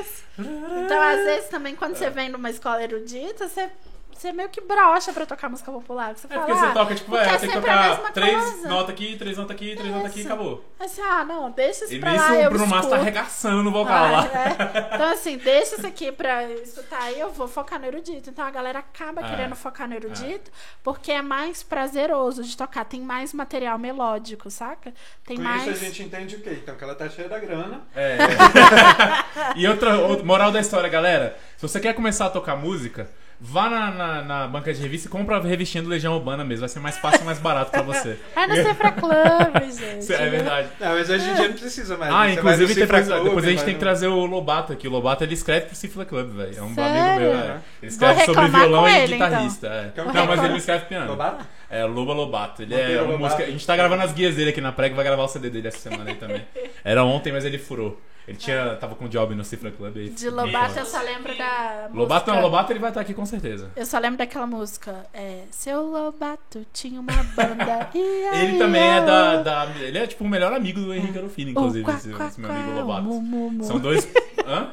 [0.00, 0.26] Isso.
[0.38, 3.70] Então, às vezes, também, quando você vem numa escola erudita, você,
[4.16, 6.14] você meio que brocha pra tocar música popular.
[6.16, 8.90] Você É fala, porque você ah, toca, tipo, é, é tem que tocar três notas
[8.90, 10.32] aqui, três notas aqui, três notas aqui e Isso.
[10.32, 10.64] acabou.
[10.80, 13.62] Assim, ah, não, deixa isso E pra nisso lá, o eu Bruno Mars tá arregaçando
[13.62, 14.24] no vocal Ah, lá.
[14.26, 14.94] é.
[14.94, 18.30] Então, assim, deixa isso aqui pra escutar e eu vou focar no erudito.
[18.30, 19.28] Então a galera acaba É.
[19.30, 20.50] querendo focar no erudito
[20.82, 22.84] porque é mais prazeroso de tocar.
[22.84, 24.92] Tem mais material melódico, saca?
[25.26, 25.62] Tem Com mais.
[25.62, 26.58] isso a gente entende o quê?
[26.62, 27.82] Então que ela tá cheia da grana.
[27.94, 28.16] É.
[29.56, 31.38] e outra, outra moral da história, galera.
[31.56, 33.10] Se você quer começar a tocar música,
[33.40, 36.60] vá na, na, na banca de revista e compra a revistinha do Legião Urbana mesmo.
[36.60, 38.18] Vai ser mais fácil e mais barato pra você.
[38.36, 40.12] É no Cifra Club, gente.
[40.12, 40.68] É verdade.
[40.80, 42.14] Não, mas hoje em dia não precisa mais.
[42.14, 44.88] Ah, inclusive Cifra Club, depois a gente tem que trazer o Lobato aqui.
[44.88, 46.58] O Lobato ele escreve pro Cifra Club, velho.
[46.58, 47.00] É um Sério?
[47.00, 47.60] amigo meu, é.
[47.82, 49.66] Ele escreve sobre violão com e ele, guitarrista.
[49.68, 50.02] é.
[50.02, 51.10] Vou Não, mas ele não escreve piano.
[51.10, 51.44] Lobato?
[51.68, 52.62] É, Loba Lobato.
[52.62, 53.18] Ele é uma Lobato.
[53.18, 53.42] música.
[53.44, 55.68] A gente tá gravando as guias dele aqui na prega, vai gravar o CD dele
[55.68, 56.44] essa semana aí também.
[56.84, 58.00] Era ontem, mas ele furou.
[58.26, 60.08] Ele tinha, tava com um job no Cifra Club aí.
[60.10, 61.88] De Lobato eu só lembro da.
[61.94, 63.70] Lobato não, Lobato ele vai estar aqui com certeza.
[63.76, 65.06] Eu só lembro daquela música.
[65.14, 67.88] É, Seu Lobato tinha uma banda.
[67.94, 71.50] e Ele também é da, da- Ele é tipo o melhor amigo do Henrique Arufino,
[71.52, 73.02] inclusive, O quá, esse, quá, esse meu amigo o Lobato.
[73.04, 73.64] mu, mu, mu.
[73.64, 74.04] São dois.
[74.44, 74.72] Hã?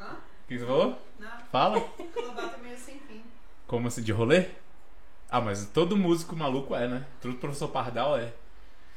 [0.00, 0.04] Hã?
[0.04, 0.98] O que você falou?
[1.20, 1.78] Não, Fala.
[1.78, 1.82] o
[2.20, 3.22] Lobato é meio sem fim.
[3.68, 4.46] Como assim, de rolê?
[5.30, 7.04] Ah, mas todo músico maluco é, né?
[7.22, 8.32] Todo professor Pardal é.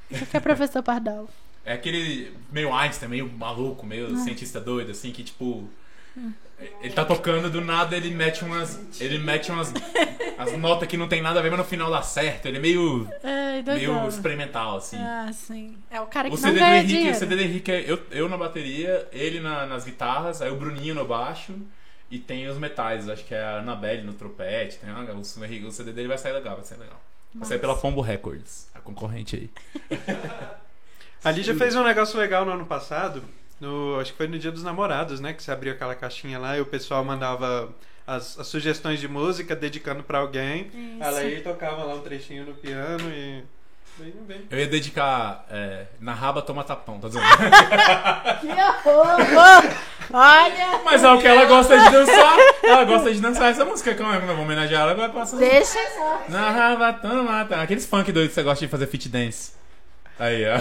[0.09, 1.29] O que é professor Pardal?
[1.63, 5.69] É aquele meio Einstein, meio maluco, meio cientista doido, assim, que tipo.
[6.81, 8.79] Ele tá tocando, do nada ele mete umas.
[9.01, 9.73] Ele mete umas.
[10.37, 12.47] As notas que não tem nada a ver, mas no final dá certo.
[12.47, 13.07] Ele é meio.
[13.23, 14.97] Ai, meio experimental, assim.
[14.97, 15.77] Ah, sim.
[15.89, 17.15] É o cara que O não CD ganha Henrique, dinheiro.
[17.15, 20.55] o CD do Henrique é eu, eu na bateria, ele na- nas guitarras, aí o
[20.55, 21.53] Bruninho no baixo
[22.09, 25.71] e tem os metais, acho que é a Annabelle no trompete, tem uma, o, o
[25.71, 27.01] CD dele vai sair legal, vai sair legal.
[27.33, 29.49] Vai sair pela Pombo Records, a concorrente aí.
[31.23, 33.23] A Lídia fez um negócio legal no ano passado.
[33.59, 35.33] No, acho que foi no Dia dos Namorados, né?
[35.33, 37.69] Que você abriu aquela caixinha lá e o pessoal mandava
[38.07, 40.71] as, as sugestões de música dedicando pra alguém.
[40.73, 40.97] Isso.
[41.03, 43.43] Ela ia e tocava lá um trechinho no piano e.
[43.97, 44.47] Bem, bem.
[44.49, 47.25] Eu ia dedicar é, Na Raba Toma Tapão, tá dizendo?
[48.41, 49.75] Que horror!
[50.13, 50.81] Olha!
[50.83, 52.37] Mas é o que ela gosta de dançar.
[52.63, 53.93] Ela gosta de dançar essa música.
[53.93, 54.91] Como é que eu vou homenagear ela?
[54.93, 55.37] Agora passa.
[55.37, 55.77] Deixa.
[56.29, 57.61] Na ravatana mata.
[57.61, 59.60] Aqueles funk doidos que você gosta de fazer fit dance.
[60.19, 60.57] Aí, ó.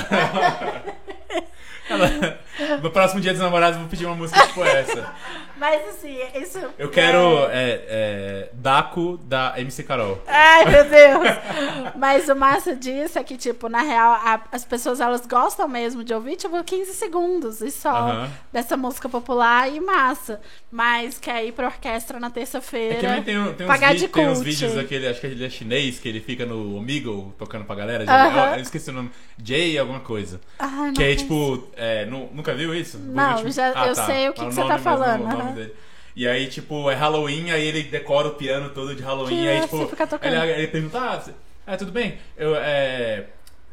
[1.91, 2.39] Ela-
[2.83, 5.13] No próximo dia dos namorados eu vou pedir uma música tipo essa.
[5.57, 6.59] Mas assim, isso.
[6.79, 7.19] Eu quero
[7.51, 10.19] é, é, Daco da MC Carol.
[10.27, 11.93] Ai, meu Deus!
[11.97, 16.03] Mas o massa disso é que, tipo, na real, a- as pessoas elas gostam mesmo
[16.03, 18.31] de ouvir, tipo, 15 segundos e só Aham.
[18.51, 20.41] dessa música popular e massa.
[20.71, 23.01] Mas quer ir pra orquestra na É que terça-feira.
[23.01, 25.51] também tem, tem, uns, pagar vi- de tem uns vídeos daquele, acho que ele é
[25.51, 28.05] chinês, que ele fica no Omegle tocando pra galera.
[28.11, 28.51] Aham.
[28.53, 29.11] Eu, eu esqueci o nome.
[29.43, 30.41] Jay alguma coisa.
[30.59, 31.25] Não Que é conheço.
[31.25, 31.69] tipo.
[31.77, 32.99] é, nu- nunca viu isso?
[32.99, 35.53] Não, já- eu sei o que que você tá não falando, o nome aham.
[35.53, 35.75] dele.
[36.17, 39.37] E aí, tipo, é Halloween, aí ele decora o piano todo de Halloween.
[39.37, 39.91] Que aí, tipo,
[40.23, 41.23] ele, ele pergunta: ah,
[41.67, 42.19] ah, tudo bem?
[42.37, 43.27] Eu, é,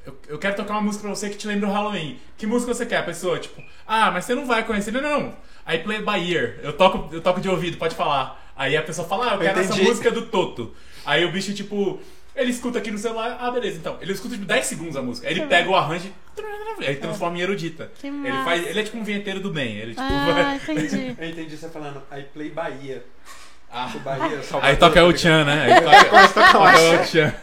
[0.05, 2.19] eu, eu quero tocar uma música pra você que te lembra o Halloween.
[2.37, 2.97] Que música você quer?
[2.97, 4.91] A pessoa, tipo, ah, mas você não vai conhecer.
[4.91, 5.47] Não, não, não.
[5.67, 6.55] I play by ear.
[6.63, 8.41] Eu toco, eu toco de ouvido, pode falar.
[8.55, 10.73] Aí a pessoa fala, ah, eu quero essa música do Toto.
[11.05, 11.99] Aí o bicho, tipo,
[12.38, 13.97] ele escuta aqui no celular, ah, beleza, então.
[14.01, 15.27] Ele escuta tipo 10 segundos a música.
[15.27, 16.09] Aí ele pega o arranjo
[16.80, 17.91] e transforma em erudita.
[17.99, 18.43] Que Ele, massa.
[18.45, 19.76] faz, ele é tipo um vinheteiro do bem.
[19.77, 21.15] Ele, tipo, Ah, vai- entendi.
[21.19, 23.03] Eu entendi você falando I play Bahia.
[23.69, 23.91] Ah.
[23.93, 25.11] O Bahia, Salvador, Aí toca o?
[25.11, 25.64] Tchan, né?
[25.65, 27.34] Aí toca, toca o Tchan.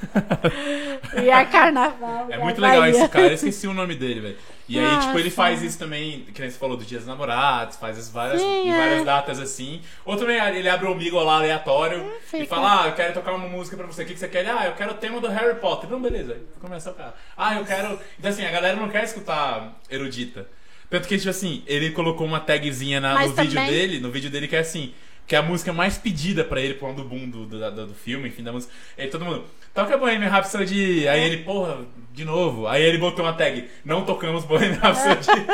[1.22, 2.26] E a carnaval.
[2.30, 2.96] É da muito legal Bahia.
[2.96, 4.36] esse cara, eu esqueci o nome dele, velho.
[4.66, 5.36] E aí, tipo, ele Nossa.
[5.36, 8.68] faz isso também, que nem você falou, do Dia dos Namorados, faz as várias, Sim,
[8.68, 8.76] em é.
[8.76, 9.82] várias datas assim.
[10.06, 13.46] Ou também ele abre o amigo lá aleatório e fala, ah, eu quero tocar uma
[13.46, 14.48] música pra você, o que que você quer?
[14.48, 15.90] Ah, eu quero o tema do Harry Potter.
[15.90, 17.14] Não, beleza, começa o cara.
[17.36, 17.98] Ah, eu quero...
[18.18, 20.48] Então assim, a galera não quer escutar erudita.
[20.88, 24.30] Tanto que, tipo assim, ele colocou uma tagzinha na- no vídeo também- dele, no vídeo
[24.30, 24.94] dele que é assim...
[25.26, 27.94] Que é a música mais pedida pra ele, quando o boom do, do, do, do
[27.94, 28.70] filme, enfim, da música.
[28.98, 29.42] Aí todo mundo,
[29.74, 31.06] toca Bohemian Rhapsody.
[31.08, 32.66] Aí ele, porra, de novo.
[32.66, 35.46] Aí ele botou uma tag, não tocamos Bohemian Rhapsody.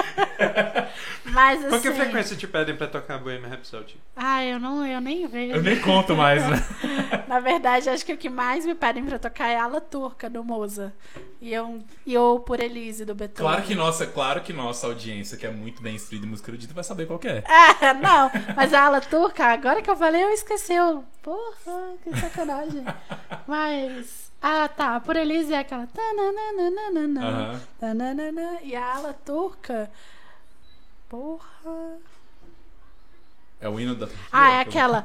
[1.24, 1.70] Mas assim.
[1.70, 3.96] Com que frequência te pedem pra tocar Bohemian Rhapsody?
[4.16, 5.54] Ah, eu não, eu nem vejo.
[5.54, 6.56] Eu nem conto mais, né?
[7.28, 10.28] Na verdade, acho que o que mais me pedem pra tocar é a ala turca
[10.28, 10.92] do Moza.
[11.40, 13.46] E eu, e eu por Elise do Beethoven.
[13.46, 16.74] Claro que nossa, claro que nossa audiência, que é muito bem instruída em música erudita,
[16.74, 17.44] vai saber qual que é.
[17.80, 20.74] É, não, mas a ala turca, agora que eu falei, eu esqueci.
[20.74, 22.84] Eu, porra, que sacanagem.
[23.46, 24.09] Mas.
[24.42, 25.00] Ah, tá.
[25.00, 25.86] Por Elise é aquela.
[25.86, 27.60] tananana, Aham.
[27.78, 29.90] tananana, E a ala turca.
[31.08, 31.98] Porra.
[33.60, 34.26] É o hino da Turquia.
[34.32, 35.04] Ah, é aquela.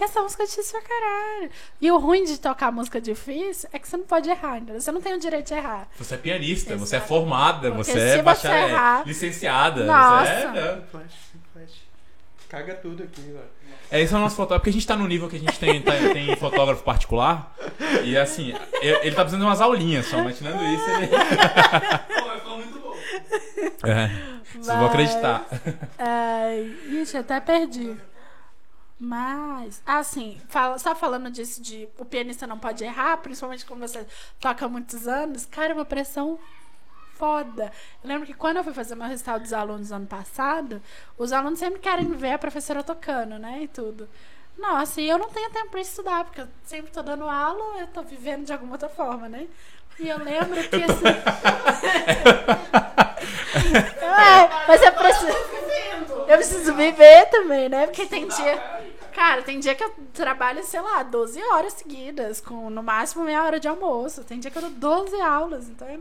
[0.00, 1.50] Essa música é difícil pra caralho.
[1.80, 4.80] E o ruim de tocar música difícil é que você não pode errar, entendeu?
[4.80, 5.86] Você não tem o direito de errar.
[5.98, 9.84] Você é pianista, você é formada, Porque você é bacharel, errar- licenciada.
[9.84, 10.24] Nossa.
[10.24, 11.12] Você é, é, Flash,
[11.52, 11.88] flash.
[12.48, 13.44] Caga tudo aqui, velho.
[13.90, 15.58] É, esse é o nosso fotógrafo, porque a gente tá no nível que a gente
[15.58, 17.54] tem, tá- tem fotógrafo particular.
[18.04, 21.08] E assim, ele, tá precisando de umas aulinhas só, mas tirando isso, ele.
[21.08, 22.94] Pô, ficou muito bom.
[23.88, 24.08] É,
[24.52, 25.46] vocês vão acreditar.
[25.98, 27.96] Ai, ixi, até perdi.
[29.00, 34.04] Mas, assim, fala, só falando disso de o pianista não pode errar, principalmente quando você
[34.40, 36.38] toca há muitos anos, cara, é uma pressão
[37.18, 37.72] foda.
[38.02, 40.80] Eu lembro que quando eu fui fazer meu recital dos alunos ano passado,
[41.18, 43.62] os alunos sempre querem ver a professora tocando, né?
[43.62, 44.08] E tudo.
[44.56, 47.86] Nossa, e eu não tenho tempo pra estudar, porque eu sempre tô dando aula, eu
[47.88, 49.46] tô vivendo de alguma outra forma, né?
[49.98, 51.06] E eu lembro que assim.
[54.00, 55.48] é, mas eu preciso.
[56.28, 57.86] Eu preciso viver também, né?
[57.86, 58.62] Porque tem dia.
[59.12, 63.42] Cara, tem dia que eu trabalho, sei lá, 12 horas seguidas, com no máximo meia
[63.42, 64.22] hora de almoço.
[64.22, 65.98] Tem dia que eu dou 12 aulas, então é.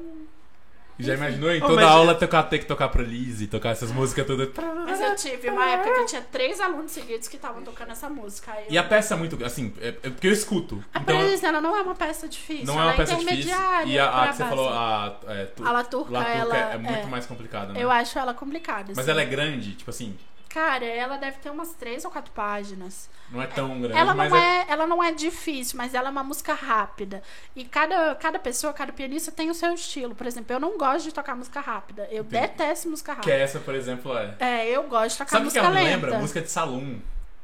[0.99, 3.91] Já imaginou em Oh, toda mas- aula tocar, ter que tocar pra Lizzie, tocar essas
[3.91, 4.49] músicas todas.
[4.85, 8.09] Mas eu tive uma época que eu tinha três alunos seguidos que estavam tocando essa
[8.09, 8.51] música.
[8.51, 8.71] Aí eu...
[8.73, 9.43] E a peça é muito.
[9.45, 10.83] Assim, é, é porque eu escuto.
[10.93, 12.65] A Então, Paris, ela não é uma peça difícil.
[12.65, 13.33] não é ela uma peça difícil.
[13.41, 15.19] intermediária E a, a que você falou, a.
[15.27, 17.05] É, tu, A La Turca, La Turca ela- é muito é.
[17.05, 17.83] mais complicada, né?
[17.83, 18.85] Eu acho ela complicada.
[18.89, 19.11] Mas assim.
[19.11, 20.15] ela é grande, tipo assim,
[20.49, 23.09] Cara, ela deve ter umas três ou quatro páginas.
[23.29, 24.61] não é tão grande, Ela não é.
[24.61, 27.21] é, ela não é difícil, mas ela é uma música rápida.
[27.55, 30.15] E cada, cada pessoa, cada pianista tem o seu estilo.
[30.15, 32.07] Por exemplo, eu não gosto de tocar música rápida.
[32.11, 32.41] Eu Entendi.
[32.47, 33.37] detesto música Que rápida.
[33.37, 34.35] essa, por exemplo, é.
[34.39, 35.95] É, eu gosto de tocar Sabe o que música ela me lenta.
[36.07, 36.19] lembra?
[36.19, 37.01] Música de salão.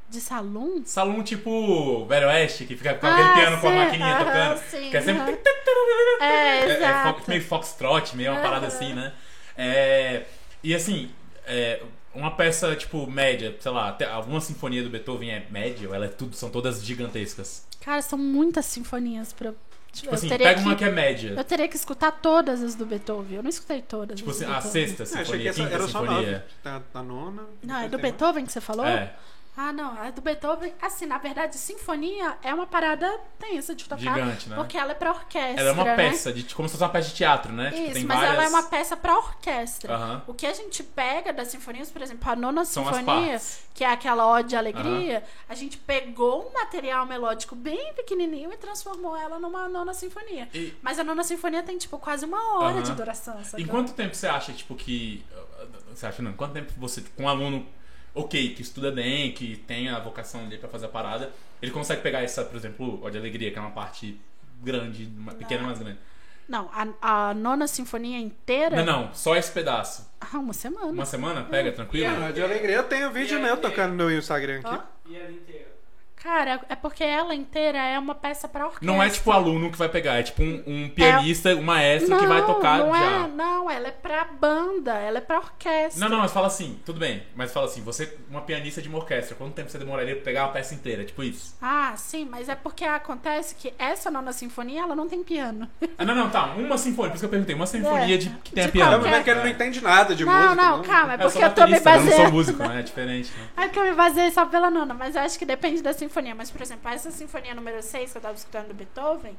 [0.10, 0.82] De salão?
[0.86, 4.26] Salão tipo Velho Oeste, que fica com Ah, aquele piano com a sim, maquininha aham,
[4.26, 4.58] tocando.
[4.70, 5.22] sim, que é sempre.
[5.24, 5.38] aham.
[6.22, 9.14] É, É, é meio foxtrot, meio uma parada assim, né?
[9.58, 10.24] É,
[10.64, 11.10] e assim,
[11.46, 11.82] é,
[12.16, 16.06] uma peça tipo média, sei lá, até alguma sinfonia do Beethoven é média, ou ela
[16.06, 17.66] é tudo, são todas gigantescas.
[17.82, 19.54] Cara, são muitas sinfonias pra.
[19.92, 21.36] Tipo eu assim, teria pega que, uma que é média.
[21.38, 23.38] Eu teria que escutar todas as do Beethoven.
[23.38, 24.18] Eu não escutei todas.
[24.18, 24.88] Tipo as do assim, a Beethoven.
[24.88, 26.18] sexta Ah, achei que sinfonia, essa quinta era só nove.
[26.18, 26.46] sinfonia.
[26.64, 27.44] Tá, tá nona.
[27.62, 28.88] Não, é do Beethoven que você falou?
[28.88, 29.14] É.
[29.56, 29.96] Ah, não.
[30.02, 34.00] A do Beethoven, assim, na verdade, sinfonia é uma parada tensa de tocar.
[34.02, 34.56] Gigante, né?
[34.56, 35.62] Porque ela é pra orquestra.
[35.62, 35.96] Ela é uma né?
[35.96, 37.70] peça, de, como se fosse uma peça de teatro, né?
[37.70, 38.34] Tipo, Isso, tem mas várias...
[38.36, 40.24] ela é uma peça pra orquestra.
[40.26, 43.40] O que a gente pega das sinfonias, por exemplo, a nona São sinfonia,
[43.76, 48.58] que é aquela ode à alegria, a gente pegou um material melódico bem pequenininho e
[48.58, 50.50] transformou ela numa nona sinfonia.
[50.54, 53.40] E- Mas a nona sinfonia tem, tipo, quase uma hora de duração.
[53.40, 53.68] Em sacou?
[53.68, 55.24] quanto tempo você acha, tipo, que.
[55.94, 56.34] Você acha, não?
[56.34, 57.68] Quanto tempo você, com um aluno,
[58.14, 61.32] ok, que estuda bem, que tem a vocação ali pra fazer a parada,
[61.62, 64.20] ele consegue pegar essa, por exemplo, o de alegria, que é uma parte
[64.62, 66.00] grande, uma pequena, mas grande.
[66.48, 68.84] Não, a, a nona sinfonia inteira.
[68.84, 70.10] Não, não, só esse pedaço.
[70.20, 70.88] Ah, uma semana.
[70.88, 72.20] Uma semana, pega, tranquilo?
[72.20, 74.68] Não, de alegria eu tenho vídeo meu tocando no Instagram aqui.
[74.68, 75.10] Ó.
[75.10, 75.43] E.
[76.24, 78.88] Cara, é porque ela inteira é uma peça pra orquestra.
[78.88, 82.18] Não é tipo o aluno que vai pegar, é tipo um, um pianista, um maestro
[82.18, 83.04] que vai Não, tocar não já.
[83.26, 86.00] É, não, ela é pra banda, ela é pra orquestra.
[86.00, 87.24] Não, não, mas fala assim, tudo bem.
[87.36, 90.46] Mas fala assim, você, uma pianista de uma orquestra, quanto tempo você demoraria pra pegar
[90.46, 91.04] uma peça inteira?
[91.04, 91.58] Tipo isso.
[91.62, 95.70] Ah, sim, mas é porque acontece que essa nona sinfonia, ela não tem piano.
[95.96, 96.48] Ah, não, não, tá.
[96.58, 97.54] Uma sinfonia, por isso que eu perguntei.
[97.56, 98.92] Uma sinfonia É, de, que tenha de piano.
[98.94, 100.56] Não, mas é que ele não entende nada de não, música.
[100.56, 102.32] não, calma, é Eu porque sou eu tô me baterista, eu não sou baseando.
[102.34, 102.80] músico, né?
[102.80, 103.64] É diferente, né?
[103.66, 106.13] É que eu me baseei só pela nona, mas eu acho que depende da sinfonia.
[106.36, 109.36] Mas, por exemplo, essa sinfonia número 6 que eu tava escutando do Beethoven,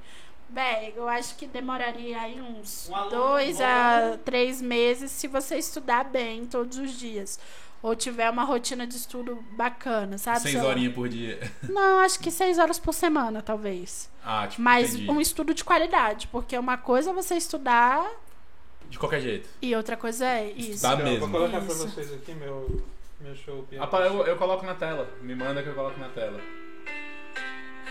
[0.48, 3.64] bem, eu acho que demoraria aí uns Um dois bom.
[3.64, 7.38] a três meses se você estudar bem todos os dias.
[7.82, 10.40] Ou tiver uma rotina de estudo bacana, sabe?
[10.40, 11.38] Seis horinhas por dia.
[11.68, 14.10] Não, acho que seis horas por semana, talvez.
[14.24, 15.10] Ah, tipo, Mas entendi.
[15.10, 18.10] um estudo de qualidade, porque uma coisa é você estudar
[18.88, 19.50] De qualquer jeito.
[19.60, 20.70] e outra coisa é isso.
[20.70, 21.20] Estudar Eu mesmo.
[21.26, 21.88] Vou colocar pra Isso.
[21.88, 22.82] vocês aqui meu,
[23.20, 23.84] meu show piano.
[23.84, 25.06] Rapaz, eu, eu coloco na tela.
[25.20, 26.40] Me manda que eu coloco na tela.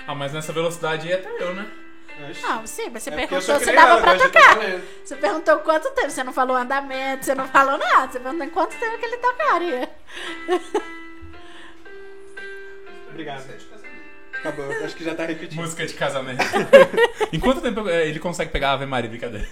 [0.08, 1.66] Ah, mas nessa velocidade aí até eu, né?
[2.44, 4.58] Não, sim, mas você É perguntou se dava pra tocar.
[5.04, 8.12] Você perguntou quanto tempo, você não falou andamento, você não falou nada.
[8.12, 9.90] Você perguntou em quanto tempo que ele tocaria.
[13.10, 13.44] Obrigado.
[14.40, 15.60] Acabou, acho que já tá repetindo.
[15.60, 16.44] Música de casamento.
[17.32, 19.48] em quanto tempo eh, ele consegue pegar a Ave Maria, brincadeira?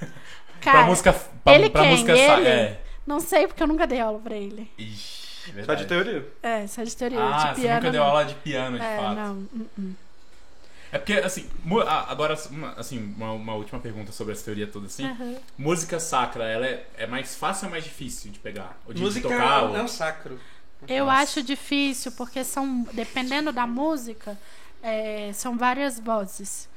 [0.60, 1.14] Cara, pra música.
[1.44, 1.92] Pra, ele pra quem?
[1.92, 2.48] música Ele?
[2.48, 2.82] É.
[3.08, 4.70] não sei porque eu nunca dei aula pra ele.
[4.78, 5.82] Ixi, Só verdade.
[5.84, 6.28] de teoria.
[6.44, 7.76] É, só de teoria, Ah, de você piano.
[7.78, 8.08] nunca deu não.
[8.10, 9.16] aula de piano, de É, fato.
[9.16, 9.34] não.
[9.34, 9.94] hum, hum.
[10.92, 11.50] É porque, assim,
[11.88, 15.06] ah, agora, uma, assim, uma, uma última pergunta sobre essa teoria toda, assim.
[15.06, 15.36] Aham.
[15.58, 18.78] Música sacra, ela é, é mais fácil ou mais difícil de pegar?
[18.86, 19.64] Ou de, de Música tocar?
[19.64, 20.40] ou- é sacro.
[20.88, 21.22] Eu Nossa.
[21.22, 24.38] acho difícil, porque são, dependendo da música,
[24.82, 26.68] é, são várias vozes.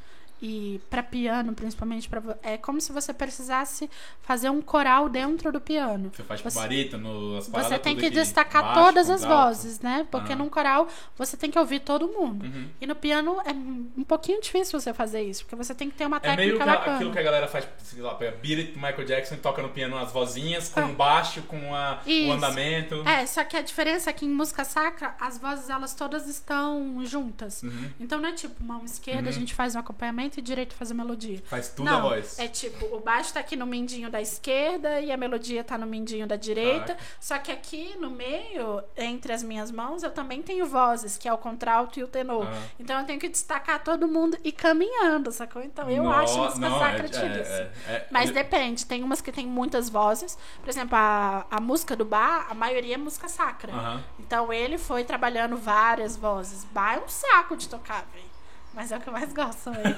[0.43, 3.89] E para piano, principalmente, pra, vo- é como se você precisasse
[4.23, 6.11] fazer um coral dentro do piano.
[6.15, 9.47] Você faz Você- barítono, as Você tem que destacar baixo, todas as contralto.
[9.48, 10.06] vozes, né?
[10.11, 10.36] Porque Ah.
[10.36, 10.86] num coral
[11.16, 12.44] você tem que ouvir todo mundo.
[12.44, 12.69] Uhum.
[12.81, 16.05] E no piano é um pouquinho difícil você fazer isso, porque você tem que ter
[16.06, 16.97] uma É meio técnica que bacana.
[16.97, 19.97] aquilo que a galera faz, sei lá, pega Beat Michael Jackson e toca no piano
[19.97, 20.89] as vozinhas, com Ah.
[20.89, 22.97] baixo, com a, o andamento.
[23.09, 27.01] É, só que a diferença é que em música sacra, as vozes elas todas estão
[27.06, 27.62] juntas.
[27.62, 27.90] Uhum.
[27.98, 29.28] Então não é tipo, mão esquerda Uhum.
[29.28, 31.42] a gente faz um acompanhamento e direito a melodia.
[31.46, 32.38] Faz tudo não, a voz.
[32.38, 35.86] é tipo, o baixo tá aqui no mindinho da esquerda e a melodia tá no
[35.86, 36.94] mindinho da direita.
[36.94, 37.05] Caraca.
[37.20, 41.32] Só que aqui no meio, entre as minhas mãos, eu também tenho vozes, que é
[41.32, 42.46] o contralto e o tenor.
[42.46, 42.62] Ah.
[42.78, 45.62] Então eu tenho que destacar todo mundo e caminhando, sacou?
[45.62, 47.52] Então eu acho No- música não, sacra é- tipo é- isso.
[47.52, 50.36] é- é- Mas depende, tem umas que tem muitas vozes.
[50.60, 53.72] Por exemplo, a, a música do bar, a maioria é música sacra.
[54.18, 56.64] Então ele foi trabalhando várias vozes.
[56.64, 58.34] Bar é um saco de tocar, velho.
[58.74, 59.82] Mas é o que eu mais gosto também.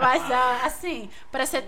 [0.00, 1.64] Mas ah, assim, para ser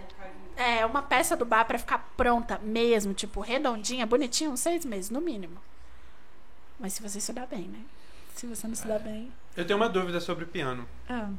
[0.57, 5.11] é, uma peça do bar pra ficar pronta mesmo, tipo, redondinha, bonitinha, uns seis meses,
[5.11, 5.59] no mínimo.
[6.79, 7.81] Mas se você estudar bem, né?
[8.35, 9.33] Se você não estudar bem.
[9.57, 10.89] Eu tenho uma dúvida sobre piano.
[11.09, 11.31] Ah.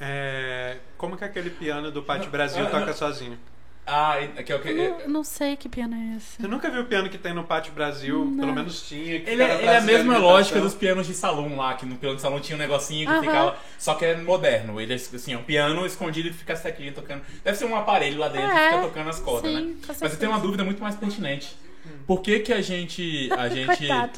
[0.00, 3.38] É, como que aquele piano do Pátio Brasil toca sozinho?
[3.92, 4.68] Ah, que é o que.
[4.68, 6.40] Eu não, sei que piano é esse.
[6.40, 8.24] Você nunca viu o piano que tem no Pátio Brasil?
[8.24, 8.38] Não.
[8.38, 9.18] Pelo menos tinha.
[9.20, 10.22] que Ele, é- ele é a mesma alimentação.
[10.22, 13.12] lógica dos pianos de salão lá, que no piano de salão tinha um negocinho que
[13.12, 13.20] Aham.
[13.22, 13.56] ficava.
[13.78, 14.80] Só que é moderno.
[14.80, 17.22] Ele é assim, é um piano escondido e fica sequinho tocando.
[17.42, 19.62] Deve ser um aparelho lá dentro É, que fica tocando as cordas, sim, né?
[19.62, 20.16] com Mas eu certeza.
[20.20, 21.56] tenho uma dúvida muito mais pertinente.
[22.06, 23.28] Por que que a gente.
[23.36, 23.66] A gente.
[23.76, 24.12] Coitado.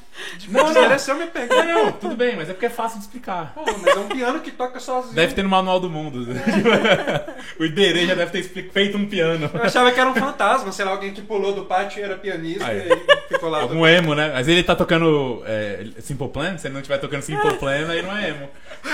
[0.49, 1.63] Não, não, Desmereceu me pegar.
[1.65, 3.53] não, não, tudo bem, mas é porque é fácil de explicar.
[3.55, 5.15] Pô, mas é um piano que toca sozinho.
[5.15, 6.27] Deve ter no manual do mundo.
[7.61, 9.51] o Iberê já deve ter feito um piano.
[9.53, 12.17] Eu achava que era um fantasma, sei lá, alguém que pulou do pátio e era
[12.17, 12.89] pianista Aí.
[12.89, 13.61] e ficou lá.
[13.63, 14.31] Algum emo, né?
[14.33, 18.03] Mas ele tá tocando é, Simple Plan, se ele não estiver tocando Simple Plan, aí
[18.03, 18.49] não é emo.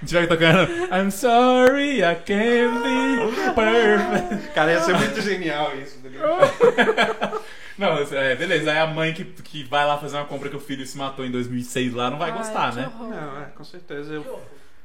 [0.00, 4.52] Se estiver tocando I'm sorry, I can't be perfect.
[4.54, 5.98] Cara, ia ser muito genial isso.
[6.02, 7.32] tá?
[7.78, 8.72] Não, é, beleza.
[8.72, 11.24] Aí a mãe que, que vai lá fazer uma compra que o filho se matou
[11.24, 12.86] em 2006 lá não vai Ai, gostar, né?
[12.86, 13.08] horror.
[13.08, 14.14] Não, é, com certeza.
[14.14, 14.22] Eu...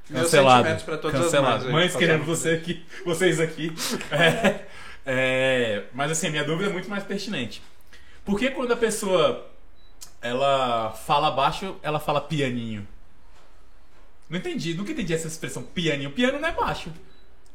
[0.09, 0.57] Meus Cancelado.
[0.57, 1.55] sentimentos pra todas Cancelado.
[1.55, 1.73] as mães.
[1.73, 3.71] Mães querendo você aqui, vocês aqui.
[4.11, 4.65] É,
[5.05, 7.61] é, mas assim, a minha dúvida é muito mais pertinente.
[8.25, 9.49] Por que quando a pessoa
[10.21, 12.87] ela fala baixo, ela fala pianinho.
[14.29, 16.11] Não entendi, nunca entendi essa expressão pianinho.
[16.11, 16.91] Piano não é baixo.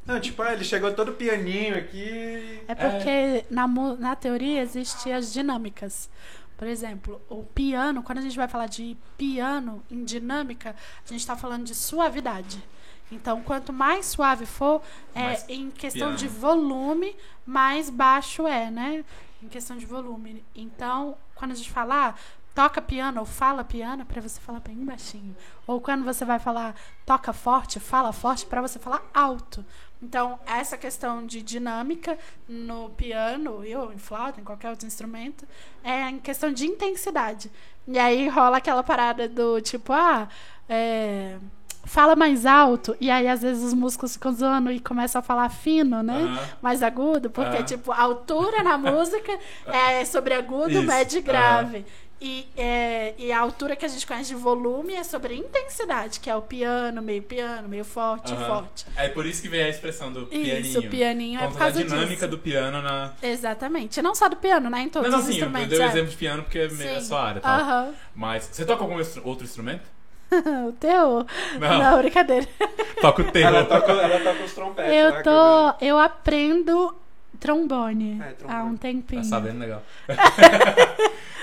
[0.07, 2.63] Não, tipo, ah, ele chegou todo pianinho aqui.
[2.69, 6.09] É porque na, mu- na teoria existem as dinâmicas.
[6.57, 10.75] Por exemplo, o piano, quando a gente vai falar de piano em dinâmica,
[11.05, 12.63] a gente está falando de suavidade.
[13.11, 14.81] Então, quanto mais suave for,
[15.15, 16.17] é Mais em questão piano.
[16.17, 17.15] de volume,
[17.45, 19.05] mais baixo é, né?
[19.43, 20.43] Em questão de volume.
[20.55, 22.19] Então, quando a gente falar
[22.55, 25.37] toca piano ou fala piano, para você falar bem baixinho.
[25.67, 26.75] Ou quando você vai falar
[27.05, 29.63] toca forte, fala forte, para você falar alto.
[30.03, 32.19] Então, essa questão de dinâmica
[32.49, 35.47] no piano, ou em flauta, em qualquer outro instrumento,
[35.83, 37.51] é em questão de intensidade.
[37.89, 40.29] E aí rola aquela parada do tipo, ah,
[40.69, 41.39] é,
[41.87, 45.49] fala mais alto, e aí às vezes os músicos ficam zoando e começam a falar
[45.49, 46.37] fino, né?
[46.61, 51.87] Mais agudo, porque, tipo, a altura na música é sobre agudo, Isso, médio e grave.
[52.19, 56.31] E, é, e a altura que a gente conhece de volume é sobre intensidade, que
[56.31, 58.47] é o piano, meio piano, meio forte, Aham.
[58.47, 58.87] forte.
[58.97, 60.61] É por isso que veio a expressão do pianinho.
[60.61, 62.29] Isso, o pianinho é por da causa dinâmica disso.
[62.29, 63.13] do piano na.
[63.23, 64.01] Exatamente.
[64.01, 64.81] Não só do piano, né?
[64.81, 65.69] Em todos Não, não, os sim, eu instrumentos.
[65.69, 65.87] dei o é.
[65.89, 67.07] exemplo de piano porque é meio a Sim.
[67.07, 67.41] sua área.
[67.43, 67.55] Tá?
[67.57, 67.95] Aham.
[68.15, 69.83] Mas você toca algum outro instrumento?
[70.69, 71.27] o teu?
[71.61, 71.79] Não.
[71.79, 72.49] Não, brincadeira.
[73.01, 73.55] Toca o terror.
[73.57, 74.93] Ela toca, ela toca os trompetes.
[74.93, 75.75] Eu que tô.
[75.85, 76.97] Eu aprendo
[77.39, 78.59] trombone, É, trombone.
[78.61, 79.23] há um tempinho.
[79.23, 79.83] Tá sabendo legal.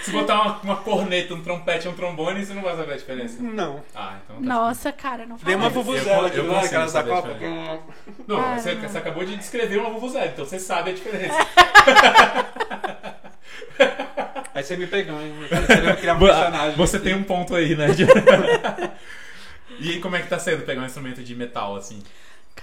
[0.03, 2.97] Se botar uma, uma corneta, um trompete e um trombone, você não vai saber a
[2.97, 3.37] diferença.
[3.41, 3.81] Não.
[3.95, 5.73] Ah, então tá Nossa, cara, não Dei fala uma isso.
[5.81, 7.29] vuvuzela aqui lá, consigo aquelas da Copa.
[8.27, 8.81] Não, Ah, você, não.
[8.89, 11.37] você acabou de descrever uma vuvuzela, então você sabe a diferença.
[14.53, 15.33] Aí você me pegou, hein?
[15.67, 16.75] Querendo criar um personagem.
[16.77, 17.87] Você tem um ponto aí, né?
[19.79, 22.03] e aí, como é que tá sendo pegar um instrumento de metal, assim?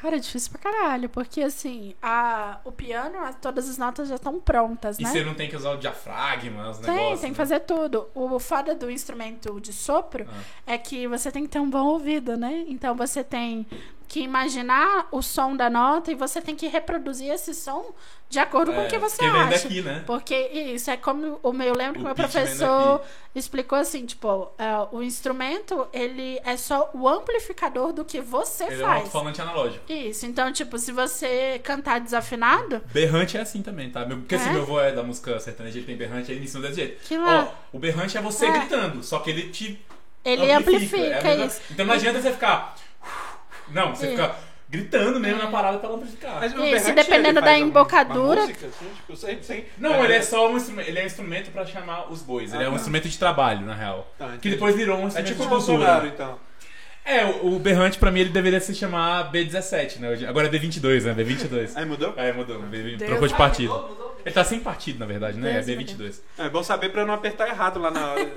[0.00, 4.14] Cara, é difícil pra caralho, porque assim, a, o piano, a- todas as notas já
[4.14, 5.10] estão prontas, E né?
[5.10, 7.20] você não tem que usar o diafragma, os Tem, negócios.
[7.20, 7.44] tem que né?
[7.44, 8.08] fazer tudo.
[8.14, 10.26] O foda do instrumento de sopro
[10.66, 12.64] é que você tem que ter um bom ouvido, né?
[12.68, 13.66] Então você tem
[14.10, 17.94] que imaginar o som da nota e você tem que reproduzir esse som
[18.28, 19.50] de acordo com o que você porque vem acha.
[19.68, 20.02] daqui, né?
[20.04, 23.02] Porque isso é como o meu, eu lembro que O o meu professor
[23.36, 28.74] explicou assim, tipo, é, o instrumento, ele é só o amplificador do que você Ele
[28.74, 28.98] é um faz.
[29.02, 29.84] alto-falante analógico.
[29.92, 34.04] Isso, então, tipo, se você cantar desafinado, Berrante é assim também, tá?
[34.04, 34.52] Porque se É?
[34.52, 37.00] meu avô é da música sertaneja, ele tem berrante, ele ensina desse jeito.
[37.04, 37.16] Que.
[37.16, 38.50] Ó, o berrante é você É.
[38.58, 39.80] gritando, só que ele te
[40.24, 41.60] ele amplifica, é a mesma- isso.
[41.70, 42.74] Então não adianta você ficar.
[43.72, 44.10] Não, você É.
[44.10, 44.34] fica
[44.68, 46.36] gritando mesmo na parada pra ela amplificar.
[46.40, 49.64] Mas o Isso, berrante, dependendo ele da faz embocadura- Uma música, assim, tipo, sem, sem...
[49.78, 50.88] Não, ele é só um instrumento.
[50.88, 52.54] Ele é um instrumento pra chamar os bois.
[52.54, 52.76] Ele é um Ah.
[52.76, 54.06] instrumento de trabalho, na real.
[54.16, 55.76] Tá, que depois virou um É instrumento tipo o de cultura.
[55.78, 56.38] Bolsonaro, então.
[57.04, 60.28] É, o, berrante pra mim ele deveria se chamar B17, né?
[60.28, 61.14] Agora é B22, né?
[61.24, 61.72] B22.
[61.74, 62.14] Aí mudou?
[62.16, 62.60] É, mudou.
[62.62, 62.96] B-.
[62.98, 63.72] Trocou de Ah, partido.
[63.72, 64.10] mudou, mudou.
[64.24, 65.58] Ele tá sem partido, na verdade, né?
[65.58, 66.20] É Deus, B22.
[66.38, 68.30] É bom saber pra eu não apertar errado lá na hora.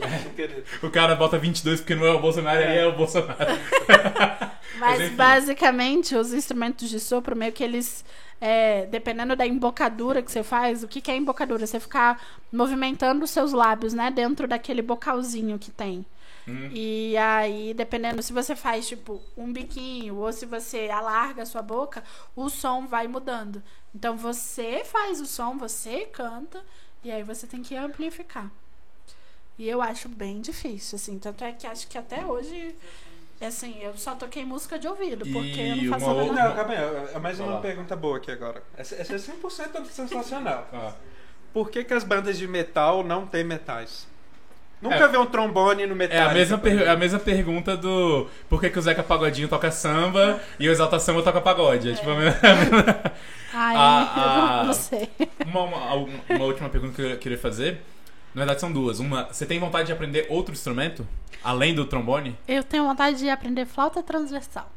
[0.81, 2.67] O cara bota 22 porque não é o Bolsonaro, É.
[2.67, 3.35] aí é o Bolsonaro.
[4.79, 5.15] Mas enfim.
[5.15, 8.03] basicamente os instrumentos de sopro meio que eles
[8.41, 11.65] é, dependendo da embocadura que você faz, o que, que é embocadura?
[11.65, 12.19] Você ficar
[12.51, 16.05] movimentando os seus lábios, né, dentro daquele bocalzinho que tem.
[16.47, 16.69] Hum.
[16.71, 21.61] E aí, dependendo se você faz tipo um biquinho ou se você alarga a sua
[21.61, 22.03] boca,
[22.35, 23.63] o som vai mudando.
[23.95, 26.61] Então você faz o som, você canta
[27.03, 28.49] e aí você tem que amplificar.
[29.57, 31.19] E eu acho bem difícil, assim.
[31.19, 32.75] Tanto é que acho que até hoje,
[33.39, 36.31] assim, eu só toquei música de ouvido, porque eu E não faço nada.
[36.33, 37.13] Não, calma aí.
[37.13, 38.63] É mais uma pergunta boa aqui agora.
[38.75, 40.67] Essa, essa é 100% sensacional.
[40.73, 40.93] Ah.
[41.53, 44.07] Por que, que as bandas de metal não têm metais?
[44.83, 46.17] Nunca vi um trombone no metal.
[46.17, 49.47] É a mesma, per- é a mesma pergunta do por que, que o Zeca Pagodinho
[49.47, 51.91] toca samba e o Exalta Samba toca pagode.
[51.91, 52.39] É tipo a mesma-
[53.53, 54.63] Ai, Ah, eu ah.
[54.65, 55.09] não sei.
[55.45, 55.93] uma, uma,
[56.29, 57.81] uma última pergunta que eu queria fazer.
[58.35, 58.99] Na verdade são duas.
[58.99, 61.07] Uma, você tem vontade de aprender outro instrumento?
[61.43, 62.37] Além do trombone?
[62.47, 64.71] Eu tenho vontade de aprender flauta transversal.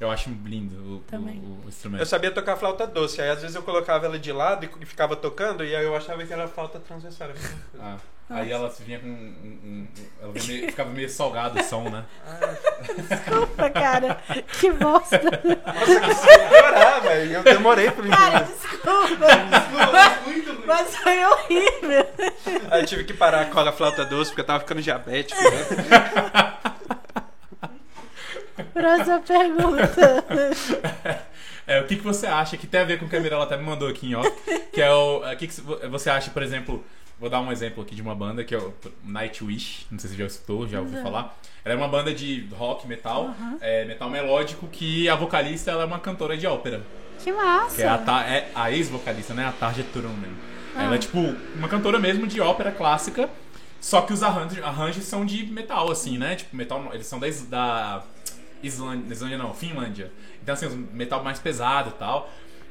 [0.00, 2.06] Eu acho lindo o, o- o Eu instrumento.
[2.06, 5.62] sabia tocar flauta doce, aí às vezes eu colocava ela de lado e ficava tocando,
[5.62, 7.28] e aí eu achava que era flauta transversal.
[7.28, 7.98] Era
[8.32, 9.08] Ah, aí ela vinha com.
[9.08, 9.88] Um, um-
[10.22, 12.04] ela vinha meio- ficava meio salgado o som, né?
[13.08, 14.18] Desculpa, cara.
[14.60, 15.20] Que bosta.
[15.20, 17.32] Nossa, sem chorar, velho.
[17.32, 18.52] Eu demorei pra me Cara, entender.
[18.54, 19.26] desculpa.
[20.26, 20.62] Muito ruim.
[20.64, 22.06] Mas foi horrível.
[22.70, 25.40] Aí eu tive que parar com a flauta doce, porque eu tava ficando diabético.
[25.42, 26.54] Né?
[28.72, 30.24] Próxima pergunta.
[31.66, 33.44] É, o que, que você acha que tem a ver com o que a Mirella
[33.44, 34.30] até me mandou aqui em off?
[34.72, 35.18] Que é o.
[35.18, 36.84] O que, que você acha, por exemplo.
[37.20, 38.72] Vou dar um exemplo aqui de uma banda que é o
[39.04, 39.86] Nightwish.
[39.90, 41.02] Não sei se você já escutou, já ouviu Não.
[41.02, 41.38] falar.
[41.62, 45.86] Ela é uma banda de rock, metal, é, metal melódico, que a vocalista ela é
[45.86, 46.82] uma cantora de ópera.
[47.22, 47.76] Que massa.
[47.76, 49.46] Que é a, é a ex-vocalista, né?
[49.46, 50.32] A Tarja Turunen.
[50.74, 50.84] Ah.
[50.84, 51.18] Ela é tipo
[51.54, 53.28] uma cantora mesmo de ópera clássica.
[53.80, 56.36] Só que os arranjos, arranjos são de metal, assim, né?
[56.36, 56.88] Tipo, metal.
[56.94, 58.04] Eles são da, da
[58.62, 60.10] Islândia, Islândia não, Finlândia.
[60.42, 62.30] Então, assim, metal mais pesado e tal.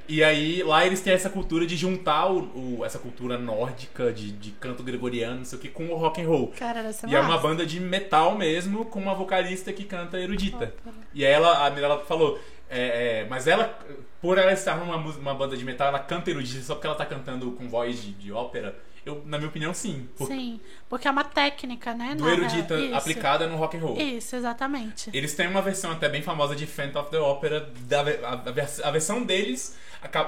[0.10, 4.32] E aí, lá eles têm essa cultura de juntar o, o- essa cultura nórdica de,
[4.32, 6.48] de canto gregoriano, não sei o que, com o rock and roll.
[6.58, 10.74] Cara, essa E é uma banda de metal mesmo, com uma vocalista que canta erudita.
[11.14, 13.78] E aí ela, a Mirella falou, é, é, mas ela,
[14.20, 17.06] por ela estar numa uma banda de metal, ela canta erudita só porque ela tá
[17.06, 18.76] cantando com voz de, de ópera?
[19.06, 20.10] Eu, na minha opinião, sim.
[20.18, 20.60] Por- Sim,
[20.90, 22.16] porque é uma técnica, né?
[22.16, 22.96] do erudita isso.
[22.96, 23.98] aplicada no rock and roll.
[23.98, 25.10] Isso, exatamente.
[25.14, 27.70] Eles têm uma versão até bem famosa de Phantom of the Opera.
[27.88, 29.78] Da, a, a a versão deles,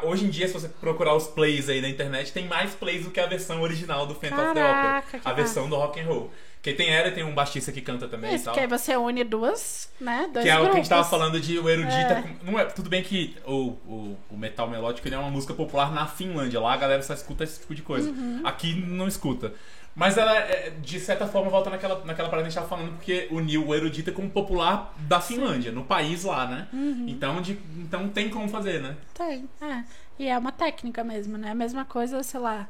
[0.03, 3.11] hoje em dia, se você procurar os plays aí na internet, tem mais plays do
[3.11, 5.03] que a versão original do Phantom of the Opera.
[5.23, 6.31] A versão do rock and roll.
[6.61, 8.53] Que tem ela e tem um baixista que canta também e Isso, tal.
[8.53, 10.29] que aí você une duas, né?
[10.31, 11.95] Dois Que é o que a gente tava falando de o erudita.
[11.95, 12.21] É.
[12.21, 15.91] com- Não é, tudo bem que o, o, o metal melódico é uma música popular
[15.91, 16.59] na Finlândia.
[16.59, 18.11] Lá a galera só escuta esse tipo de coisa.
[18.11, 18.41] Uhum.
[18.43, 19.53] Aqui não escuta.
[19.93, 22.95] Mas ela, é, de certa forma, volta naquela, naquela parada que a gente tava falando,
[22.95, 26.67] porque uniu o erudita com o popular da Finlândia, no país lá, né?
[26.71, 27.05] Uhum.
[27.07, 28.95] Então, de, então tem como fazer, né?
[29.13, 29.83] Tem, é.
[30.17, 31.51] E é uma técnica mesmo, né?
[31.51, 32.69] A mesma coisa, sei lá,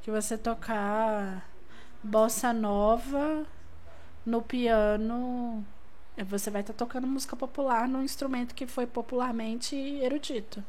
[0.00, 1.46] que você tocar
[2.02, 3.44] bossa nova
[4.24, 5.64] no piano.
[6.26, 10.62] Você vai estar tocando música popular num instrumento que foi popularmente erudito.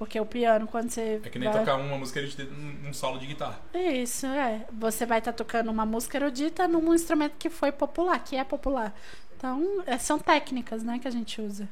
[0.00, 1.20] Porque o piano, quando você.
[1.22, 1.58] É que nem vai...
[1.58, 3.60] tocar uma música erudita num solo de guitarra.
[3.74, 4.64] Isso, é.
[4.72, 8.94] Você vai estar tocando uma música erudita num instrumento que foi popular, que é popular.
[9.36, 11.68] Então, é, são técnicas, né, que a gente usa.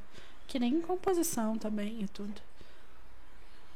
[0.46, 2.34] Que nem composição também e tudo.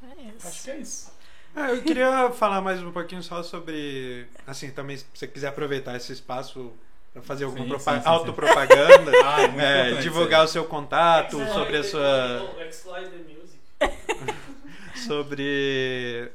[0.03, 0.47] É isso.
[0.47, 1.13] Acho que é isso.
[1.57, 4.27] Ah, eu queria falar mais um pouquinho só sobre.
[4.47, 6.71] Assim, também, se você quiser aproveitar esse espaço
[7.15, 8.09] para fazer alguma Sim, propa- sim, sim, sim.
[8.09, 11.47] autopropaganda, Ah, é é, divulgar o isso seu contato, É.
[11.55, 12.55] sobre a sua.
[12.59, 13.52] X-Slide the Music.
[15.07, 16.31] sobre.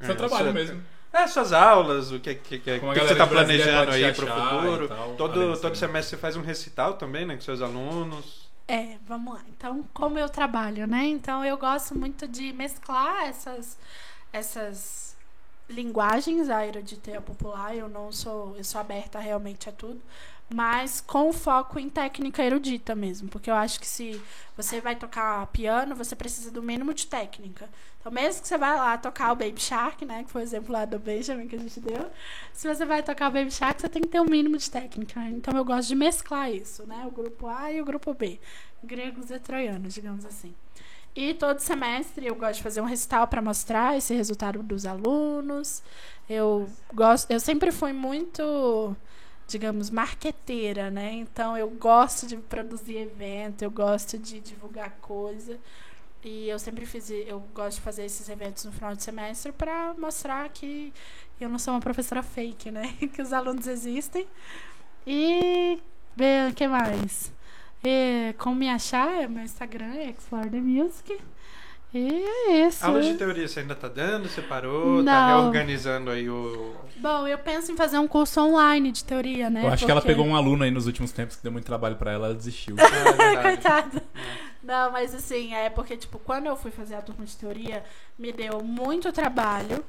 [0.00, 0.82] Seu é, trabalho sua- mesmo.
[1.12, 4.88] É, suas aulas, o que, que, que, que você está planejando aí para o futuro.
[4.88, 8.46] tal, todo, todo semestre você faz um recital também, né, com seus alunos.
[8.68, 9.40] É, vamos lá.
[9.48, 11.06] Então, como eu trabalho, né?
[11.06, 13.78] Então, eu gosto muito de mesclar essas,
[14.32, 15.16] essas
[15.68, 17.74] linguagens, a erudita e a popular.
[17.74, 20.00] Eu não sou, eu sou aberta realmente a tudo,
[20.48, 24.20] mas com foco em técnica erudita mesmo, porque eu acho que se
[24.56, 27.68] você vai tocar piano, você precisa do mínimo de técnica.
[27.98, 30.72] Então, mesmo que você vá lá tocar o Baby Shark, né, que foi o exemplo
[30.72, 32.08] lá do Benjamin que a gente deu,
[32.52, 35.20] se você vai tocar o Baby Shark, você tem que ter um mínimo de técnica.
[35.28, 38.38] Então, eu gosto de mesclar isso, né, o grupo A e o grupo B,
[38.84, 40.54] gregos e troianos, digamos assim.
[41.16, 45.82] E todo semestre eu gosto de fazer um recital para mostrar esse resultado dos alunos.
[46.28, 48.94] Eu gosto, eu sempre fui muito,
[49.46, 51.12] digamos, marqueteira, né?
[51.12, 55.58] Então eu gosto de produzir evento, eu gosto de divulgar coisa.
[56.24, 59.94] E eu sempre fiz, eu gosto de fazer esses eventos no final de semestre para
[59.94, 60.92] mostrar que
[61.40, 62.94] eu não sou uma professora fake, né?
[63.14, 64.26] Que os alunos existem.
[65.06, 65.78] E
[66.50, 67.32] o que mais?
[67.84, 69.28] E, como me achar?
[69.28, 71.16] Meu Instagram é Explore the Music.
[71.94, 72.08] E
[72.50, 72.84] é isso.
[72.84, 74.28] Aulas de teoria você ainda tá dando?
[74.28, 75.02] Você parou?
[75.04, 75.40] Tá Não.
[75.42, 76.74] reorganizando aí o.
[76.96, 79.62] Bom, eu penso em fazer um curso online de teoria, né?
[79.64, 81.64] Eu acho que ela Porque- pegou um aluno aí nos últimos tempos que deu muito
[81.64, 82.76] trabalho pra ela, ela desistiu.
[83.18, 83.42] Ah, é.
[83.42, 84.02] Coitada.
[84.62, 87.84] Não, mas assim, é porque, tipo, quando eu fui fazer a turma de teoria,
[88.18, 89.84] me deu muito trabalho,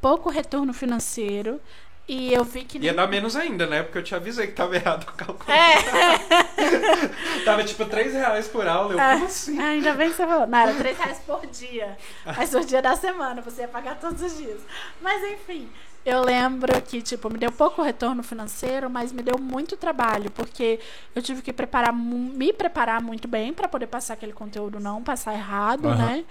[0.00, 1.60] pouco retorno financeiro,
[2.12, 2.78] e eu vi que.
[2.78, 3.82] Ia dar menos ainda, né?
[3.84, 5.50] Porque eu te avisei que tava errado o cálculo.
[5.50, 5.78] É,
[7.44, 8.94] Tava tipo 3 reais por aula.
[8.94, 9.12] Eu, É.
[9.14, 9.58] como assim?
[9.60, 10.46] ainda bem que você falou.
[10.46, 11.96] Não, era 3 reais por dia.
[12.24, 14.60] Mas por dia da semana, você ia pagar todos os dias.
[15.00, 15.68] Mas enfim,
[16.04, 20.80] eu lembro que, tipo, me deu pouco retorno financeiro, mas me deu muito trabalho, porque
[21.14, 25.34] eu tive que preparar, me preparar muito bem para poder passar aquele conteúdo, não passar
[25.34, 25.96] errado, Aham.
[26.06, 26.24] né?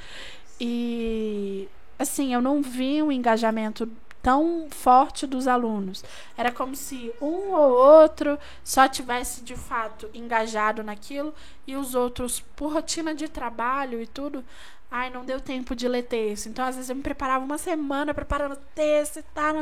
[0.59, 3.89] E assim, eu não vi um engajamento
[4.21, 6.03] tão forte dos alunos.
[6.37, 11.33] Era como se um ou outro só tivesse de fato engajado naquilo
[11.65, 14.43] e os outros, por rotina de trabalho e tudo,
[14.91, 16.47] ai, não deu tempo de ler texto.
[16.47, 19.55] Então, às vezes, eu me preparava uma semana preparando texto e tal.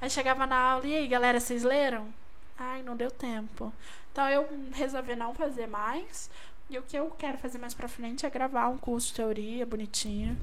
[0.00, 2.06] Aí chegava na aula, e aí, galera, vocês leram?
[2.58, 3.72] Ai, não deu tempo.
[4.12, 6.30] Então, eu resolvi não fazer mais.
[6.70, 9.66] E o que eu quero fazer mais pra frente é gravar um curso de teoria
[9.66, 10.36] bonitinho.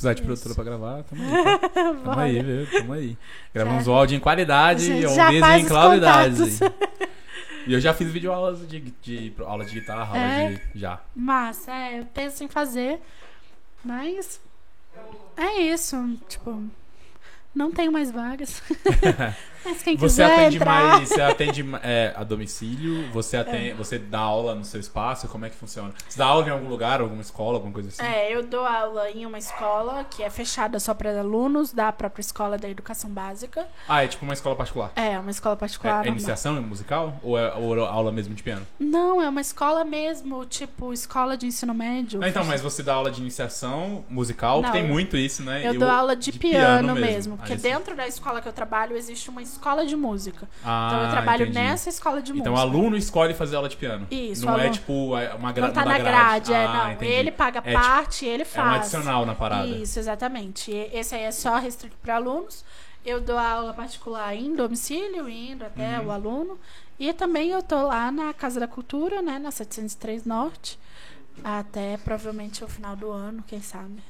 [0.00, 0.26] Precisar de Isso.
[0.26, 1.44] produtora pra gravar, tamo aí.
[1.44, 1.68] tá?
[2.04, 2.66] Tamo aí, viu?
[2.70, 3.18] Tamo aí.
[3.52, 6.42] Gravamos o áudio em qualidade e já o faz em qualidade.
[7.66, 10.52] E eu já fiz vídeo aulas de, de, aula de guitarra, aula É?
[10.54, 10.80] de.
[10.80, 10.98] Já.
[11.14, 12.98] Massa, é, eu penso em fazer,
[13.84, 14.40] mas
[15.36, 15.94] é isso,
[16.26, 16.64] tipo,
[17.54, 18.62] Não tenho mais vagas.
[19.64, 20.84] Mas quem Você quiser atende entrar...
[20.84, 21.08] mais.
[21.08, 23.10] Você atende é, a domicílio?
[23.12, 25.28] Você, atende, você dá aula no seu espaço?
[25.28, 25.92] Como é que funciona?
[26.08, 28.02] Você dá aula em algum lugar, alguma escola, alguma coisa assim?
[28.02, 32.22] É, eu dou aula em uma escola que é fechada só para alunos da própria
[32.22, 33.66] escola da educação básica.
[33.86, 34.92] Ah, é tipo uma escola particular.
[34.96, 35.92] É, uma escola É, particular.
[35.92, 36.12] é normal.
[36.14, 37.20] iniciação musical?
[37.22, 38.66] Ou é ou é aula mesmo de piano?
[38.78, 42.20] Não, é uma escola mesmo, tipo escola de ensino médio.
[42.22, 45.66] Ah, então, mas você dá aula de iniciação musical, Não, que tem muito isso, né?
[45.66, 47.39] Eu dou aula de, piano, mesmo, mesmo.
[47.40, 50.48] Porque você- dentro da escola que eu trabalho existe uma escola de música.
[50.64, 51.58] Ah, então eu trabalho entendi.
[51.58, 52.60] nessa escola de Então o música.
[52.76, 54.06] aluno escolhe fazer aula de piano.
[54.10, 56.64] Isso, Não o é aluno- tipo é uma gra Não tá na da grade, é,
[56.64, 56.92] Ah, não.
[56.92, 57.12] entendi.
[57.12, 58.66] Ele paga É tipo- parte, ele É faz.
[58.68, 59.66] um adicional na parada.
[59.68, 60.70] Isso, exatamente.
[60.70, 62.64] E Esse aí é só restrito para alunos.
[63.04, 66.06] Eu dou aula particular em domicílio, indo até Uhum.
[66.06, 66.58] o aluno.
[66.98, 70.78] E também eu tô lá na Casa da Cultura, né, na 703 Norte,
[71.42, 74.02] até provavelmente o final do ano, quem sabe.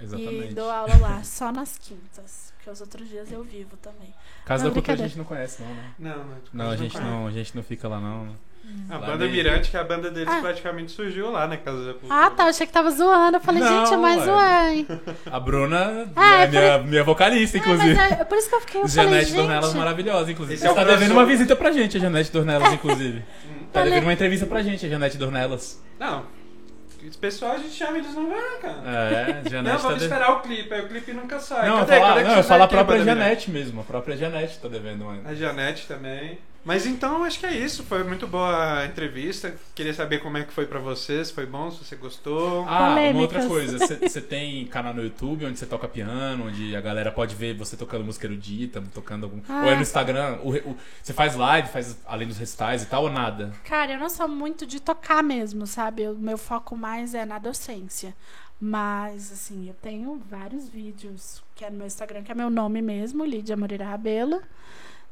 [0.00, 0.52] Exatamente.
[0.52, 4.12] E dou aula lá só nas quintas, porque os outros dias eu vivo também.
[4.44, 5.84] Casa Não, da Cultura a gente não conhece, não, né?
[5.98, 6.36] Não, não.
[6.52, 7.10] Não, a gente conhece.
[7.10, 8.36] não, a gente não fica lá, não.
[8.90, 9.32] A Lá banda mesmo.
[9.36, 10.40] Mirante, que é a banda deles Ah.
[10.42, 12.14] praticamente surgiu lá na Casa da Cultura.
[12.26, 13.38] Ah, tá, achei que tava zoando.
[13.38, 14.24] Eu falei, Não, gente, é mais ué.
[14.26, 14.86] zoar, hein?
[15.32, 17.94] A Bruna Ah, é é por minha, minha vocalista, Ah, inclusive.
[17.94, 19.36] mas é, é por isso que eu fiquei, eu falei, Janete gente...
[19.38, 20.54] Dornelas maravilhosa, inclusive.
[20.56, 23.20] Esse Você é tá devendo uma visita pra gente, a Janete Dornelas, inclusive.
[23.20, 23.26] tá
[23.80, 25.82] Falei- devendo uma entrevista pra gente, a Janete Dornelas.
[25.98, 26.26] Não.
[27.02, 28.82] Esse pessoal a gente chama e eles não vão, cara.
[28.86, 30.02] É, Janete não, tá vamos devendo.
[30.02, 31.68] esperar o clipe, aí o clipe nunca sai.
[31.68, 31.98] Não, Cadê?
[32.00, 33.04] falo, Cadê não, eu falo a própria?
[33.04, 33.80] Janete mesmo.
[33.80, 35.28] A própria Janete tá devendo uma.
[35.28, 36.38] A Janete também.
[36.62, 37.82] Mas então acho que é isso.
[37.84, 39.54] Foi muito boa a entrevista.
[39.74, 42.66] Queria saber como é que foi pra você, se foi bom, se você gostou.
[42.68, 43.46] Ah, uma outra Polêmicas.
[43.46, 43.78] coisa.
[44.08, 47.76] Você tem canal no YouTube onde você toca piano, onde a galera pode ver você
[47.76, 49.40] tocando música erudita, tocando algum.
[49.48, 49.62] Ah.
[49.64, 50.38] Ou é no Instagram?
[50.42, 53.52] o re- o- Você faz live, faz além dos recitais e tal, ou nada?
[53.64, 56.06] Cara, eu não sou muito de tocar mesmo, sabe?
[56.08, 58.14] O meu foco mais é na docência.
[58.60, 62.82] Mas, assim, eu tenho vários vídeos que é no meu Instagram, que é meu nome
[62.82, 64.42] mesmo, Lídia Moreira Rabelo,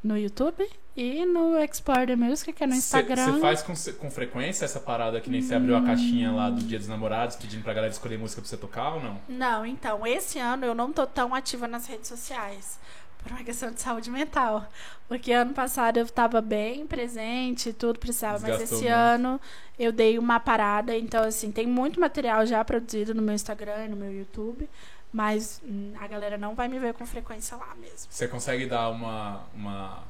[0.02, 0.68] no YouTube.
[1.00, 3.34] E no Explore the Music, que é no Instagram.
[3.34, 6.60] Você faz com, com frequência essa parada que nem você abriu a caixinha lá do
[6.60, 9.20] Dia dos Namorados, pedindo pra galera escolher música pra você tocar ou não?
[9.28, 12.80] Não, então, esse ano eu não tô tão ativa nas redes sociais.
[13.22, 14.66] Por uma questão de saúde mental.
[15.06, 18.40] Porque ano passado eu tava bem presente, tudo precisava.
[18.40, 18.96] Mas Desgastou esse muito.
[18.96, 19.40] ano
[19.78, 20.96] eu dei uma parada.
[20.96, 24.68] Então, assim, tem muito material já produzido no meu Instagram e no meu YouTube.
[25.12, 28.08] Mas hum, a galera não vai me ver com frequência lá mesmo.
[28.10, 29.44] Você consegue dar uma.
[29.54, 30.02] uma...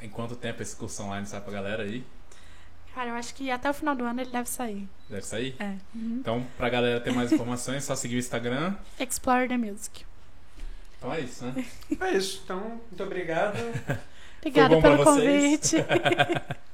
[0.00, 2.04] Em quanto tempo esse curso online sai pra galera aí?
[2.94, 4.88] Cara, eu acho que até o final do ano ele deve sair.
[5.08, 5.56] Deve sair?
[5.58, 5.76] É.
[5.94, 6.18] Uhum.
[6.20, 8.74] Então, pra galera ter mais informações, é só seguir o Instagram.
[8.98, 10.04] Explore the Music.
[10.98, 11.64] Então é isso, né?
[12.00, 12.40] É isso.
[12.44, 13.56] Então, muito obrigado.
[14.38, 15.72] Obrigada pelo vocês?
[15.72, 15.76] convite.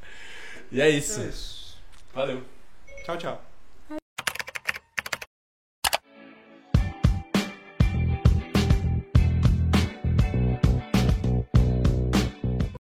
[0.73, 1.21] E é isso.
[1.21, 1.79] É isso.
[2.13, 2.43] Valeu.
[3.05, 3.53] Tchau, tchau.